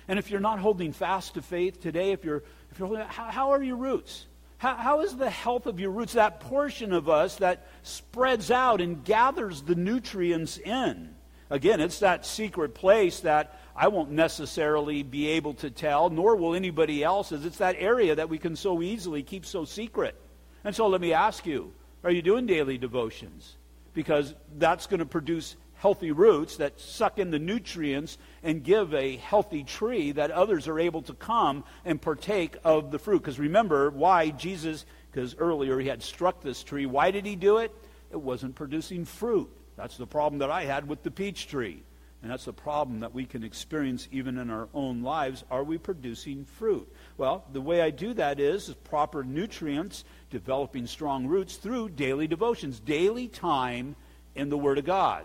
And 0.09 0.19
if 0.19 0.31
you're 0.31 0.41
not 0.41 0.59
holding 0.59 0.93
fast 0.93 1.35
to 1.35 1.43
faith 1.43 1.81
today, 1.81 2.13
if 2.13 2.25
you're, 2.25 2.43
if 2.71 2.79
you're 2.79 2.89
holding, 2.89 3.07
how, 3.07 3.25
how 3.25 3.51
are 3.51 3.63
your 3.63 3.77
roots? 3.77 4.27
How, 4.61 4.75
how 4.75 5.01
is 5.01 5.17
the 5.17 5.31
health 5.31 5.65
of 5.65 5.81
your 5.81 5.91
roots, 5.91 6.13
that 6.13 6.39
portion 6.39 6.93
of 6.93 7.09
us 7.09 7.37
that 7.37 7.67
spreads 7.83 8.51
out 8.51 8.83
and 8.83 9.03
gathers 9.03 9.63
the 9.63 9.75
nutrients 9.75 10.59
in? 10.59 11.15
Again, 11.49 11.81
it's 11.81 12.01
that 12.01 12.27
secret 12.27 12.75
place 12.75 13.21
that 13.21 13.59
I 13.75 13.89
won't 13.89 14.11
necessarily 14.11 15.03
be 15.03 15.29
able 15.29 15.55
to 15.55 15.71
tell, 15.71 16.11
nor 16.11 16.37
will 16.37 16.55
anybody 16.55 17.03
else. 17.03 17.33
It's 17.33 17.57
that 17.57 17.77
area 17.79 18.15
that 18.15 18.29
we 18.29 18.37
can 18.37 18.55
so 18.55 18.83
easily 18.83 19.23
keep 19.23 19.47
so 19.47 19.65
secret. 19.65 20.15
And 20.63 20.77
so 20.77 20.89
let 20.89 21.01
me 21.01 21.15
ask 21.15 21.47
you 21.47 21.73
are 22.05 22.11
you 22.11 22.21
doing 22.21 22.45
daily 22.45 22.77
devotions? 22.77 23.57
Because 23.95 24.35
that's 24.59 24.87
going 24.87 25.01
to 25.01 25.07
produce 25.07 25.57
healthy 25.81 26.13
roots 26.13 26.59
that 26.59 26.79
suck 26.79 27.19
in 27.19 27.31
the 27.31 27.39
nutrients 27.39 28.19
and 28.43 28.63
give 28.63 28.93
a 28.93 29.17
healthy 29.17 29.65
tree 29.65 30.13
that 30.13 30.31
others 30.31 30.69
are 30.69 30.79
able 30.79 31.01
to 31.01 31.15
come 31.15 31.65
and 31.87 32.01
partake 32.01 32.55
of 32.65 32.91
the 32.91 32.99
fruit. 32.99 33.21
Because 33.21 33.39
remember 33.39 33.89
why 33.89 34.29
Jesus, 34.29 34.85
because 35.11 35.35
earlier 35.39 35.79
he 35.79 35.89
had 35.89 36.03
struck 36.03 36.43
this 36.43 36.63
tree. 36.63 36.85
Why 36.85 37.11
did 37.11 37.25
he 37.25 37.35
do 37.35 37.57
it? 37.59 37.75
It 38.11 38.21
wasn't 38.21 38.57
producing 38.57 39.07
fruit. 39.07 39.51
That's 39.77 39.97
the 39.97 40.07
problem 40.07 40.41
that 40.41 40.51
I 40.51 40.67
had 40.67 40.87
with 40.87 41.03
the 41.03 41.11
peach 41.11 41.49
tree. 41.49 41.83
And 42.21 42.31
that's 42.31 42.45
the 42.45 42.53
problem 42.53 43.01
that 43.01 43.15
we 43.15 43.25
can 43.25 43.43
experience 43.43 44.07
even 44.13 44.37
in 44.37 44.51
our 44.51 44.69
own 44.75 45.03
lives. 45.03 45.45
Are 45.51 45.65
we 45.65 45.79
producing 45.79 46.45
fruit? 46.45 46.95
Well, 47.17 47.47
the 47.55 47.63
way 47.63 47.81
I 47.81 47.89
do 47.89 48.13
that 48.13 48.39
is, 48.39 48.69
is 48.69 48.75
proper 48.75 49.25
nutrients, 49.25 50.05
developing 50.29 50.87
strong 50.87 51.27
roots 51.27 51.57
through 51.57 51.89
daily 51.91 52.27
devotions, 52.27 52.81
daily 52.81 53.29
time 53.29 53.97
in 54.35 54.51
the 54.51 54.59
Word 54.59 54.77
of 54.77 54.85
God. 54.85 55.25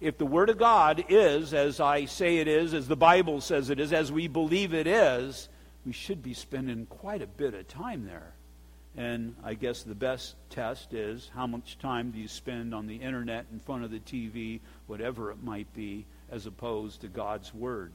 If 0.00 0.16
the 0.16 0.24
Word 0.24 0.48
of 0.48 0.56
God 0.56 1.04
is, 1.10 1.52
as 1.52 1.78
I 1.78 2.06
say 2.06 2.38
it 2.38 2.48
is, 2.48 2.72
as 2.72 2.88
the 2.88 2.96
Bible 2.96 3.42
says 3.42 3.68
it 3.68 3.78
is, 3.78 3.92
as 3.92 4.10
we 4.10 4.28
believe 4.28 4.72
it 4.72 4.86
is, 4.86 5.50
we 5.84 5.92
should 5.92 6.22
be 6.22 6.32
spending 6.32 6.86
quite 6.86 7.20
a 7.20 7.26
bit 7.26 7.52
of 7.52 7.68
time 7.68 8.06
there. 8.06 8.32
And 8.96 9.36
I 9.44 9.52
guess 9.52 9.82
the 9.82 9.94
best 9.94 10.36
test 10.48 10.94
is 10.94 11.30
how 11.34 11.46
much 11.46 11.78
time 11.78 12.12
do 12.12 12.18
you 12.18 12.28
spend 12.28 12.74
on 12.74 12.86
the 12.86 12.96
internet, 12.96 13.46
in 13.52 13.60
front 13.60 13.84
of 13.84 13.90
the 13.90 14.00
TV, 14.00 14.60
whatever 14.86 15.30
it 15.30 15.42
might 15.42 15.72
be, 15.74 16.06
as 16.30 16.46
opposed 16.46 17.02
to 17.02 17.08
God's 17.08 17.52
Word. 17.52 17.92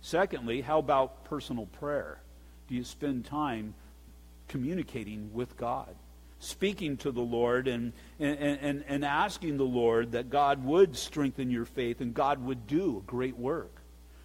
Secondly, 0.00 0.60
how 0.60 0.78
about 0.78 1.24
personal 1.24 1.66
prayer? 1.66 2.20
Do 2.68 2.76
you 2.76 2.84
spend 2.84 3.24
time 3.24 3.74
communicating 4.46 5.32
with 5.32 5.56
God? 5.56 5.94
Speaking 6.42 6.96
to 6.96 7.12
the 7.12 7.20
Lord 7.20 7.68
and, 7.68 7.92
and, 8.18 8.36
and, 8.36 8.84
and 8.88 9.04
asking 9.04 9.58
the 9.58 9.62
Lord 9.62 10.10
that 10.10 10.28
God 10.28 10.64
would 10.64 10.96
strengthen 10.96 11.52
your 11.52 11.64
faith 11.64 12.00
and 12.00 12.12
God 12.12 12.44
would 12.44 12.66
do 12.66 12.98
a 12.98 13.08
great 13.08 13.38
work. 13.38 13.70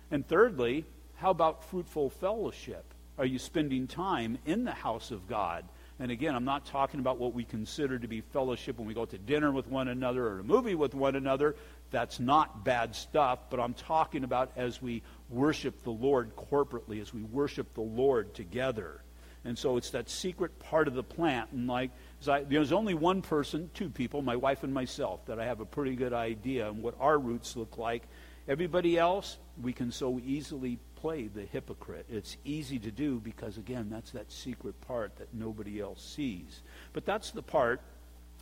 And 0.09 0.27
thirdly, 0.27 0.85
how 1.17 1.29
about 1.29 1.65
fruitful 1.65 2.09
fellowship? 2.09 2.83
Are 3.19 3.25
you 3.25 3.37
spending 3.37 3.85
time 3.85 4.39
in 4.47 4.63
the 4.63 4.71
house 4.71 5.11
of 5.11 5.27
God? 5.27 5.65
And 5.99 6.09
again, 6.09 6.33
I'm 6.33 6.43
not 6.43 6.65
talking 6.65 6.99
about 6.99 7.19
what 7.19 7.35
we 7.35 7.43
consider 7.43 7.99
to 7.99 8.07
be 8.07 8.21
fellowship 8.21 8.79
when 8.79 8.87
we 8.87 8.95
go 8.95 9.05
to 9.05 9.17
dinner 9.19 9.51
with 9.51 9.67
one 9.67 9.87
another 9.87 10.25
or 10.25 10.39
a 10.39 10.43
movie 10.43 10.73
with 10.73 10.95
one 10.95 11.15
another. 11.15 11.55
That's 11.91 12.19
not 12.19 12.65
bad 12.65 12.95
stuff, 12.95 13.41
but 13.51 13.59
I'm 13.59 13.75
talking 13.75 14.23
about 14.23 14.51
as 14.55 14.81
we 14.81 15.03
worship 15.29 15.83
the 15.83 15.91
Lord 15.91 16.35
corporately, 16.35 16.99
as 16.99 17.13
we 17.13 17.21
worship 17.21 17.75
the 17.75 17.81
Lord 17.81 18.33
together. 18.33 19.03
And 19.47 19.57
so 19.57 19.77
it's 19.77 19.91
that 19.91 20.09
secret 20.09 20.59
part 20.59 20.89
of 20.89 20.93
the 20.93 21.03
plant. 21.03 21.51
And 21.53 21.67
like, 21.67 21.91
I, 22.27 22.43
there's 22.43 22.71
only 22.71 22.93
one 22.93 23.21
person, 23.21 23.69
two 23.73 23.89
people, 23.89 24.21
my 24.21 24.35
wife 24.35 24.63
and 24.63 24.73
myself, 24.73 25.25
that 25.27 25.39
I 25.39 25.45
have 25.45 25.59
a 25.59 25.65
pretty 25.65 25.95
good 25.95 26.13
idea 26.13 26.67
on 26.67 26.81
what 26.81 26.95
our 26.99 27.17
roots 27.17 27.55
look 27.55 27.77
like. 27.77 28.03
Everybody 28.47 28.97
else, 28.97 29.37
we 29.61 29.73
can 29.73 29.91
so 29.91 30.19
easily 30.25 30.79
play 30.95 31.27
the 31.27 31.45
hypocrite. 31.45 32.05
It's 32.09 32.37
easy 32.43 32.79
to 32.79 32.91
do 32.91 33.19
because, 33.19 33.57
again, 33.57 33.89
that's 33.89 34.11
that 34.11 34.31
secret 34.31 34.79
part 34.81 35.15
that 35.17 35.33
nobody 35.33 35.79
else 35.79 36.03
sees. 36.03 36.63
But 36.93 37.05
that's 37.05 37.31
the 37.31 37.43
part 37.43 37.81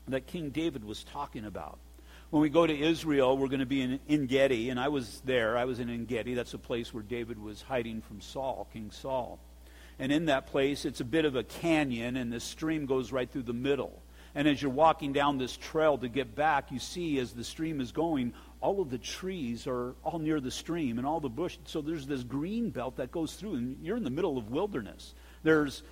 that 0.08 0.28
King 0.28 0.52
David 0.52 0.84
was 0.84 1.04
talking 1.04 1.46
about. 1.46 1.80
When 2.30 2.42
we 2.42 2.50
go 2.50 2.66
to 2.66 2.78
Israel, 2.78 3.38
we're 3.38 3.48
going 3.48 3.60
to 3.60 3.66
be 3.66 3.82
in 3.82 4.00
En 4.10 4.26
Gedi, 4.26 4.70
and 4.70 4.80
I 4.80 4.88
was 4.88 5.22
there. 5.26 5.58
I 5.58 5.66
was 5.66 5.80
in 5.80 5.90
En 5.90 6.06
Gedi. 6.06 6.34
That's 6.34 6.54
a 6.54 6.60
place 6.60 6.94
where 6.94 7.04
David 7.04 7.42
was 7.42 7.62
hiding 7.62 8.02
from 8.02 8.22
Saul, 8.22 8.68
King 8.74 8.92
Saul. 8.92 9.40
And 10.00 10.12
in 10.12 10.26
that 10.26 10.48
place, 10.48 10.86
it's 10.86 11.00
a 11.00 11.06
bit 11.06 11.26
of 11.26 11.36
a 11.36 11.44
canyon, 11.44 12.18
and 12.18 12.32
the 12.32 12.40
stream 12.40 12.86
goes 12.86 13.12
right 13.12 13.30
through 13.30 13.44
the 13.44 13.54
middle. 13.54 14.02
And 14.34 14.48
as 14.48 14.62
you're 14.62 14.72
walking 14.72 15.14
down 15.14 15.38
this 15.38 15.56
trail 15.56 15.98
to 16.00 16.10
get 16.10 16.36
back, 16.36 16.70
you 16.72 16.80
see 16.80 17.20
as 17.20 17.32
the 17.32 17.44
stream 17.44 17.80
is 17.80 17.94
going, 17.94 18.34
all 18.60 18.82
of 18.82 18.90
the 18.90 18.98
trees 18.98 19.66
are 19.66 19.96
all 20.04 20.20
near 20.20 20.42
the 20.42 20.52
stream 20.52 20.98
and 20.98 21.08
all 21.08 21.22
the 21.22 21.30
bush. 21.30 21.58
So 21.66 21.82
there's 21.82 22.06
this 22.06 22.24
green 22.24 22.70
belt 22.70 22.98
that 22.98 23.12
goes 23.12 23.36
through, 23.36 23.56
and 23.56 23.78
you're 23.82 23.96
in 23.96 24.04
the 24.04 24.10
middle 24.10 24.38
of 24.38 24.50
wilderness. 24.50 25.14
There's 25.44 25.84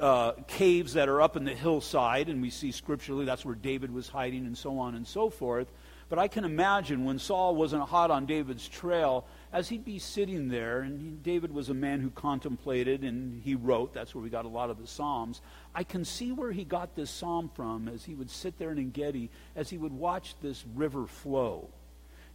uh, 0.00 0.32
caves 0.46 0.92
that 0.92 1.08
are 1.08 1.20
up 1.20 1.36
in 1.36 1.44
the 1.44 1.54
hillside, 1.54 2.28
and 2.28 2.40
we 2.40 2.50
see 2.50 2.70
scripturally 2.70 3.24
that's 3.24 3.44
where 3.44 3.56
David 3.56 3.92
was 3.92 4.08
hiding, 4.08 4.46
and 4.46 4.56
so 4.56 4.78
on 4.78 4.94
and 4.94 5.06
so 5.06 5.28
forth. 5.28 5.72
But 6.08 6.18
I 6.18 6.28
can 6.28 6.44
imagine 6.44 7.04
when 7.04 7.18
Saul 7.18 7.56
wasn't 7.56 7.82
hot 7.82 8.10
on 8.10 8.26
David's 8.26 8.68
trail, 8.68 9.26
as 9.52 9.68
he'd 9.68 9.84
be 9.84 9.98
sitting 9.98 10.48
there, 10.48 10.80
and 10.80 11.00
he, 11.00 11.08
David 11.08 11.52
was 11.52 11.70
a 11.70 11.74
man 11.74 12.00
who 12.00 12.10
contemplated 12.10 13.02
and 13.02 13.42
he 13.42 13.54
wrote, 13.54 13.94
that's 13.94 14.14
where 14.14 14.22
we 14.22 14.30
got 14.30 14.44
a 14.44 14.48
lot 14.48 14.70
of 14.70 14.78
the 14.78 14.86
Psalms. 14.86 15.40
I 15.74 15.84
can 15.84 16.04
see 16.04 16.32
where 16.32 16.52
he 16.52 16.64
got 16.64 16.94
this 16.94 17.10
psalm 17.10 17.50
from 17.54 17.88
as 17.88 18.04
he 18.04 18.14
would 18.14 18.30
sit 18.30 18.58
there 18.58 18.70
in 18.70 18.78
Engedi, 18.78 19.30
as 19.56 19.70
he 19.70 19.78
would 19.78 19.92
watch 19.92 20.34
this 20.42 20.64
river 20.74 21.06
flow. 21.06 21.68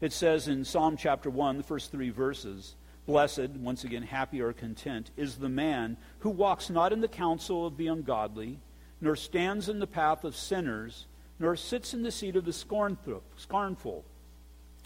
It 0.01 0.11
says 0.11 0.47
in 0.47 0.65
Psalm 0.65 0.97
chapter 0.97 1.29
1, 1.29 1.57
the 1.57 1.63
first 1.63 1.91
three 1.91 2.09
verses, 2.09 2.75
Blessed, 3.05 3.49
once 3.59 3.83
again, 3.83 4.03
happy 4.03 4.41
or 4.41 4.53
content, 4.53 5.11
is 5.15 5.35
the 5.35 5.49
man 5.49 5.97
who 6.19 6.29
walks 6.29 6.69
not 6.69 6.93
in 6.93 7.01
the 7.01 7.07
counsel 7.07 7.67
of 7.67 7.77
the 7.77 7.87
ungodly, 7.87 8.59
nor 9.01 9.15
stands 9.15 9.69
in 9.69 9.79
the 9.79 9.87
path 9.87 10.23
of 10.23 10.35
sinners, 10.35 11.05
nor 11.37 11.55
sits 11.55 11.93
in 11.93 12.03
the 12.03 12.11
seat 12.11 12.35
of 12.35 12.45
the 12.45 12.53
scornful. 12.53 14.05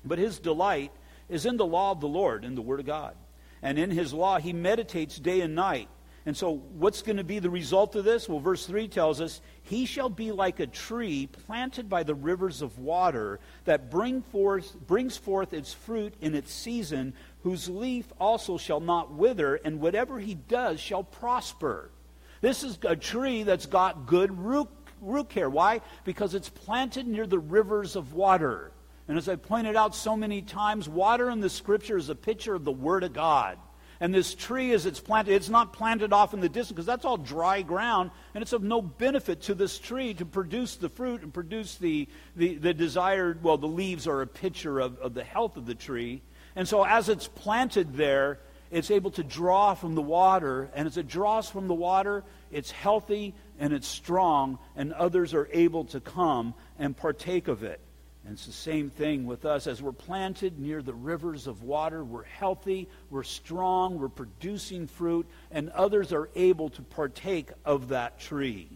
But 0.04 0.18
his 0.18 0.40
delight 0.40 0.92
is 1.30 1.46
in 1.46 1.58
the 1.58 1.66
law 1.66 1.92
of 1.92 2.00
the 2.00 2.08
Lord, 2.08 2.46
in 2.46 2.56
the 2.56 2.62
Word 2.62 2.80
of 2.80 2.86
God. 2.86 3.16
And 3.62 3.80
in 3.80 3.92
his 3.92 4.14
law 4.14 4.40
he 4.40 4.54
meditates 4.54 5.18
day 5.18 5.42
and 5.42 5.56
night. 5.56 5.90
And 6.28 6.36
so, 6.36 6.56
what's 6.74 7.04
going 7.04 7.18
to 7.18 7.24
be 7.24 7.40
the 7.40 7.50
result 7.50 7.96
of 7.96 8.04
this? 8.04 8.28
Well, 8.28 8.42
verse 8.42 8.66
3 8.66 8.90
tells 8.90 9.22
us, 9.22 9.40
He 9.64 9.86
shall 9.86 10.10
be 10.10 10.34
like 10.34 10.60
a 10.60 10.68
tree 10.68 11.26
planted 11.26 11.88
by 11.88 12.04
the 12.04 12.16
rivers 12.16 12.62
of 12.62 12.80
water 12.80 13.40
that 13.64 13.90
bring 13.90 14.22
forth, 14.24 14.76
brings 14.88 15.16
forth 15.16 15.54
its 15.54 15.74
fruit 15.74 16.14
in 16.20 16.36
its 16.36 16.52
season, 16.52 17.14
whose 17.44 17.70
leaf 17.70 18.12
also 18.20 18.58
shall 18.58 18.82
not 18.82 19.14
wither, 19.14 19.56
and 19.56 19.80
whatever 19.80 20.20
he 20.20 20.36
does 20.36 20.82
shall 20.82 21.04
prosper. 21.04 21.92
This 22.42 22.62
is 22.62 22.78
a 22.84 22.98
tree 22.98 23.44
that's 23.44 23.66
got 23.66 24.06
good 24.06 24.38
root 24.38 24.68
root 25.02 25.30
care. 25.30 25.50
Why? 25.50 25.80
Because 26.04 26.34
it's 26.34 26.50
planted 26.50 27.08
near 27.08 27.26
the 27.26 27.40
rivers 27.40 27.96
of 27.96 28.14
water. 28.14 28.74
And 29.08 29.18
as 29.18 29.30
I 29.30 29.36
pointed 29.36 29.76
out 29.76 29.96
so 29.96 30.18
many 30.18 30.42
times, 30.42 30.90
water 30.90 31.30
in 31.30 31.40
the 31.40 31.50
scripture 31.50 31.98
is 31.98 32.10
a 32.10 32.16
picture 32.16 32.54
of 32.54 32.66
the 32.66 32.72
Word 32.72 33.04
of 33.04 33.14
God. 33.14 33.58
And 34.00 34.14
this 34.14 34.36
tree, 34.36 34.74
as 34.74 34.86
it's 34.86 35.00
planted, 35.00 35.34
it's 35.34 35.50
not 35.50 35.74
planted 35.74 36.14
off 36.14 36.34
in 36.34 36.40
the 36.40 36.50
distance 36.50 36.76
because 36.76 36.86
that's 36.86 37.06
all 37.06 37.18
dry 37.18 37.64
ground, 37.64 38.12
and 38.36 38.42
it's 38.44 38.54
of 38.54 38.62
no 38.62 38.82
benefit 38.82 39.42
to 39.44 39.56
this 39.56 39.80
tree 39.80 40.14
to 40.16 40.26
produce 40.26 40.76
the 40.76 40.90
fruit 40.90 41.24
and 41.24 41.34
produce 41.34 41.76
the, 41.76 42.08
the, 42.36 42.56
the 42.56 42.74
desired, 42.74 43.44
well, 43.44 43.58
the 43.58 43.68
leaves 43.68 44.06
are 44.08 44.22
a 44.22 44.28
picture 44.28 44.80
of, 44.80 45.00
of 45.00 45.14
the 45.16 45.24
health 45.24 45.58
of 45.58 45.66
the 45.66 45.74
tree. 45.74 46.22
And 46.56 46.68
so 46.68 46.84
as 46.84 47.10
it's 47.10 47.28
planted 47.28 47.96
there, 47.96 48.40
it's 48.70 48.92
able 48.92 49.12
to 49.12 49.24
draw 49.24 49.74
from 49.74 49.96
the 49.96 50.02
water, 50.02 50.70
and 50.76 50.88
as 50.88 50.98
it 50.98 51.08
draws 51.08 51.50
from 51.50 51.68
the 51.68 51.74
water, 51.74 52.24
it's 52.52 52.70
healthy 52.70 53.34
and 53.58 53.74
it's 53.74 53.88
strong, 53.88 54.60
and 54.76 54.94
others 54.94 55.34
are 55.34 55.50
able 55.52 55.86
to 55.86 56.00
come 56.00 56.54
and 56.78 56.96
partake 56.96 57.48
of 57.48 57.64
it. 57.64 57.80
And 58.28 58.36
it's 58.36 58.46
the 58.46 58.52
same 58.52 58.90
thing 58.90 59.26
with 59.26 59.46
us. 59.46 59.68
As 59.68 59.82
we're 59.82 59.94
planted 59.94 60.60
near 60.60 60.82
the 60.82 60.94
rivers 60.94 61.48
of 61.48 61.64
water, 61.64 62.04
we're 62.04 62.26
healthy, 62.26 62.90
we're 63.10 63.24
strong, 63.24 63.98
we're 63.98 64.10
producing 64.10 64.86
fruit, 64.86 65.26
and 65.50 65.70
others 65.70 66.12
are 66.12 66.28
able 66.36 66.68
to 66.72 66.82
partake 66.82 67.52
of 67.64 67.88
that 67.88 68.20
tree. 68.20 68.68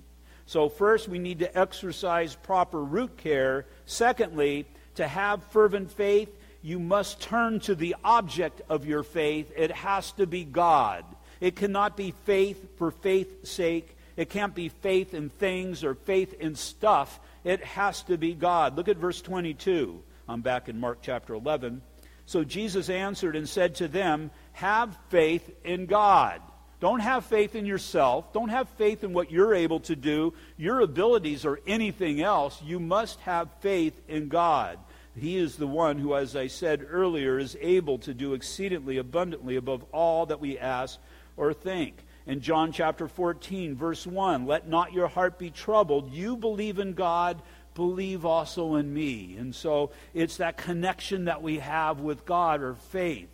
So, 0.45 0.69
first, 0.69 1.09
we 1.09 1.19
need 1.19 1.39
to 1.39 1.57
exercise 1.57 2.33
proper 2.33 2.81
root 2.81 3.17
care. 3.17 3.65
Secondly, 3.85 4.67
to 4.95 5.05
have 5.05 5.43
fervent 5.47 5.91
faith, 5.91 6.29
you 6.61 6.79
must 6.79 7.19
turn 7.19 7.59
to 7.61 7.75
the 7.75 7.97
object 8.05 8.61
of 8.69 8.85
your 8.85 9.03
faith. 9.03 9.51
It 9.57 9.71
has 9.71 10.13
to 10.13 10.25
be 10.25 10.45
God. 10.45 11.03
It 11.41 11.57
cannot 11.57 11.97
be 11.97 12.13
faith 12.23 12.77
for 12.77 12.89
faith's 12.89 13.51
sake. 13.51 13.97
It 14.15 14.29
can't 14.29 14.55
be 14.55 14.69
faith 14.69 15.13
in 15.13 15.29
things 15.29 15.83
or 15.83 15.95
faith 15.95 16.35
in 16.39 16.55
stuff. 16.55 17.19
It 17.43 17.63
has 17.63 18.03
to 18.03 18.17
be 18.17 18.33
God. 18.33 18.77
Look 18.77 18.87
at 18.87 18.97
verse 18.97 19.21
22. 19.21 20.01
I'm 20.27 20.41
back 20.41 20.69
in 20.69 20.79
Mark 20.79 20.99
chapter 21.01 21.33
11. 21.33 21.81
So 22.25 22.43
Jesus 22.43 22.89
answered 22.89 23.35
and 23.35 23.49
said 23.49 23.75
to 23.75 23.87
them, 23.87 24.31
Have 24.53 24.97
faith 25.09 25.49
in 25.63 25.85
God. 25.85 26.41
Don't 26.79 26.99
have 26.99 27.25
faith 27.25 27.55
in 27.55 27.65
yourself. 27.65 28.33
Don't 28.33 28.49
have 28.49 28.67
faith 28.69 29.03
in 29.03 29.13
what 29.13 29.31
you're 29.31 29.53
able 29.53 29.81
to 29.81 29.95
do, 29.95 30.33
your 30.57 30.79
abilities, 30.79 31.45
or 31.45 31.59
anything 31.67 32.21
else. 32.21 32.59
You 32.63 32.79
must 32.79 33.19
have 33.21 33.49
faith 33.59 33.99
in 34.07 34.29
God. 34.29 34.79
He 35.15 35.37
is 35.37 35.57
the 35.57 35.67
one 35.67 35.99
who, 35.99 36.15
as 36.15 36.35
I 36.35 36.47
said 36.47 36.87
earlier, 36.89 37.37
is 37.37 37.57
able 37.59 37.99
to 37.99 38.13
do 38.13 38.33
exceedingly 38.33 38.97
abundantly 38.97 39.57
above 39.57 39.83
all 39.91 40.25
that 40.27 40.39
we 40.39 40.57
ask 40.57 40.99
or 41.37 41.53
think. 41.53 41.97
In 42.27 42.41
John 42.41 42.71
chapter 42.71 43.07
14, 43.07 43.75
verse 43.75 44.05
1, 44.05 44.45
let 44.45 44.67
not 44.67 44.93
your 44.93 45.07
heart 45.07 45.39
be 45.39 45.49
troubled. 45.49 46.11
You 46.11 46.37
believe 46.37 46.77
in 46.77 46.93
God, 46.93 47.41
believe 47.73 48.25
also 48.25 48.75
in 48.75 48.93
me. 48.93 49.35
And 49.37 49.55
so 49.55 49.91
it's 50.13 50.37
that 50.37 50.57
connection 50.57 51.25
that 51.25 51.41
we 51.41 51.59
have 51.59 51.99
with 51.99 52.25
God 52.25 52.61
or 52.61 52.75
faith. 52.75 53.29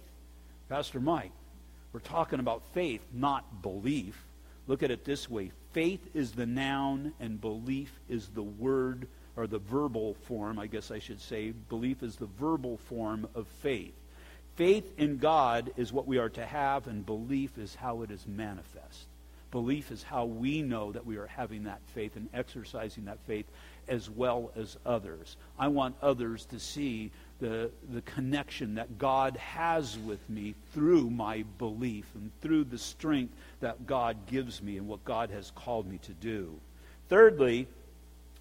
Pastor 0.69 0.99
Mike, 0.99 1.31
we're 1.91 1.99
talking 1.99 2.39
about 2.39 2.63
faith, 2.73 3.01
not 3.13 3.61
belief. 3.61 4.23
Look 4.67 4.83
at 4.83 4.91
it 4.91 5.05
this 5.05 5.29
way 5.29 5.51
faith 5.73 6.09
is 6.13 6.31
the 6.31 6.45
noun, 6.45 7.13
and 7.19 7.39
belief 7.39 7.99
is 8.09 8.29
the 8.29 8.43
word 8.43 9.07
or 9.35 9.47
the 9.47 9.59
verbal 9.59 10.15
form, 10.25 10.59
I 10.59 10.67
guess 10.67 10.91
I 10.91 10.99
should 10.99 11.21
say. 11.21 11.51
Belief 11.51 12.03
is 12.03 12.15
the 12.15 12.25
verbal 12.25 12.77
form 12.77 13.27
of 13.35 13.47
faith. 13.47 13.93
Faith 14.58 14.91
in 14.97 15.18
God 15.18 15.72
is 15.78 15.93
what 15.93 16.08
we 16.08 16.18
are 16.18 16.30
to 16.30 16.43
have, 16.43 16.88
and 16.88 17.05
belief 17.05 17.60
is 17.60 17.76
how 17.76 18.01
it 18.01 18.10
is 18.10 18.26
manifest. 18.26 19.05
Belief 19.51 19.91
is 19.91 20.01
how 20.01 20.26
we 20.26 20.64
know 20.64 20.91
that 20.91 21.05
we 21.05 21.18
are 21.18 21.28
having 21.28 21.66
that 21.66 21.80
faith 21.93 22.16
and 22.16 22.28
exercising 22.34 23.05
that 23.05 23.20
faith 23.28 23.45
as 23.88 24.10
well 24.10 24.51
as 24.55 24.76
others. 24.84 25.38
I 25.60 25.68
want 25.68 25.95
others 26.01 26.45
to 26.45 26.60
see 26.60 27.12
the, 27.39 27.70
the 27.93 28.01
connection 28.01 28.76
that 28.76 28.97
God 28.97 29.38
has 29.38 29.95
with 29.99 30.28
me 30.28 30.55
through 30.74 31.12
my 31.12 31.43
belief 31.60 32.08
and 32.16 32.32
through 32.41 32.64
the 32.64 32.80
strength 32.80 33.36
that 33.60 33.86
God 33.86 34.18
gives 34.26 34.64
me 34.64 34.78
and 34.78 34.88
what 34.88 35.05
God 35.05 35.30
has 35.30 35.51
called 35.51 35.88
me 35.88 35.99
to 35.99 36.14
do. 36.14 36.55
Thirdly, 37.10 37.68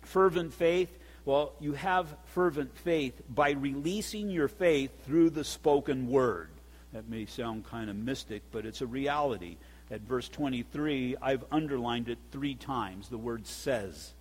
fervent 0.01 0.55
faith. 0.55 0.99
Well, 1.27 1.55
you 1.59 1.73
have 1.73 2.17
fervent 2.27 2.79
faith 2.79 3.21
by 3.29 3.51
releasing 3.51 4.31
your 4.31 4.47
faith 4.47 4.93
through 5.05 5.31
the 5.31 5.43
spoken 5.43 6.09
word. 6.09 6.51
That 6.93 7.09
may 7.09 7.27
sound 7.27 7.67
kind 7.67 7.91
of 7.91 7.97
mystic, 7.97 8.43
but 8.53 8.65
it's 8.65 8.81
a 8.81 8.87
reality. 8.87 9.57
At 9.91 10.03
verse 10.03 10.29
23, 10.29 11.17
I've 11.21 11.45
underlined 11.51 12.09
it 12.09 12.19
three 12.31 12.55
times. 12.55 13.09
The 13.09 13.19
word 13.19 13.45
says 13.49 14.13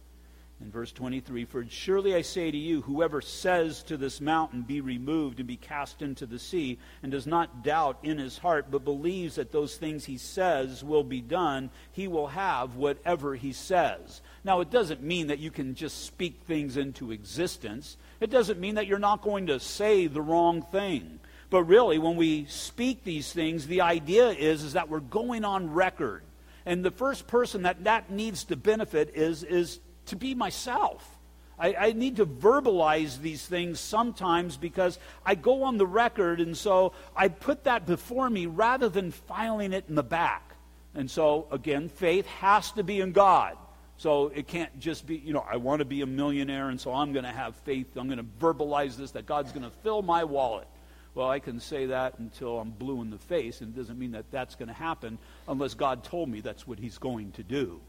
in 0.62 0.72
verse 0.72 0.92
23 0.92 1.46
For 1.46 1.66
surely 1.68 2.16
I 2.16 2.22
say 2.22 2.50
to 2.50 2.58
you, 2.58 2.82
whoever 2.82 3.22
says 3.22 3.84
to 3.84 3.98
this 3.98 4.22
mountain, 4.22 4.62
Be 4.62 4.82
removed 4.82 5.40
and 5.40 5.48
be 5.48 5.58
cast 5.58 6.02
into 6.02 6.26
the 6.26 6.40
sea, 6.40 6.80
and 7.04 7.12
does 7.12 7.28
not 7.28 7.64
doubt 7.64 8.00
in 8.04 8.18
his 8.18 8.38
heart, 8.38 8.68
but 8.72 8.86
believes 8.86 9.36
that 9.36 9.52
those 9.52 9.76
things 9.76 10.06
he 10.06 10.18
says 10.18 10.84
will 10.84 11.04
be 11.04 11.22
done, 11.22 11.70
he 11.92 12.08
will 12.08 12.28
have 12.28 12.76
whatever 12.76 13.36
he 13.36 13.52
says. 13.52 14.22
Now, 14.44 14.62
it 14.62 14.72
doesn't 14.72 15.04
mean 15.04 15.28
that 15.28 15.40
you 15.40 15.52
can 15.52 15.76
just 15.76 16.06
speak 16.06 16.42
things 16.48 16.78
into 16.78 17.12
existence, 17.12 17.98
it 18.20 18.30
doesn't 18.30 18.60
mean 18.60 18.76
that 18.76 18.88
you're 18.88 19.00
not 19.00 19.22
going 19.22 19.48
to 19.48 19.60
say 19.60 20.08
the 20.08 20.22
wrong 20.22 20.62
thing. 20.62 21.20
But 21.50 21.64
really, 21.64 22.00
when 22.00 22.16
we 22.16 22.46
speak 22.46 23.04
these 23.04 23.32
things, 23.32 23.68
the 23.68 23.82
idea 23.82 24.30
is, 24.30 24.64
is 24.64 24.74
that 24.74 24.90
we're 24.90 25.00
going 25.00 25.46
on 25.46 25.74
record. 25.74 26.24
And 26.66 26.84
the 26.84 26.92
first 26.92 27.28
person 27.28 27.62
that 27.64 27.84
that 27.84 28.10
needs 28.10 28.46
to 28.46 28.56
benefit 28.56 29.12
is, 29.14 29.44
is 29.44 29.80
to 30.08 30.16
be 30.16 30.36
myself. 30.36 31.16
I, 31.58 31.74
I, 31.74 31.92
need 31.94 32.18
to 32.18 32.26
verbalize 32.26 33.22
these 33.22 33.46
things 33.46 33.80
sometimes 33.80 34.58
because 34.58 35.00
I 35.26 35.36
go 35.36 35.64
on 35.64 35.78
the 35.78 35.86
record, 35.86 36.42
and 36.42 36.56
so 36.56 36.92
I 37.16 37.30
put 37.30 37.64
that 37.64 37.86
before 37.86 38.30
me 38.30 38.46
rather 38.46 38.90
than 38.90 39.12
filing 39.12 39.72
it 39.72 39.86
in 39.88 39.96
the 39.96 40.04
back. 40.04 40.56
And 40.94 41.10
so, 41.10 41.48
again, 41.52 41.88
faith 41.88 42.26
has 42.28 42.72
to 42.74 42.84
be 42.84 43.00
in 43.00 43.14
God. 43.14 43.58
So 43.98 44.28
it 44.28 44.48
can't 44.48 44.78
just 44.80 45.08
be, 45.08 45.16
you 45.16 45.34
know, 45.34 45.46
I 45.50 45.56
want 45.56 45.80
to 45.80 45.86
be 45.86 46.02
a 46.02 46.06
millionaire, 46.06 46.70
and 46.70 46.80
so 46.80 46.94
I'm 46.94 47.14
going 47.14 47.24
to 47.24 47.32
have 47.32 47.56
faith. 47.58 47.96
I'm 47.96 48.08
going 48.08 48.18
to 48.18 48.26
verbalize 48.40 48.98
this 48.98 49.12
that 49.12 49.26
God's 49.26 49.54
going 49.54 49.64
to 49.64 49.76
fill 49.84 50.02
my 50.02 50.26
wallet. 50.26 50.68
Well, 51.14 51.30
I 51.30 51.40
can 51.40 51.62
say 51.62 51.86
that 51.86 52.20
until 52.20 52.60
I'm 52.60 52.72
blue 52.72 53.02
in 53.02 53.10
the 53.10 53.18
face, 53.18 53.62
and 53.62 53.74
it 53.74 53.78
doesn't 53.78 53.98
mean 53.98 54.12
that 54.12 54.30
that's 54.32 54.56
going 54.56 54.68
to 54.68 54.74
happen 54.74 55.18
unless 55.48 55.74
God 55.74 56.04
told 56.04 56.28
me 56.28 56.42
that's 56.42 56.68
what 56.68 56.78
He's 56.78 56.98
going 56.98 57.32
to 57.34 57.44
do. 57.44 57.80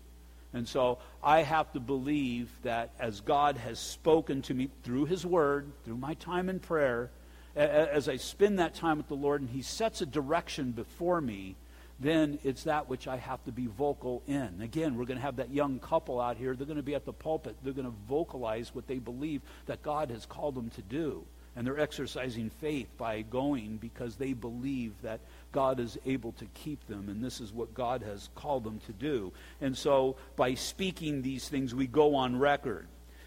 And 0.53 0.67
so 0.67 0.99
I 1.23 1.43
have 1.43 1.73
to 1.73 1.81
believe 1.81 2.51
that 2.63 2.91
as 2.99 3.21
God 3.21 3.57
has 3.59 3.79
spoken 3.79 4.43
to 4.43 4.55
me 4.55 4.71
through 4.83 5.07
His 5.07 5.27
Word, 5.27 5.71
through 5.85 5.97
my 5.97 6.15
time 6.15 6.49
in 6.49 6.61
prayer, 6.61 7.11
as 7.55 8.09
I 8.09 8.17
spend 8.17 8.59
that 8.59 8.75
time 8.75 8.99
with 8.99 9.09
the 9.09 9.15
Lord 9.15 9.41
and 9.41 9.51
He 9.51 9.63
sets 9.63 10.01
a 10.01 10.07
direction 10.07 10.73
before 10.73 11.21
me, 11.21 11.57
then 11.99 12.39
it's 12.45 12.65
that 12.65 12.89
which 12.89 13.09
I 13.09 13.17
have 13.17 13.43
to 13.45 13.53
be 13.53 13.67
vocal 13.67 14.23
in. 14.27 14.61
Again, 14.61 14.97
we're 14.97 15.07
going 15.07 15.19
to 15.19 15.23
have 15.23 15.37
that 15.37 15.51
young 15.51 15.79
couple 15.79 16.21
out 16.21 16.37
here. 16.37 16.55
They're 16.55 16.67
going 16.67 16.77
to 16.77 16.83
be 16.83 16.95
at 16.95 17.07
the 17.07 17.13
pulpit. 17.13 17.57
They're 17.63 17.73
going 17.73 17.87
to 17.87 17.95
vocalize 18.07 18.75
what 18.75 18.87
they 18.87 18.99
believe 18.99 19.41
that 19.65 19.83
God 19.83 20.11
has 20.11 20.27
called 20.27 20.55
them 20.55 20.69
to 20.71 20.83
do. 20.83 21.25
And 21.57 21.67
they're 21.67 21.81
exercising 21.81 22.51
faith 22.51 22.89
by 22.99 23.23
going 23.23 23.79
because 23.79 24.17
they 24.17 24.35
believe 24.35 24.93
that 25.03 25.21
God 25.53 25.81
is 25.81 25.97
able 26.05 26.33
to 26.33 26.45
keep 26.53 26.87
them, 26.87 27.09
and 27.09 27.25
this 27.25 27.41
is 27.41 27.51
what 27.51 27.73
God 27.73 28.03
has 28.03 28.29
called 28.35 28.63
them 28.65 28.79
to 28.87 28.93
do. 28.93 29.33
And 29.63 29.75
so, 29.77 30.17
by 30.37 30.53
speaking 30.53 31.23
these 31.23 31.49
things, 31.49 31.75
we 31.75 31.87
go 31.87 32.15
on 32.15 32.39
record. 32.39 32.87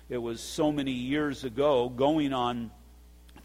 It 0.10 0.20
was 0.20 0.42
so 0.42 0.72
many 0.72 0.92
years 0.92 1.44
ago, 1.44 1.90
going 1.90 2.32
on 2.34 2.70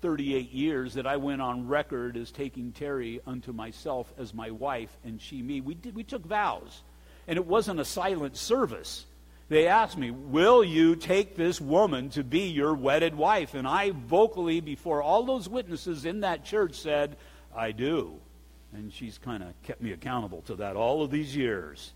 38 0.03 0.53
years, 0.53 0.95
that 0.95 1.07
I 1.07 1.17
went 1.17 1.41
on 1.41 1.67
record 1.67 2.19
as 2.19 2.31
taking 2.31 2.73
Terry 2.73 3.21
unto 3.27 3.53
myself 3.53 4.13
as 4.19 4.35
my 4.35 4.51
wife, 4.51 4.95
and 5.03 5.19
she 5.19 5.41
me. 5.41 5.63
We, 5.63 5.75
did, 5.75 5.95
we 5.95 6.05
took 6.05 6.27
vows, 6.27 6.83
and 7.27 7.39
it 7.39 7.47
wasn't 7.47 7.81
a 7.81 7.87
silent 7.87 8.37
service. 8.37 9.07
They 9.49 9.67
asked 9.67 9.99
me, 9.99 10.11
Will 10.11 10.65
you 10.65 10.97
take 10.97 11.37
this 11.37 11.61
woman 11.61 12.09
to 12.11 12.25
be 12.25 12.49
your 12.49 12.75
wedded 12.75 13.15
wife? 13.15 13.55
And 13.55 13.69
I 13.69 13.91
vocally, 13.91 14.61
before 14.61 15.03
all 15.03 15.25
those 15.25 15.49
witnesses 15.49 16.05
in 16.05 16.21
that 16.21 16.45
church, 16.45 16.75
said, 16.75 17.17
I 17.55 17.73
do. 17.73 18.15
And 18.73 18.93
she's 18.93 19.19
kind 19.19 19.43
of 19.43 19.51
kept 19.63 19.81
me 19.81 19.93
accountable 19.93 20.43
to 20.43 20.57
that 20.57 20.77
all 20.77 21.03
of 21.03 21.11
these 21.11 21.37
years. 21.37 21.93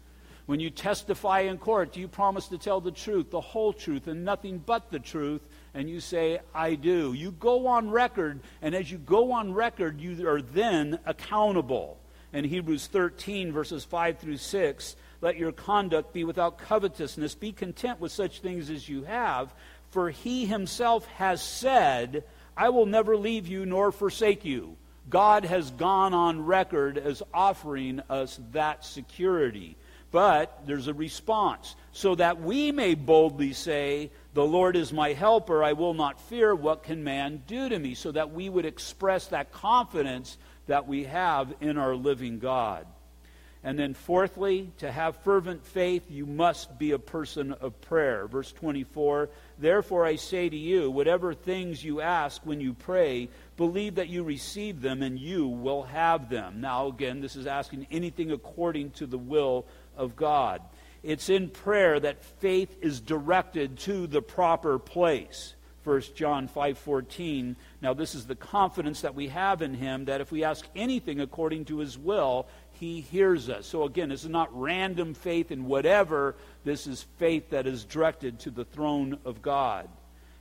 When 0.47 0.61
you 0.61 0.71
testify 0.71 1.41
in 1.41 1.59
court, 1.59 1.93
do 1.93 2.01
you 2.01 2.09
promise 2.09 2.49
to 2.49 2.57
tell 2.57 2.81
the 2.81 2.91
truth, 2.91 3.31
the 3.31 3.41
whole 3.41 3.73
truth, 3.73 4.07
and 4.07 4.25
nothing 4.25 4.63
but 4.65 4.91
the 4.91 4.99
truth? 4.99 5.47
And 5.75 5.91
you 5.91 6.01
say, 6.01 6.41
I 6.55 6.75
do. 6.75 7.13
You 7.13 7.33
go 7.33 7.67
on 7.67 7.91
record, 7.91 8.41
and 8.63 8.75
as 8.75 8.91
you 8.91 8.97
go 8.97 9.33
on 9.33 9.53
record, 9.53 10.01
you 10.01 10.27
are 10.27 10.41
then 10.41 11.01
accountable. 11.05 11.99
In 12.33 12.45
Hebrews 12.45 12.87
13, 12.87 13.53
verses 13.53 13.85
5 13.85 14.19
through 14.19 14.39
6, 14.39 14.97
let 15.21 15.37
your 15.37 15.53
conduct 15.53 16.13
be 16.13 16.25
without 16.25 16.59
covetousness. 16.59 17.35
Be 17.35 17.53
content 17.53 18.01
with 18.01 18.13
such 18.13 18.41
things 18.41 18.71
as 18.71 18.89
you 18.89 19.05
have, 19.05 19.55
for 19.91 20.11
he 20.11 20.47
himself 20.47 21.07
has 21.07 21.43
said, 21.43 22.25
I 22.57 22.69
will 22.69 22.87
never 22.87 23.17
leave 23.17 23.47
you 23.47 23.67
nor 23.67 23.93
forsake 23.93 24.45
you. 24.45 24.77
God 25.11 25.45
has 25.45 25.71
gone 25.71 26.13
on 26.13 26.45
record 26.45 26.99
as 26.99 27.23
offering 27.33 28.01
us 28.11 28.39
that 28.53 28.85
security. 28.85 29.77
But 30.11 30.63
there's 30.67 30.89
a 30.89 30.95
response, 30.95 31.77
so 31.93 32.15
that 32.15 32.41
we 32.41 32.73
may 32.73 32.95
boldly 32.95 33.53
say, 33.53 34.11
The 34.33 34.45
Lord 34.45 34.75
is 34.75 34.93
my 34.93 35.13
helper, 35.13 35.63
I 35.63 35.75
will 35.75 35.95
not 35.95 36.21
fear, 36.21 36.55
what 36.55 36.83
can 36.83 37.05
man 37.05 37.43
do 37.47 37.69
to 37.69 37.79
me? 37.79 37.95
So 37.95 38.13
that 38.13 38.33
we 38.33 38.49
would 38.49 38.65
express 38.65 39.27
that 39.27 39.53
confidence 39.53 40.39
that 40.67 40.87
we 40.87 41.05
have 41.05 41.55
in 41.61 41.77
our 41.77 41.95
living 41.95 42.39
God. 42.39 42.87
And 43.65 43.77
then, 43.77 43.93
fourthly, 43.93 44.71
to 44.79 44.91
have 44.91 45.17
fervent 45.17 45.65
faith, 45.67 46.11
you 46.11 46.27
must 46.27 46.79
be 46.79 46.93
a 46.93 46.99
person 46.99 47.53
of 47.53 47.81
prayer. 47.81 48.27
Verse 48.29 48.53
24 48.53 49.29
Therefore 49.59 50.07
I 50.07 50.15
say 50.15 50.49
to 50.49 50.57
you, 50.57 50.91
whatever 50.91 51.35
things 51.35 51.83
you 51.83 52.01
ask 52.01 52.41
when 52.47 52.61
you 52.61 52.73
pray, 52.73 53.29
believe 53.57 53.97
that 53.97 54.09
you 54.09 54.23
receive 54.23 54.81
them 54.81 55.03
and 55.03 55.19
you 55.19 55.49
will 55.49 55.83
have 55.83 56.31
them. 56.31 56.61
Now, 56.61 56.87
again, 56.87 57.21
this 57.21 57.35
is 57.35 57.49
asking 57.49 57.89
anything 57.91 58.31
according 58.31 58.93
to 58.93 59.07
the 59.07 59.19
will 59.19 59.67
of 59.97 60.15
God. 60.15 60.63
It's 61.03 61.29
in 61.29 61.49
prayer 61.49 61.99
that 61.99 62.25
faith 62.25 62.77
is 62.81 63.01
directed 63.01 63.79
to 63.81 64.07
the 64.07 64.23
proper 64.23 64.79
place. 64.79 65.55
1 65.85 66.15
John 66.15 66.49
5:14. 66.49 67.57
Now 67.81 67.95
this 67.95 68.15
is 68.15 68.27
the 68.27 68.35
confidence 68.35 69.01
that 69.01 69.15
we 69.15 69.29
have 69.29 69.63
in 69.63 69.75
him 69.75 70.05
that 70.05 70.21
if 70.21 70.31
we 70.31 70.45
ask 70.45 70.69
anything 70.77 71.21
according 71.21 71.65
to 71.67 71.79
his 71.79 71.97
will, 71.97 72.47
he 72.79 73.01
hears 73.01 73.49
us. 73.49 73.67
So 73.67 73.85
again, 73.85 74.11
this 74.11 74.25
is 74.25 74.31
not 74.31 74.49
random 74.53 75.15
faith 75.15 75.51
in 75.51 75.67
whatever. 75.67 76.37
This 76.65 76.87
is 76.87 77.07
faith 77.19 77.51
that 77.51 77.67
is 77.67 77.85
directed 77.85 78.41
to 78.41 78.51
the 78.51 78.65
throne 78.65 79.19
of 79.25 79.43
God. 79.43 79.89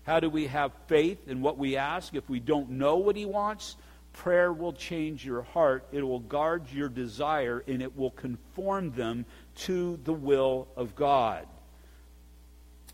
How 0.04 0.20
do 0.20 0.30
we 0.30 0.48
have 0.48 0.72
faith 0.88 1.28
in 1.28 1.42
what 1.42 1.58
we 1.58 1.76
ask 1.76 2.14
if 2.14 2.30
we 2.30 2.40
don't 2.40 2.72
know 2.72 2.98
what 2.98 3.16
he 3.16 3.26
wants? 3.26 3.76
Prayer 4.14 4.54
will 4.54 4.74
change 4.74 5.26
your 5.26 5.42
heart. 5.42 5.86
It 5.92 6.02
will 6.02 6.20
guard 6.20 6.72
your 6.72 6.90
desire 6.90 7.64
and 7.68 7.82
it 7.82 7.98
will 7.98 8.12
conform 8.12 8.92
them 8.92 9.26
to 9.56 10.00
the 10.04 10.14
will 10.14 10.68
of 10.76 10.96
God. 10.96 11.46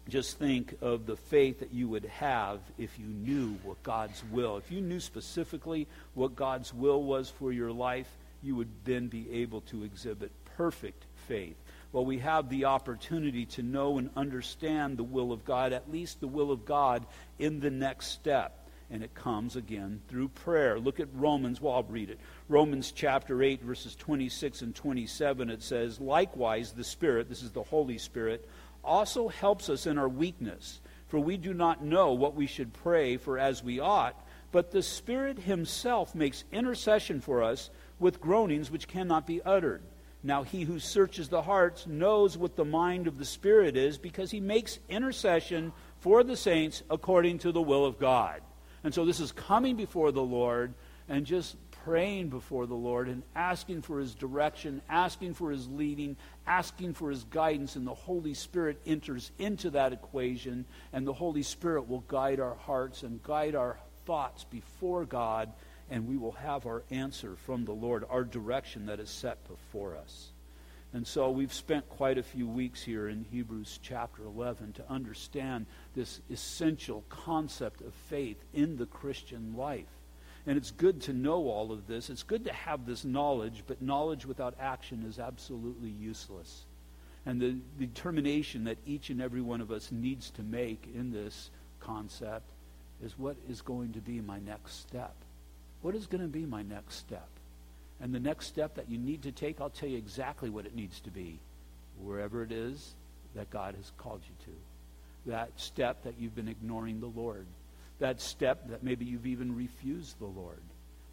Just 0.10 0.38
think 0.38 0.76
of 0.82 1.06
the 1.06 1.16
faith 1.16 1.60
that 1.60 1.74
you 1.74 1.88
would 1.88 2.06
have 2.06 2.60
if 2.78 3.00
you 3.00 3.06
knew 3.06 3.58
what 3.64 3.82
God's 3.84 4.22
will. 4.32 4.58
If 4.58 4.72
you 4.72 4.82
knew 4.82 5.00
specifically 5.00 5.88
what 6.14 6.36
God's 6.36 6.74
will 6.74 7.02
was 7.04 7.30
for 7.30 7.54
your 7.54 7.72
life, 7.72 8.10
you 8.44 8.56
would 8.56 8.70
then 8.84 9.08
be 9.08 9.32
able 9.32 9.62
to 9.62 9.84
exhibit 9.84 10.32
perfect 10.58 11.06
faith. 11.28 11.56
Well, 11.92 12.06
we 12.06 12.20
have 12.20 12.50
the 12.50 12.66
opportunity 12.66 13.46
to 13.48 13.64
know 13.64 13.98
and 13.98 14.10
understand 14.16 14.98
the 14.98 15.04
will 15.04 15.32
of 15.32 15.46
God, 15.46 15.74
at 15.74 15.92
least 15.92 16.20
the 16.20 16.28
will 16.28 16.52
of 16.52 16.66
God, 16.66 17.06
in 17.40 17.60
the 17.60 17.70
next 17.70 18.08
step. 18.08 18.68
And 18.90 19.04
it 19.04 19.14
comes 19.16 19.56
again 19.56 20.02
through 20.08 20.30
prayer. 20.30 20.80
Look 20.80 21.00
at 21.00 21.08
Romans. 21.14 21.62
Well, 21.62 21.74
I'll 21.74 21.84
read 21.84 22.10
it. 22.10 22.20
Romans 22.50 22.92
chapter 22.92 23.42
8, 23.42 23.64
verses 23.64 23.96
26 23.96 24.62
and 24.62 24.76
27. 24.76 25.50
It 25.50 25.64
says, 25.64 26.00
Likewise, 26.00 26.74
the 26.74 26.84
Spirit, 26.84 27.30
this 27.30 27.42
is 27.42 27.52
the 27.52 27.64
Holy 27.64 27.98
Spirit, 27.98 28.48
also 28.84 29.30
helps 29.30 29.70
us 29.70 29.88
in 29.88 29.98
our 29.98 30.10
weakness. 30.10 30.82
For 31.08 31.20
we 31.20 31.38
do 31.38 31.54
not 31.54 31.84
know 31.84 32.14
what 32.14 32.36
we 32.36 32.48
should 32.48 32.74
pray 32.74 33.18
for 33.18 33.38
as 33.38 33.64
we 33.64 33.80
ought, 33.80 34.20
but 34.52 34.72
the 34.72 34.84
Spirit 34.84 35.40
Himself 35.40 36.16
makes 36.16 36.44
intercession 36.52 37.22
for 37.22 37.44
us 37.44 37.70
with 38.04 38.22
groanings 38.22 38.70
which 38.70 38.88
cannot 38.88 39.26
be 39.26 39.42
uttered. 39.42 39.82
Now, 40.22 40.44
he 40.44 40.64
who 40.64 40.80
searches 40.80 41.30
the 41.30 41.42
hearts 41.42 41.88
knows 41.88 42.38
what 42.38 42.56
the 42.56 42.64
mind 42.64 43.08
of 43.08 43.18
the 43.18 43.26
Spirit 43.26 43.76
is 43.76 43.98
because 43.98 44.30
he 44.30 44.40
makes 44.40 44.80
intercession 44.88 45.74
for 46.00 46.24
the 46.24 46.38
saints 46.38 46.84
according 46.90 47.40
to 47.40 47.52
the 47.52 47.62
will 47.62 47.86
of 47.86 48.00
God. 48.00 48.42
And 48.84 48.94
so, 48.94 49.06
this 49.06 49.20
is 49.20 49.32
coming 49.32 49.76
before 49.76 50.12
the 50.12 50.22
Lord 50.22 50.74
and 51.10 51.26
just 51.26 51.58
praying 51.84 52.30
before 52.30 52.66
the 52.66 52.76
Lord 52.76 53.10
and 53.10 53.24
asking 53.36 53.82
for 53.82 54.00
his 54.00 54.16
direction, 54.16 54.82
asking 54.88 55.34
for 55.34 55.52
his 55.52 55.68
leading, 55.68 56.16
asking 56.48 56.94
for 56.94 57.10
his 57.10 57.26
guidance, 57.26 57.76
and 57.76 57.86
the 57.86 57.94
Holy 57.94 58.34
Spirit 58.34 58.80
enters 58.86 59.32
into 59.38 59.70
that 59.72 59.92
equation, 59.92 60.66
and 60.94 61.06
the 61.06 61.14
Holy 61.14 61.44
Spirit 61.44 61.90
will 61.90 62.06
guide 62.08 62.40
our 62.40 62.56
hearts 62.56 63.04
and 63.04 63.22
guide 63.24 63.56
our 63.56 63.78
thoughts 64.06 64.46
before 64.46 65.06
God, 65.06 65.52
and 65.94 66.08
we 66.08 66.18
will 66.18 66.32
have 66.32 66.66
our 66.66 66.82
answer 66.90 67.36
from 67.36 67.66
the 67.66 67.72
Lord, 67.72 68.04
our 68.10 68.24
direction 68.24 68.88
that 68.88 69.00
is 69.00 69.12
set 69.12 69.48
before 69.48 69.96
us. 69.96 70.32
And 70.92 71.06
so 71.06 71.30
we've 71.30 71.54
spent 71.54 71.88
quite 71.88 72.18
a 72.18 72.24
few 72.24 72.48
weeks 72.48 72.82
here 72.82 73.10
in 73.10 73.28
Hebrews 73.32 73.80
chapter 73.80 74.24
11 74.24 74.74
to 74.74 74.90
understand 74.90 75.68
this 75.94 76.20
essential 76.32 77.04
concept 77.10 77.82
of 77.82 77.94
faith 77.94 78.44
in 78.56 78.76
the 78.78 78.88
Christian 78.88 79.56
life. 79.56 79.86
And 80.48 80.58
it's 80.58 80.72
good 80.72 81.00
to 81.04 81.14
know 81.14 81.48
all 81.48 81.72
of 81.72 81.86
this. 81.86 82.10
It's 82.10 82.24
good 82.24 82.46
to 82.46 82.54
have 82.54 82.88
this 82.88 83.06
knowledge, 83.06 83.64
but 83.68 83.80
knowledge 83.80 84.26
without 84.26 84.56
action 84.60 85.06
is 85.08 85.20
absolutely 85.20 85.90
useless. 85.90 86.66
And 87.24 87.40
the 87.40 87.58
determination 87.78 88.64
that 88.64 88.80
each 88.88 89.12
and 89.12 89.22
every 89.22 89.42
one 89.42 89.62
of 89.62 89.70
us 89.70 89.92
needs 89.92 90.32
to 90.32 90.42
make 90.42 90.90
in 90.96 91.12
this 91.12 91.52
concept 91.80 92.50
is 93.00 93.20
what 93.20 93.36
is 93.48 93.62
going 93.62 93.94
to 93.94 94.00
be 94.00 94.22
my 94.22 94.40
next 94.40 94.82
step? 94.82 95.14
What 95.84 95.94
is 95.94 96.08
going 96.08 96.24
to 96.24 96.28
be 96.28 96.46
my 96.48 96.64
next 96.64 96.96
step? 96.96 97.28
And 98.02 98.14
the 98.14 98.20
next 98.20 98.48
step 98.48 98.74
that 98.76 98.90
you 98.90 98.98
need 98.98 99.22
to 99.24 99.32
take, 99.32 99.62
I'll 99.62 99.70
tell 99.70 99.88
you 99.88 99.98
exactly 99.98 100.50
what 100.50 100.66
it 100.66 100.76
needs 100.76 101.00
to 101.02 101.12
be, 101.12 101.38
wherever 102.02 102.42
it 102.42 102.52
is 102.52 102.96
that 103.36 103.52
God 103.52 103.76
has 103.76 103.92
called 103.98 104.22
you 104.24 104.46
to. 104.46 105.30
That 105.30 105.52
step 105.56 106.04
that 106.04 106.16
you've 106.20 106.36
been 106.36 106.48
ignoring 106.48 107.00
the 107.00 107.08
Lord 107.08 107.46
that 108.04 108.20
step 108.20 108.68
that 108.68 108.84
maybe 108.84 109.06
you've 109.06 109.26
even 109.26 109.56
refused 109.56 110.20
the 110.20 110.26
Lord. 110.26 110.60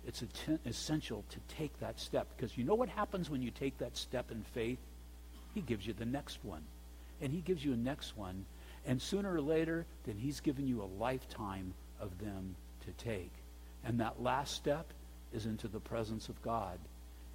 It's 0.07 0.25
essential 0.67 1.25
to 1.31 1.39
take 1.55 1.79
that 1.79 2.01
step 2.01 2.27
because 2.37 2.59
you 2.59 2.65
know 2.65 2.75
what 2.75 2.89
happens 2.89 3.31
when 3.31 3.43
you 3.43 3.53
take 3.53 3.79
that 3.79 3.97
step 3.97 4.33
in 4.33 4.43
faith? 4.55 4.79
He 5.55 5.61
gives 5.61 5.87
you 5.87 5.93
the 5.93 6.05
next 6.05 6.39
one. 6.43 6.63
And 7.21 7.33
he 7.33 7.43
gives 7.43 7.65
you 7.65 7.75
a 7.75 7.77
next 7.77 8.17
one. 8.17 8.45
And 8.87 9.01
sooner 9.01 9.33
or 9.33 9.41
later, 9.41 9.87
then 10.05 10.17
he's 10.17 10.41
given 10.41 10.67
you 10.67 10.83
a 10.83 10.91
lifetime 11.01 11.75
of 12.01 12.19
them 12.19 12.57
to 12.87 13.05
take. 13.05 13.31
And 13.85 14.01
that 14.01 14.23
last 14.23 14.55
step 14.55 14.93
is 15.33 15.47
into 15.47 15.69
the 15.69 15.81
presence 15.81 16.29
of 16.29 16.41
God. 16.43 16.79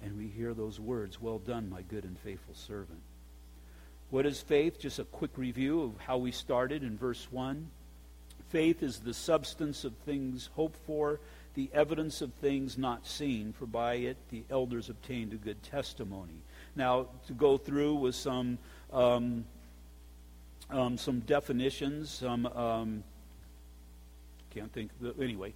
And 0.02 0.16
we 0.16 0.28
hear 0.28 0.54
those 0.54 0.78
words, 0.78 1.20
Well 1.20 1.38
done, 1.38 1.70
my 1.70 1.82
good 1.82 2.04
and 2.04 2.18
faithful 2.18 2.54
servant. 2.54 3.00
What 4.10 4.26
is 4.26 4.40
faith? 4.40 4.78
Just 4.78 4.98
a 4.98 5.04
quick 5.04 5.36
review 5.36 5.82
of 5.82 5.98
how 5.98 6.18
we 6.18 6.30
started 6.30 6.82
in 6.82 6.96
verse 6.96 7.26
1. 7.30 7.68
Faith 8.50 8.82
is 8.82 9.00
the 9.00 9.14
substance 9.14 9.84
of 9.84 9.92
things 10.04 10.50
hoped 10.54 10.78
for, 10.86 11.18
the 11.54 11.68
evidence 11.72 12.20
of 12.20 12.32
things 12.34 12.78
not 12.78 13.06
seen, 13.06 13.52
for 13.52 13.66
by 13.66 13.94
it 13.94 14.16
the 14.30 14.44
elders 14.50 14.88
obtained 14.88 15.32
a 15.32 15.36
good 15.36 15.60
testimony. 15.64 16.42
Now, 16.76 17.08
to 17.26 17.32
go 17.32 17.56
through 17.56 17.94
with 17.96 18.14
some 18.14 18.58
um, 18.92 19.44
um, 20.70 20.98
some 20.98 21.20
definitions, 21.20 22.10
some 22.10 22.46
um, 22.46 23.04
can't 24.50 24.72
think 24.72 24.90
anyway, 25.20 25.52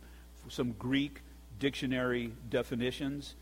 some 0.49 0.73
Greek 0.73 1.21
dictionary 1.59 2.33
definitions. 2.49 3.35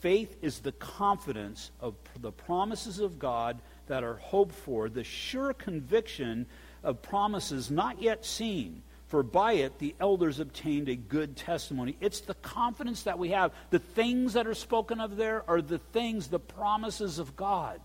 Faith 0.00 0.36
is 0.42 0.60
the 0.60 0.72
confidence 0.72 1.70
of 1.80 1.94
the 2.20 2.32
promises 2.32 2.98
of 2.98 3.18
God 3.18 3.58
that 3.86 4.04
are 4.04 4.16
hoped 4.16 4.54
for, 4.54 4.88
the 4.88 5.04
sure 5.04 5.52
conviction 5.52 6.46
of 6.82 7.02
promises 7.02 7.70
not 7.70 8.00
yet 8.02 8.24
seen 8.24 8.82
for 9.12 9.22
by 9.22 9.52
it 9.52 9.78
the 9.78 9.94
elders 10.00 10.40
obtained 10.40 10.88
a 10.88 10.96
good 10.96 11.36
testimony. 11.36 11.98
It's 12.00 12.20
the 12.20 12.32
confidence 12.32 13.02
that 13.02 13.18
we 13.18 13.28
have. 13.28 13.52
The 13.68 13.78
things 13.78 14.32
that 14.32 14.46
are 14.46 14.54
spoken 14.54 15.00
of 15.00 15.16
there 15.16 15.44
are 15.46 15.60
the 15.60 15.76
things, 15.76 16.28
the 16.28 16.38
promises 16.38 17.18
of 17.18 17.36
God. 17.36 17.78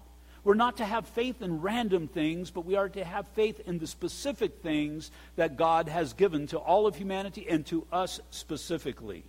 We're 0.47 0.53
not 0.53 0.77
to 0.77 0.85
have 0.85 1.05
faith 1.09 1.41
in 1.41 1.59
random 1.59 2.07
things, 2.07 2.51
but 2.51 2.65
we 2.65 2.75
are 2.77 2.87
to 2.87 3.03
have 3.03 3.27
faith 3.27 3.59
in 3.67 3.79
the 3.79 3.85
specific 3.85 4.61
things 4.61 5.11
that 5.35 5.57
God 5.57 5.89
has 5.89 6.13
given 6.13 6.47
to 6.47 6.57
all 6.57 6.87
of 6.87 6.95
humanity 6.95 7.45
and 7.49 7.65
to 7.65 7.85
us 7.91 8.21
specifically. 8.29 9.25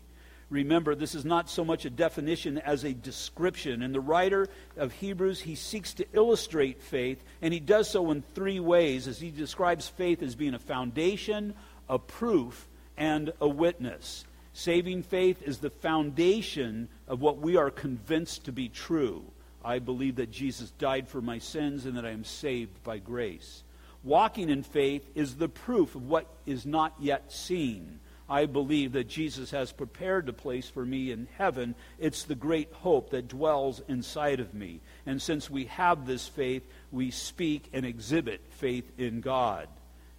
Remember, 0.48 0.94
this 0.94 1.16
is 1.16 1.24
not 1.24 1.50
so 1.50 1.64
much 1.64 1.84
a 1.84 1.90
definition 1.90 2.58
as 2.58 2.84
a 2.84 2.94
description. 2.94 3.82
And 3.82 3.92
the 3.92 3.98
writer 3.98 4.46
of 4.76 4.92
Hebrews, 4.92 5.40
he 5.40 5.56
seeks 5.56 5.92
to 5.94 6.06
illustrate 6.12 6.80
faith, 6.80 7.20
and 7.42 7.52
he 7.52 7.58
does 7.58 7.90
so 7.90 8.12
in 8.12 8.22
three 8.22 8.60
ways 8.60 9.08
as 9.08 9.18
he 9.18 9.32
describes 9.32 9.88
faith 9.88 10.22
as 10.22 10.36
being 10.36 10.54
a 10.54 10.60
foundation, 10.60 11.54
a 11.88 11.98
proof, 11.98 12.68
and 12.96 13.32
a 13.40 13.48
witness. 13.48 14.24
Saving 14.52 15.02
faith 15.02 15.42
is 15.42 15.58
the 15.58 15.70
foundation 15.70 16.88
of 17.08 17.20
what 17.20 17.38
we 17.38 17.56
are 17.56 17.72
convinced 17.72 18.44
to 18.44 18.52
be 18.52 18.68
true. 18.68 19.24
I 19.64 19.78
believe 19.78 20.16
that 20.16 20.30
Jesus 20.30 20.70
died 20.72 21.08
for 21.08 21.20
my 21.20 21.38
sins 21.38 21.84
and 21.84 21.96
that 21.96 22.06
I 22.06 22.10
am 22.10 22.24
saved 22.24 22.82
by 22.84 22.98
grace. 22.98 23.62
Walking 24.04 24.48
in 24.48 24.62
faith 24.62 25.08
is 25.14 25.36
the 25.36 25.48
proof 25.48 25.94
of 25.94 26.08
what 26.08 26.26
is 26.46 26.64
not 26.64 26.94
yet 27.00 27.32
seen. 27.32 28.00
I 28.28 28.46
believe 28.46 28.92
that 28.92 29.08
Jesus 29.08 29.50
has 29.52 29.72
prepared 29.72 30.28
a 30.28 30.34
place 30.34 30.68
for 30.68 30.84
me 30.84 31.10
in 31.10 31.28
heaven. 31.38 31.74
It's 31.98 32.24
the 32.24 32.34
great 32.34 32.72
hope 32.72 33.10
that 33.10 33.28
dwells 33.28 33.80
inside 33.88 34.38
of 34.38 34.54
me. 34.54 34.80
And 35.06 35.20
since 35.20 35.48
we 35.48 35.64
have 35.64 36.06
this 36.06 36.28
faith, 36.28 36.62
we 36.92 37.10
speak 37.10 37.68
and 37.72 37.86
exhibit 37.86 38.42
faith 38.50 38.90
in 38.98 39.22
God. 39.22 39.68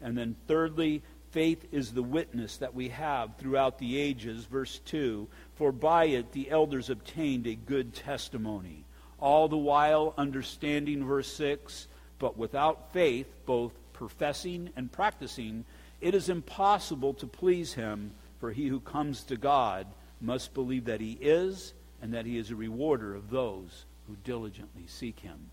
And 0.01 0.17
then, 0.17 0.35
thirdly, 0.47 1.03
Faith 1.31 1.67
is 1.71 1.93
the 1.93 2.03
witness 2.03 2.57
that 2.57 2.73
we 2.73 2.89
have 2.89 3.35
throughout 3.37 3.77
the 3.77 3.97
ages. 3.97 4.45
Verse 4.45 4.79
2 4.85 5.27
For 5.55 5.71
by 5.71 6.05
it 6.05 6.31
the 6.31 6.49
elders 6.49 6.89
obtained 6.89 7.45
a 7.45 7.55
good 7.55 7.93
testimony. 7.93 8.83
All 9.21 9.47
the 9.47 9.57
while 9.57 10.13
understanding 10.17 11.05
verse 11.05 11.31
6 11.33 11.87
But 12.19 12.37
without 12.37 12.93
faith, 12.93 13.27
both 13.45 13.73
professing 13.93 14.69
and 14.75 14.91
practicing, 14.91 15.65
it 16.01 16.15
is 16.15 16.29
impossible 16.29 17.13
to 17.15 17.27
please 17.27 17.73
him, 17.73 18.11
for 18.39 18.51
he 18.51 18.67
who 18.67 18.79
comes 18.79 19.23
to 19.23 19.35
God 19.35 19.87
must 20.21 20.53
believe 20.53 20.85
that 20.85 21.01
he 21.01 21.17
is, 21.19 21.73
and 22.01 22.13
that 22.13 22.25
he 22.25 22.37
is 22.37 22.51
a 22.51 22.55
rewarder 22.55 23.15
of 23.15 23.29
those 23.29 23.85
who 24.07 24.15
diligently 24.23 24.85
seek 24.87 25.19
him. 25.19 25.49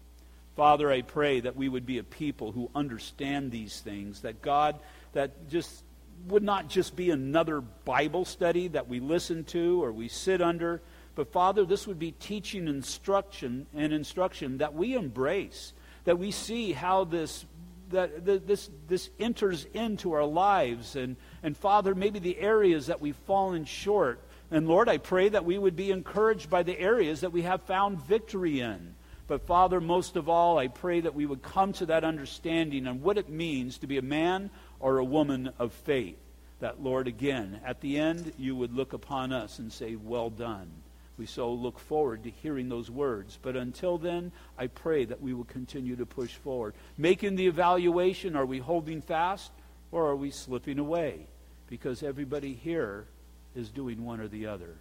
Father, 0.55 0.91
I 0.91 1.03
pray 1.03 1.41
that 1.41 1.57
we 1.57 1.69
would 1.69 1.85
be 1.85 1.99
a 1.99 2.05
people 2.05 2.53
who 2.53 2.71
understand 2.75 3.51
these 3.51 3.81
things, 3.81 4.23
that 4.23 4.41
God 4.41 4.79
that 5.13 5.49
just 5.51 5.83
would 6.29 6.43
not 6.43 6.69
just 6.69 6.97
be 6.97 7.11
another 7.11 7.61
Bible 7.61 8.25
study 8.25 8.69
that 8.69 8.89
we 8.89 9.01
listen 9.01 9.45
to 9.45 9.85
or 9.85 9.93
we 9.93 10.09
sit 10.09 10.41
under, 10.41 10.81
but 11.17 11.33
Father, 11.33 11.65
this 11.65 11.87
would 11.87 11.99
be 11.99 12.13
teaching 12.13 12.69
instruction 12.69 13.67
and 13.75 13.93
instruction 13.93 14.59
that 14.59 14.75
we 14.75 14.95
embrace, 14.95 15.73
that 16.05 16.19
we 16.19 16.31
see 16.31 16.73
how 16.73 17.05
this 17.05 17.45
that 17.89 18.25
this 18.25 18.69
this 18.87 19.11
enters 19.19 19.65
into 19.73 20.13
our 20.13 20.25
lives 20.25 20.95
and 20.95 21.17
and 21.43 21.57
Father, 21.57 21.95
maybe 21.95 22.19
the 22.19 22.39
areas 22.39 22.87
that 22.89 23.01
we've 23.01 23.17
fallen 23.17 23.65
short. 23.65 24.21
And 24.51 24.69
Lord, 24.69 24.89
I 24.91 24.99
pray 24.99 25.31
that 25.31 25.45
we 25.45 25.57
would 25.57 25.75
be 25.75 25.91
encouraged 25.91 26.51
by 26.51 26.63
the 26.63 26.79
areas 26.79 27.23
that 27.23 27.33
we 27.33 27.43
have 27.43 27.63
found 27.63 28.01
victory 28.03 28.61
in. 28.61 28.95
But 29.27 29.47
Father, 29.47 29.81
most 29.81 30.17
of 30.17 30.29
all, 30.29 30.59
I 30.59 30.69
pray 30.69 31.01
that 31.01 31.15
we 31.15 31.27
would 31.27 31.43
come 31.43 31.73
to 31.75 31.87
that 31.87 32.05
understanding 32.05 32.87
on 32.87 33.01
what 33.01 33.19
it 33.19 33.29
means 33.29 33.79
to 33.79 33.87
be 33.87 33.97
a 33.97 34.03
man 34.03 34.51
or 34.79 34.99
a 34.99 35.05
woman 35.05 35.51
of 35.59 35.73
faith. 35.73 36.19
That, 36.61 36.83
Lord, 36.83 37.09
again, 37.09 37.61
at 37.65 37.81
the 37.81 37.99
end, 37.99 38.33
you 38.39 38.55
would 38.55 38.73
look 38.73 38.93
upon 38.93 39.33
us 39.33 39.59
and 39.59 39.73
say, 39.73 39.97
Well 39.97 40.31
done. 40.31 40.71
We 41.19 41.27
so 41.27 41.53
look 41.53 41.79
forward 41.79 42.25
to 42.25 42.31
hearing 42.31 42.69
those 42.69 42.91
words. 42.91 43.39
But 43.41 43.57
until 43.57 43.97
then, 43.97 44.33
I 44.59 44.67
pray 44.67 45.05
that 45.07 45.21
we 45.21 45.33
will 45.33 45.45
continue 45.45 45.97
to 45.97 46.07
push 46.07 46.35
forward. 46.35 46.75
Making 46.99 47.37
the 47.37 47.47
evaluation 47.47 48.37
are 48.37 48.45
we 48.45 48.59
holding 48.59 49.01
fast 49.01 49.51
or 49.93 50.07
are 50.09 50.17
we 50.17 50.31
slipping 50.31 50.79
away? 50.79 51.27
Because 51.69 52.03
everybody 52.03 52.53
here 52.53 53.07
is 53.55 53.71
doing 53.71 54.05
one 54.05 54.21
or 54.21 54.29
the 54.29 54.47
other. 54.47 54.77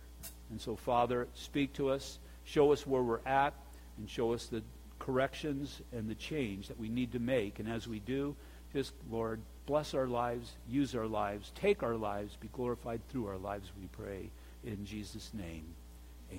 And 0.50 0.60
so, 0.60 0.76
Father, 0.76 1.28
speak 1.34 1.74
to 1.74 1.90
us, 1.90 2.20
show 2.44 2.74
us 2.74 2.86
where 2.86 3.02
we're 3.02 3.26
at, 3.26 3.54
and 3.98 4.10
show 4.10 4.34
us 4.34 4.48
the 4.48 4.62
corrections 5.00 5.82
and 5.94 6.10
the 6.10 6.16
change 6.16 6.68
that 6.68 6.80
we 6.80 6.90
need 6.90 7.14
to 7.14 7.20
make. 7.20 7.60
And 7.60 7.70
as 7.70 7.88
we 7.88 8.00
do, 8.00 8.36
just, 8.74 8.94
Lord, 9.10 9.40
bless 9.66 9.94
our 9.94 10.08
lives, 10.08 10.52
use 10.68 10.96
our 10.96 11.08
lives, 11.08 11.52
take 11.56 11.82
our 11.82 11.96
lives, 11.96 12.36
be 12.36 12.50
glorified 12.52 13.02
through 13.08 13.28
our 13.28 13.38
lives, 13.38 13.72
we 13.80 13.88
pray. 13.88 14.30
In 14.66 14.86
Jesus' 14.86 15.32
name, 15.34 15.64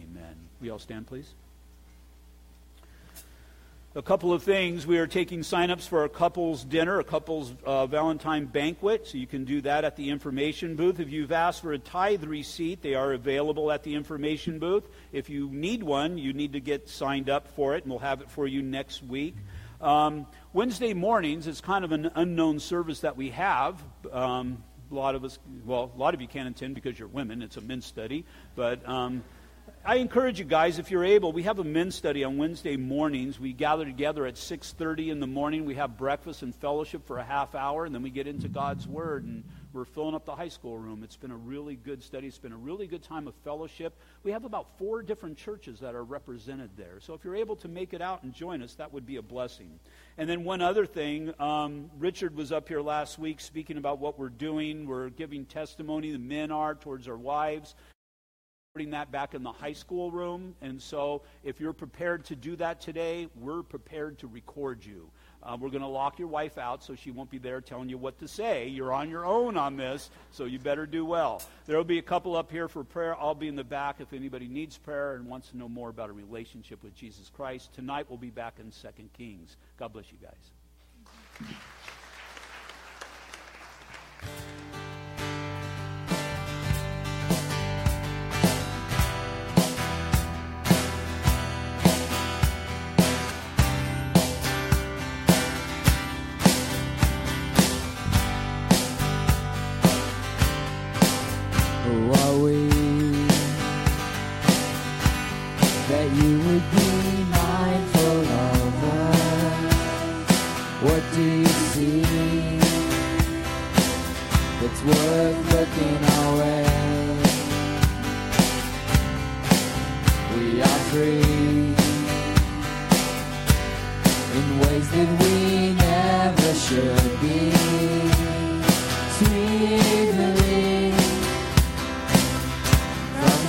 amen. 0.03 0.37
We 0.61 0.71
all 0.71 0.79
stand, 0.79 1.07
please. 1.07 1.35
A 3.95 4.03
couple 4.03 4.31
of 4.35 4.43
things. 4.43 4.87
We 4.87 4.99
are 4.99 5.07
taking 5.07 5.43
sign-ups 5.43 5.87
for 5.87 6.05
a 6.05 6.09
couple's 6.11 6.65
dinner, 6.65 6.99
a 6.99 7.05
couple's 7.05 7.55
uh, 7.65 7.87
Valentine 7.87 8.45
banquet, 8.45 9.07
so 9.07 9.17
you 9.17 9.27
can 9.27 9.47
do 9.47 9.63
that 9.63 9.85
at 9.85 9.97
the 9.97 10.11
information 10.11 10.77
booth. 10.77 11.01
If 11.01 11.11
you've 11.11 11.33
asked 11.33 11.63
for 11.63 11.73
a 11.73 11.79
tithe 11.79 12.25
receipt, 12.25 12.83
they 12.83 12.95
are 12.95 13.15
available 13.15 13.73
at 13.73 13.85
the 13.85 13.95
information 13.95 14.59
booth. 14.59 14.87
If 15.13 15.31
you 15.31 15.49
need 15.51 15.83
one, 15.83 16.19
you 16.19 16.35
need 16.35 16.53
to 16.53 16.61
get 16.61 16.91
signed 16.91 17.31
up 17.31 17.49
for 17.49 17.75
it, 17.75 17.85
and 17.85 17.91
we'll 17.91 18.01
have 18.01 18.21
it 18.21 18.31
for 18.31 18.47
you 18.47 18.61
next 18.61 19.03
week. 19.03 19.35
Um, 19.81 20.27
Wednesday 20.53 20.93
mornings 20.93 21.47
is 21.47 21.63
kind 21.63 21.83
of 21.83 21.93
an 21.93 22.11
unknown 22.17 22.61
service 22.61 23.01
that 23.01 23.17
we 23.17 23.31
have. 23.31 23.83
Um, 24.13 24.63
a 24.91 24.95
lot 24.95 25.15
of 25.15 25.25
us, 25.25 25.39
well, 25.65 25.91
a 25.95 25.99
lot 25.99 26.13
of 26.15 26.21
you 26.21 26.29
can't 26.29 26.49
attend 26.49 26.75
because 26.75 26.99
you're 26.99 27.09
women. 27.09 27.41
It's 27.41 27.57
a 27.57 27.61
men's 27.61 27.87
study. 27.87 28.25
But 28.55 28.87
um, 28.89 29.25
I 29.89 29.99
encourage 29.99 30.41
you 30.41 30.45
guys, 30.45 30.81
if 30.81 30.91
you're 30.91 31.05
able, 31.05 31.31
we 31.31 31.45
have 31.45 31.61
a 31.61 31.65
men's 31.65 31.95
study 31.95 32.25
on 32.25 32.39
Wednesday 32.39 32.77
mornings. 32.77 33.39
We 33.39 33.53
gather 33.53 33.85
together 33.85 34.27
at 34.27 34.35
6.30 34.35 35.13
in 35.13 35.21
the 35.21 35.29
morning. 35.29 35.65
We 35.65 35.77
have 35.77 35.97
breakfast 35.97 36.43
and 36.43 36.53
fellowship 36.53 37.07
for 37.07 37.19
a 37.19 37.25
half 37.25 37.55
hour, 37.55 37.85
and 37.85 37.95
then 37.95 38.03
we 38.03 38.11
get 38.11 38.27
into 38.27 38.49
God's 38.49 38.89
Word, 38.89 39.23
and 39.23 39.45
we're 39.73 39.85
filling 39.85 40.17
up 40.17 40.25
the 40.25 40.35
high 40.35 40.49
school 40.49 40.77
room. 40.77 41.05
It's 41.05 41.15
been 41.15 41.31
a 41.31 41.37
really 41.37 41.77
good 41.77 42.03
study. 42.03 42.27
It's 42.27 42.37
been 42.37 42.53
a 42.53 42.57
really 42.57 42.89
good 42.89 43.05
time 43.05 43.29
of 43.29 43.35
fellowship. 43.45 43.97
We 44.25 44.33
have 44.33 44.45
about 44.45 44.77
four 44.77 45.03
different 45.03 45.39
churches 45.39 45.79
that 45.79 45.95
are 45.95 46.03
represented 46.03 46.71
there. 46.77 46.99
So 46.99 47.15
if 47.15 47.23
you're 47.23 47.37
able 47.37 47.55
to 47.55 47.69
make 47.69 47.95
it 47.95 48.03
out 48.03 48.25
and 48.25 48.33
join 48.35 48.63
us, 48.65 48.75
that 48.75 48.93
would 48.93 49.07
be 49.07 49.19
a 49.19 49.23
blessing. 49.23 49.79
And 50.19 50.29
then 50.29 50.43
one 50.43 50.63
other 50.63 50.85
thing, 50.85 51.33
um, 51.39 51.93
Richard 51.97 52.35
was 52.35 52.51
up 52.51 52.67
here 52.67 52.81
last 52.81 53.21
week 53.21 53.41
speaking 53.41 53.77
about 53.77 54.01
what 54.01 54.19
we're 54.19 54.31
doing. 54.31 54.89
We're 54.89 55.11
giving 55.11 55.45
testimony, 55.45 56.11
the 56.11 56.19
men 56.19 56.51
are, 56.51 56.75
towards 56.75 57.07
our 57.07 57.17
wives 57.17 57.77
putting 58.77 58.91
that 58.91 59.11
back 59.11 59.33
in 59.33 59.43
the 59.43 59.51
high 59.51 59.73
school 59.73 60.11
room. 60.11 60.55
And 60.61 60.83
so, 60.83 61.23
if 61.43 61.59
you're 61.59 61.73
prepared 61.73 62.27
to 62.27 62.37
do 62.37 62.57
that 62.57 62.79
today, 62.79 63.27
we're 63.35 63.63
prepared 63.63 64.19
to 64.19 64.27
record 64.27 64.85
you. 64.85 65.11
Uh, 65.43 65.57
we're 65.59 65.71
going 65.71 65.81
to 65.81 65.89
lock 65.89 66.19
your 66.19 66.29
wife 66.29 66.59
out 66.59 66.85
so 66.85 66.95
she 66.95 67.11
won't 67.11 67.31
be 67.31 67.39
there 67.39 67.63
telling 67.63 67.89
you 67.89 67.97
what 67.97 68.19
to 68.19 68.29
say. 68.29 68.69
You're 68.69 68.93
on 68.93 69.09
your 69.09 69.25
own 69.25 69.57
on 69.57 69.79
this, 69.79 70.11
so 70.31 70.45
you 70.45 70.59
better 70.59 70.85
do 70.85 71.07
well. 71.07 71.41
There 71.65 71.79
will 71.79 71.85
be 71.85 71.99
a 71.99 72.03
couple 72.03 72.37
up 72.37 72.51
here 72.51 72.69
for 72.69 72.85
prayer. 72.85 73.17
I'll 73.19 73.35
be 73.35 73.49
in 73.49 73.57
the 73.57 73.65
back 73.65 73.97
if 74.01 74.13
anybody 74.13 74.47
needs 74.47 74.77
prayer 74.77 75.15
and 75.15 75.27
wants 75.27 75.49
to 75.53 75.57
know 75.57 75.71
more 75.71 75.89
about 75.89 76.11
a 76.11 76.13
relationship 76.13 76.85
with 76.85 76.95
Jesus 76.95 77.31
Christ. 77.35 77.73
Tonight 77.73 78.05
we'll 78.11 78.19
be 78.19 78.29
back 78.29 78.59
in 78.61 78.71
Second 78.71 79.11
Kings. 79.15 79.57
God 79.79 79.95
bless 79.95 80.13
you 80.13 80.19
guys. 80.21 81.49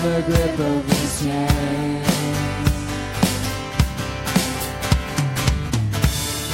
The 0.07 0.21
grip 0.21 0.59
of 0.59 0.89
these 0.89 1.21
chains. 1.21 2.07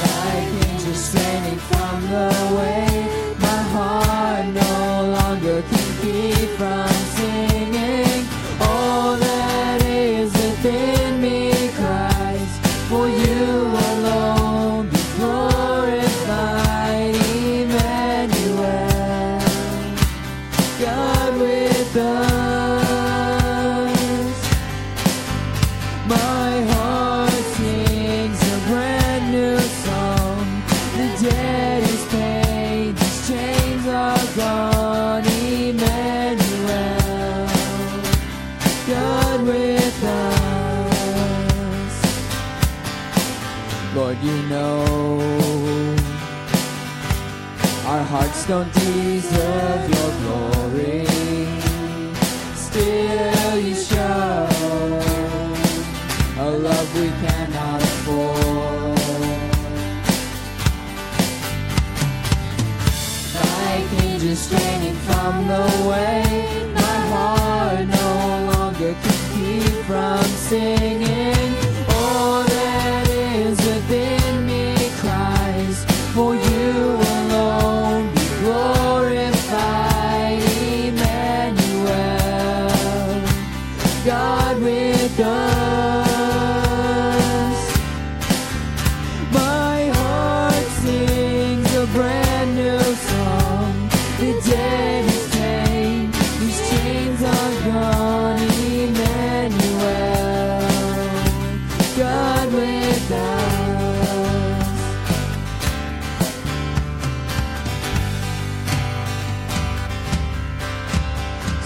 Like 0.02 0.48
angels 0.68 1.04
straining 1.08 1.58
from 1.70 1.96
the 2.14 2.30
weight, 2.56 3.36
my 3.38 3.60
heart 3.74 4.46
no 4.62 4.74
longer 5.16 5.62
can 5.70 5.88
keep 6.02 6.48
from 6.58 6.93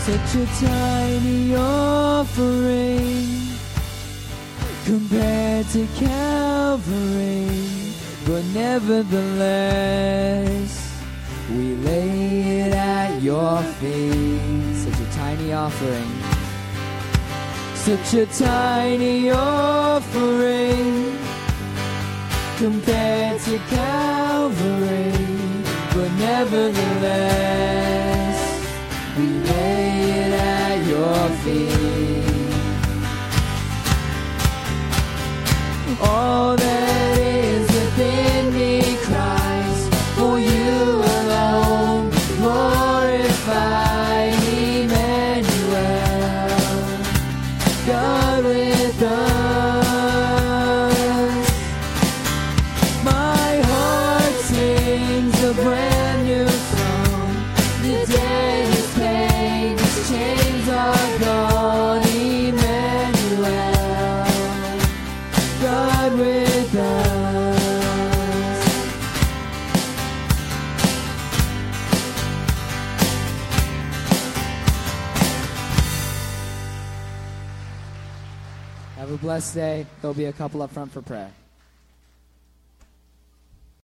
Such 0.09 0.35
a 0.37 0.47
tiny 0.59 1.55
offering 1.55 3.29
compared 4.87 5.67
to 5.69 5.87
Calvary, 5.97 7.47
but 8.27 8.43
nevertheless, 8.55 10.78
we 11.51 11.75
lay 11.77 12.61
it 12.61 12.73
at 12.75 13.23
your 13.23 13.63
feet. 13.81 14.75
Such 14.75 15.01
a 15.01 15.07
tiny 15.13 15.53
offering. 15.53 16.13
Such 17.75 18.15
a 18.15 18.27
tiny 18.27 19.31
offering 19.31 21.17
compared 22.59 23.41
to 23.43 23.59
Calvary, 23.71 25.13
but 25.95 26.11
nevertheless, 26.19 28.39
we 29.17 29.27
lay 29.27 30.11
it 30.21 30.33
at 30.33 30.87
your 30.87 31.29
feet. 31.43 32.25
All 36.03 36.57
that 36.57 36.78
blessed 79.39 79.55
day. 79.55 79.87
There'll 80.01 80.15
be 80.15 80.25
a 80.25 80.33
couple 80.33 80.63
up 80.63 80.73
front 80.73 80.91
for 80.91 81.01
prayer. 81.01 81.31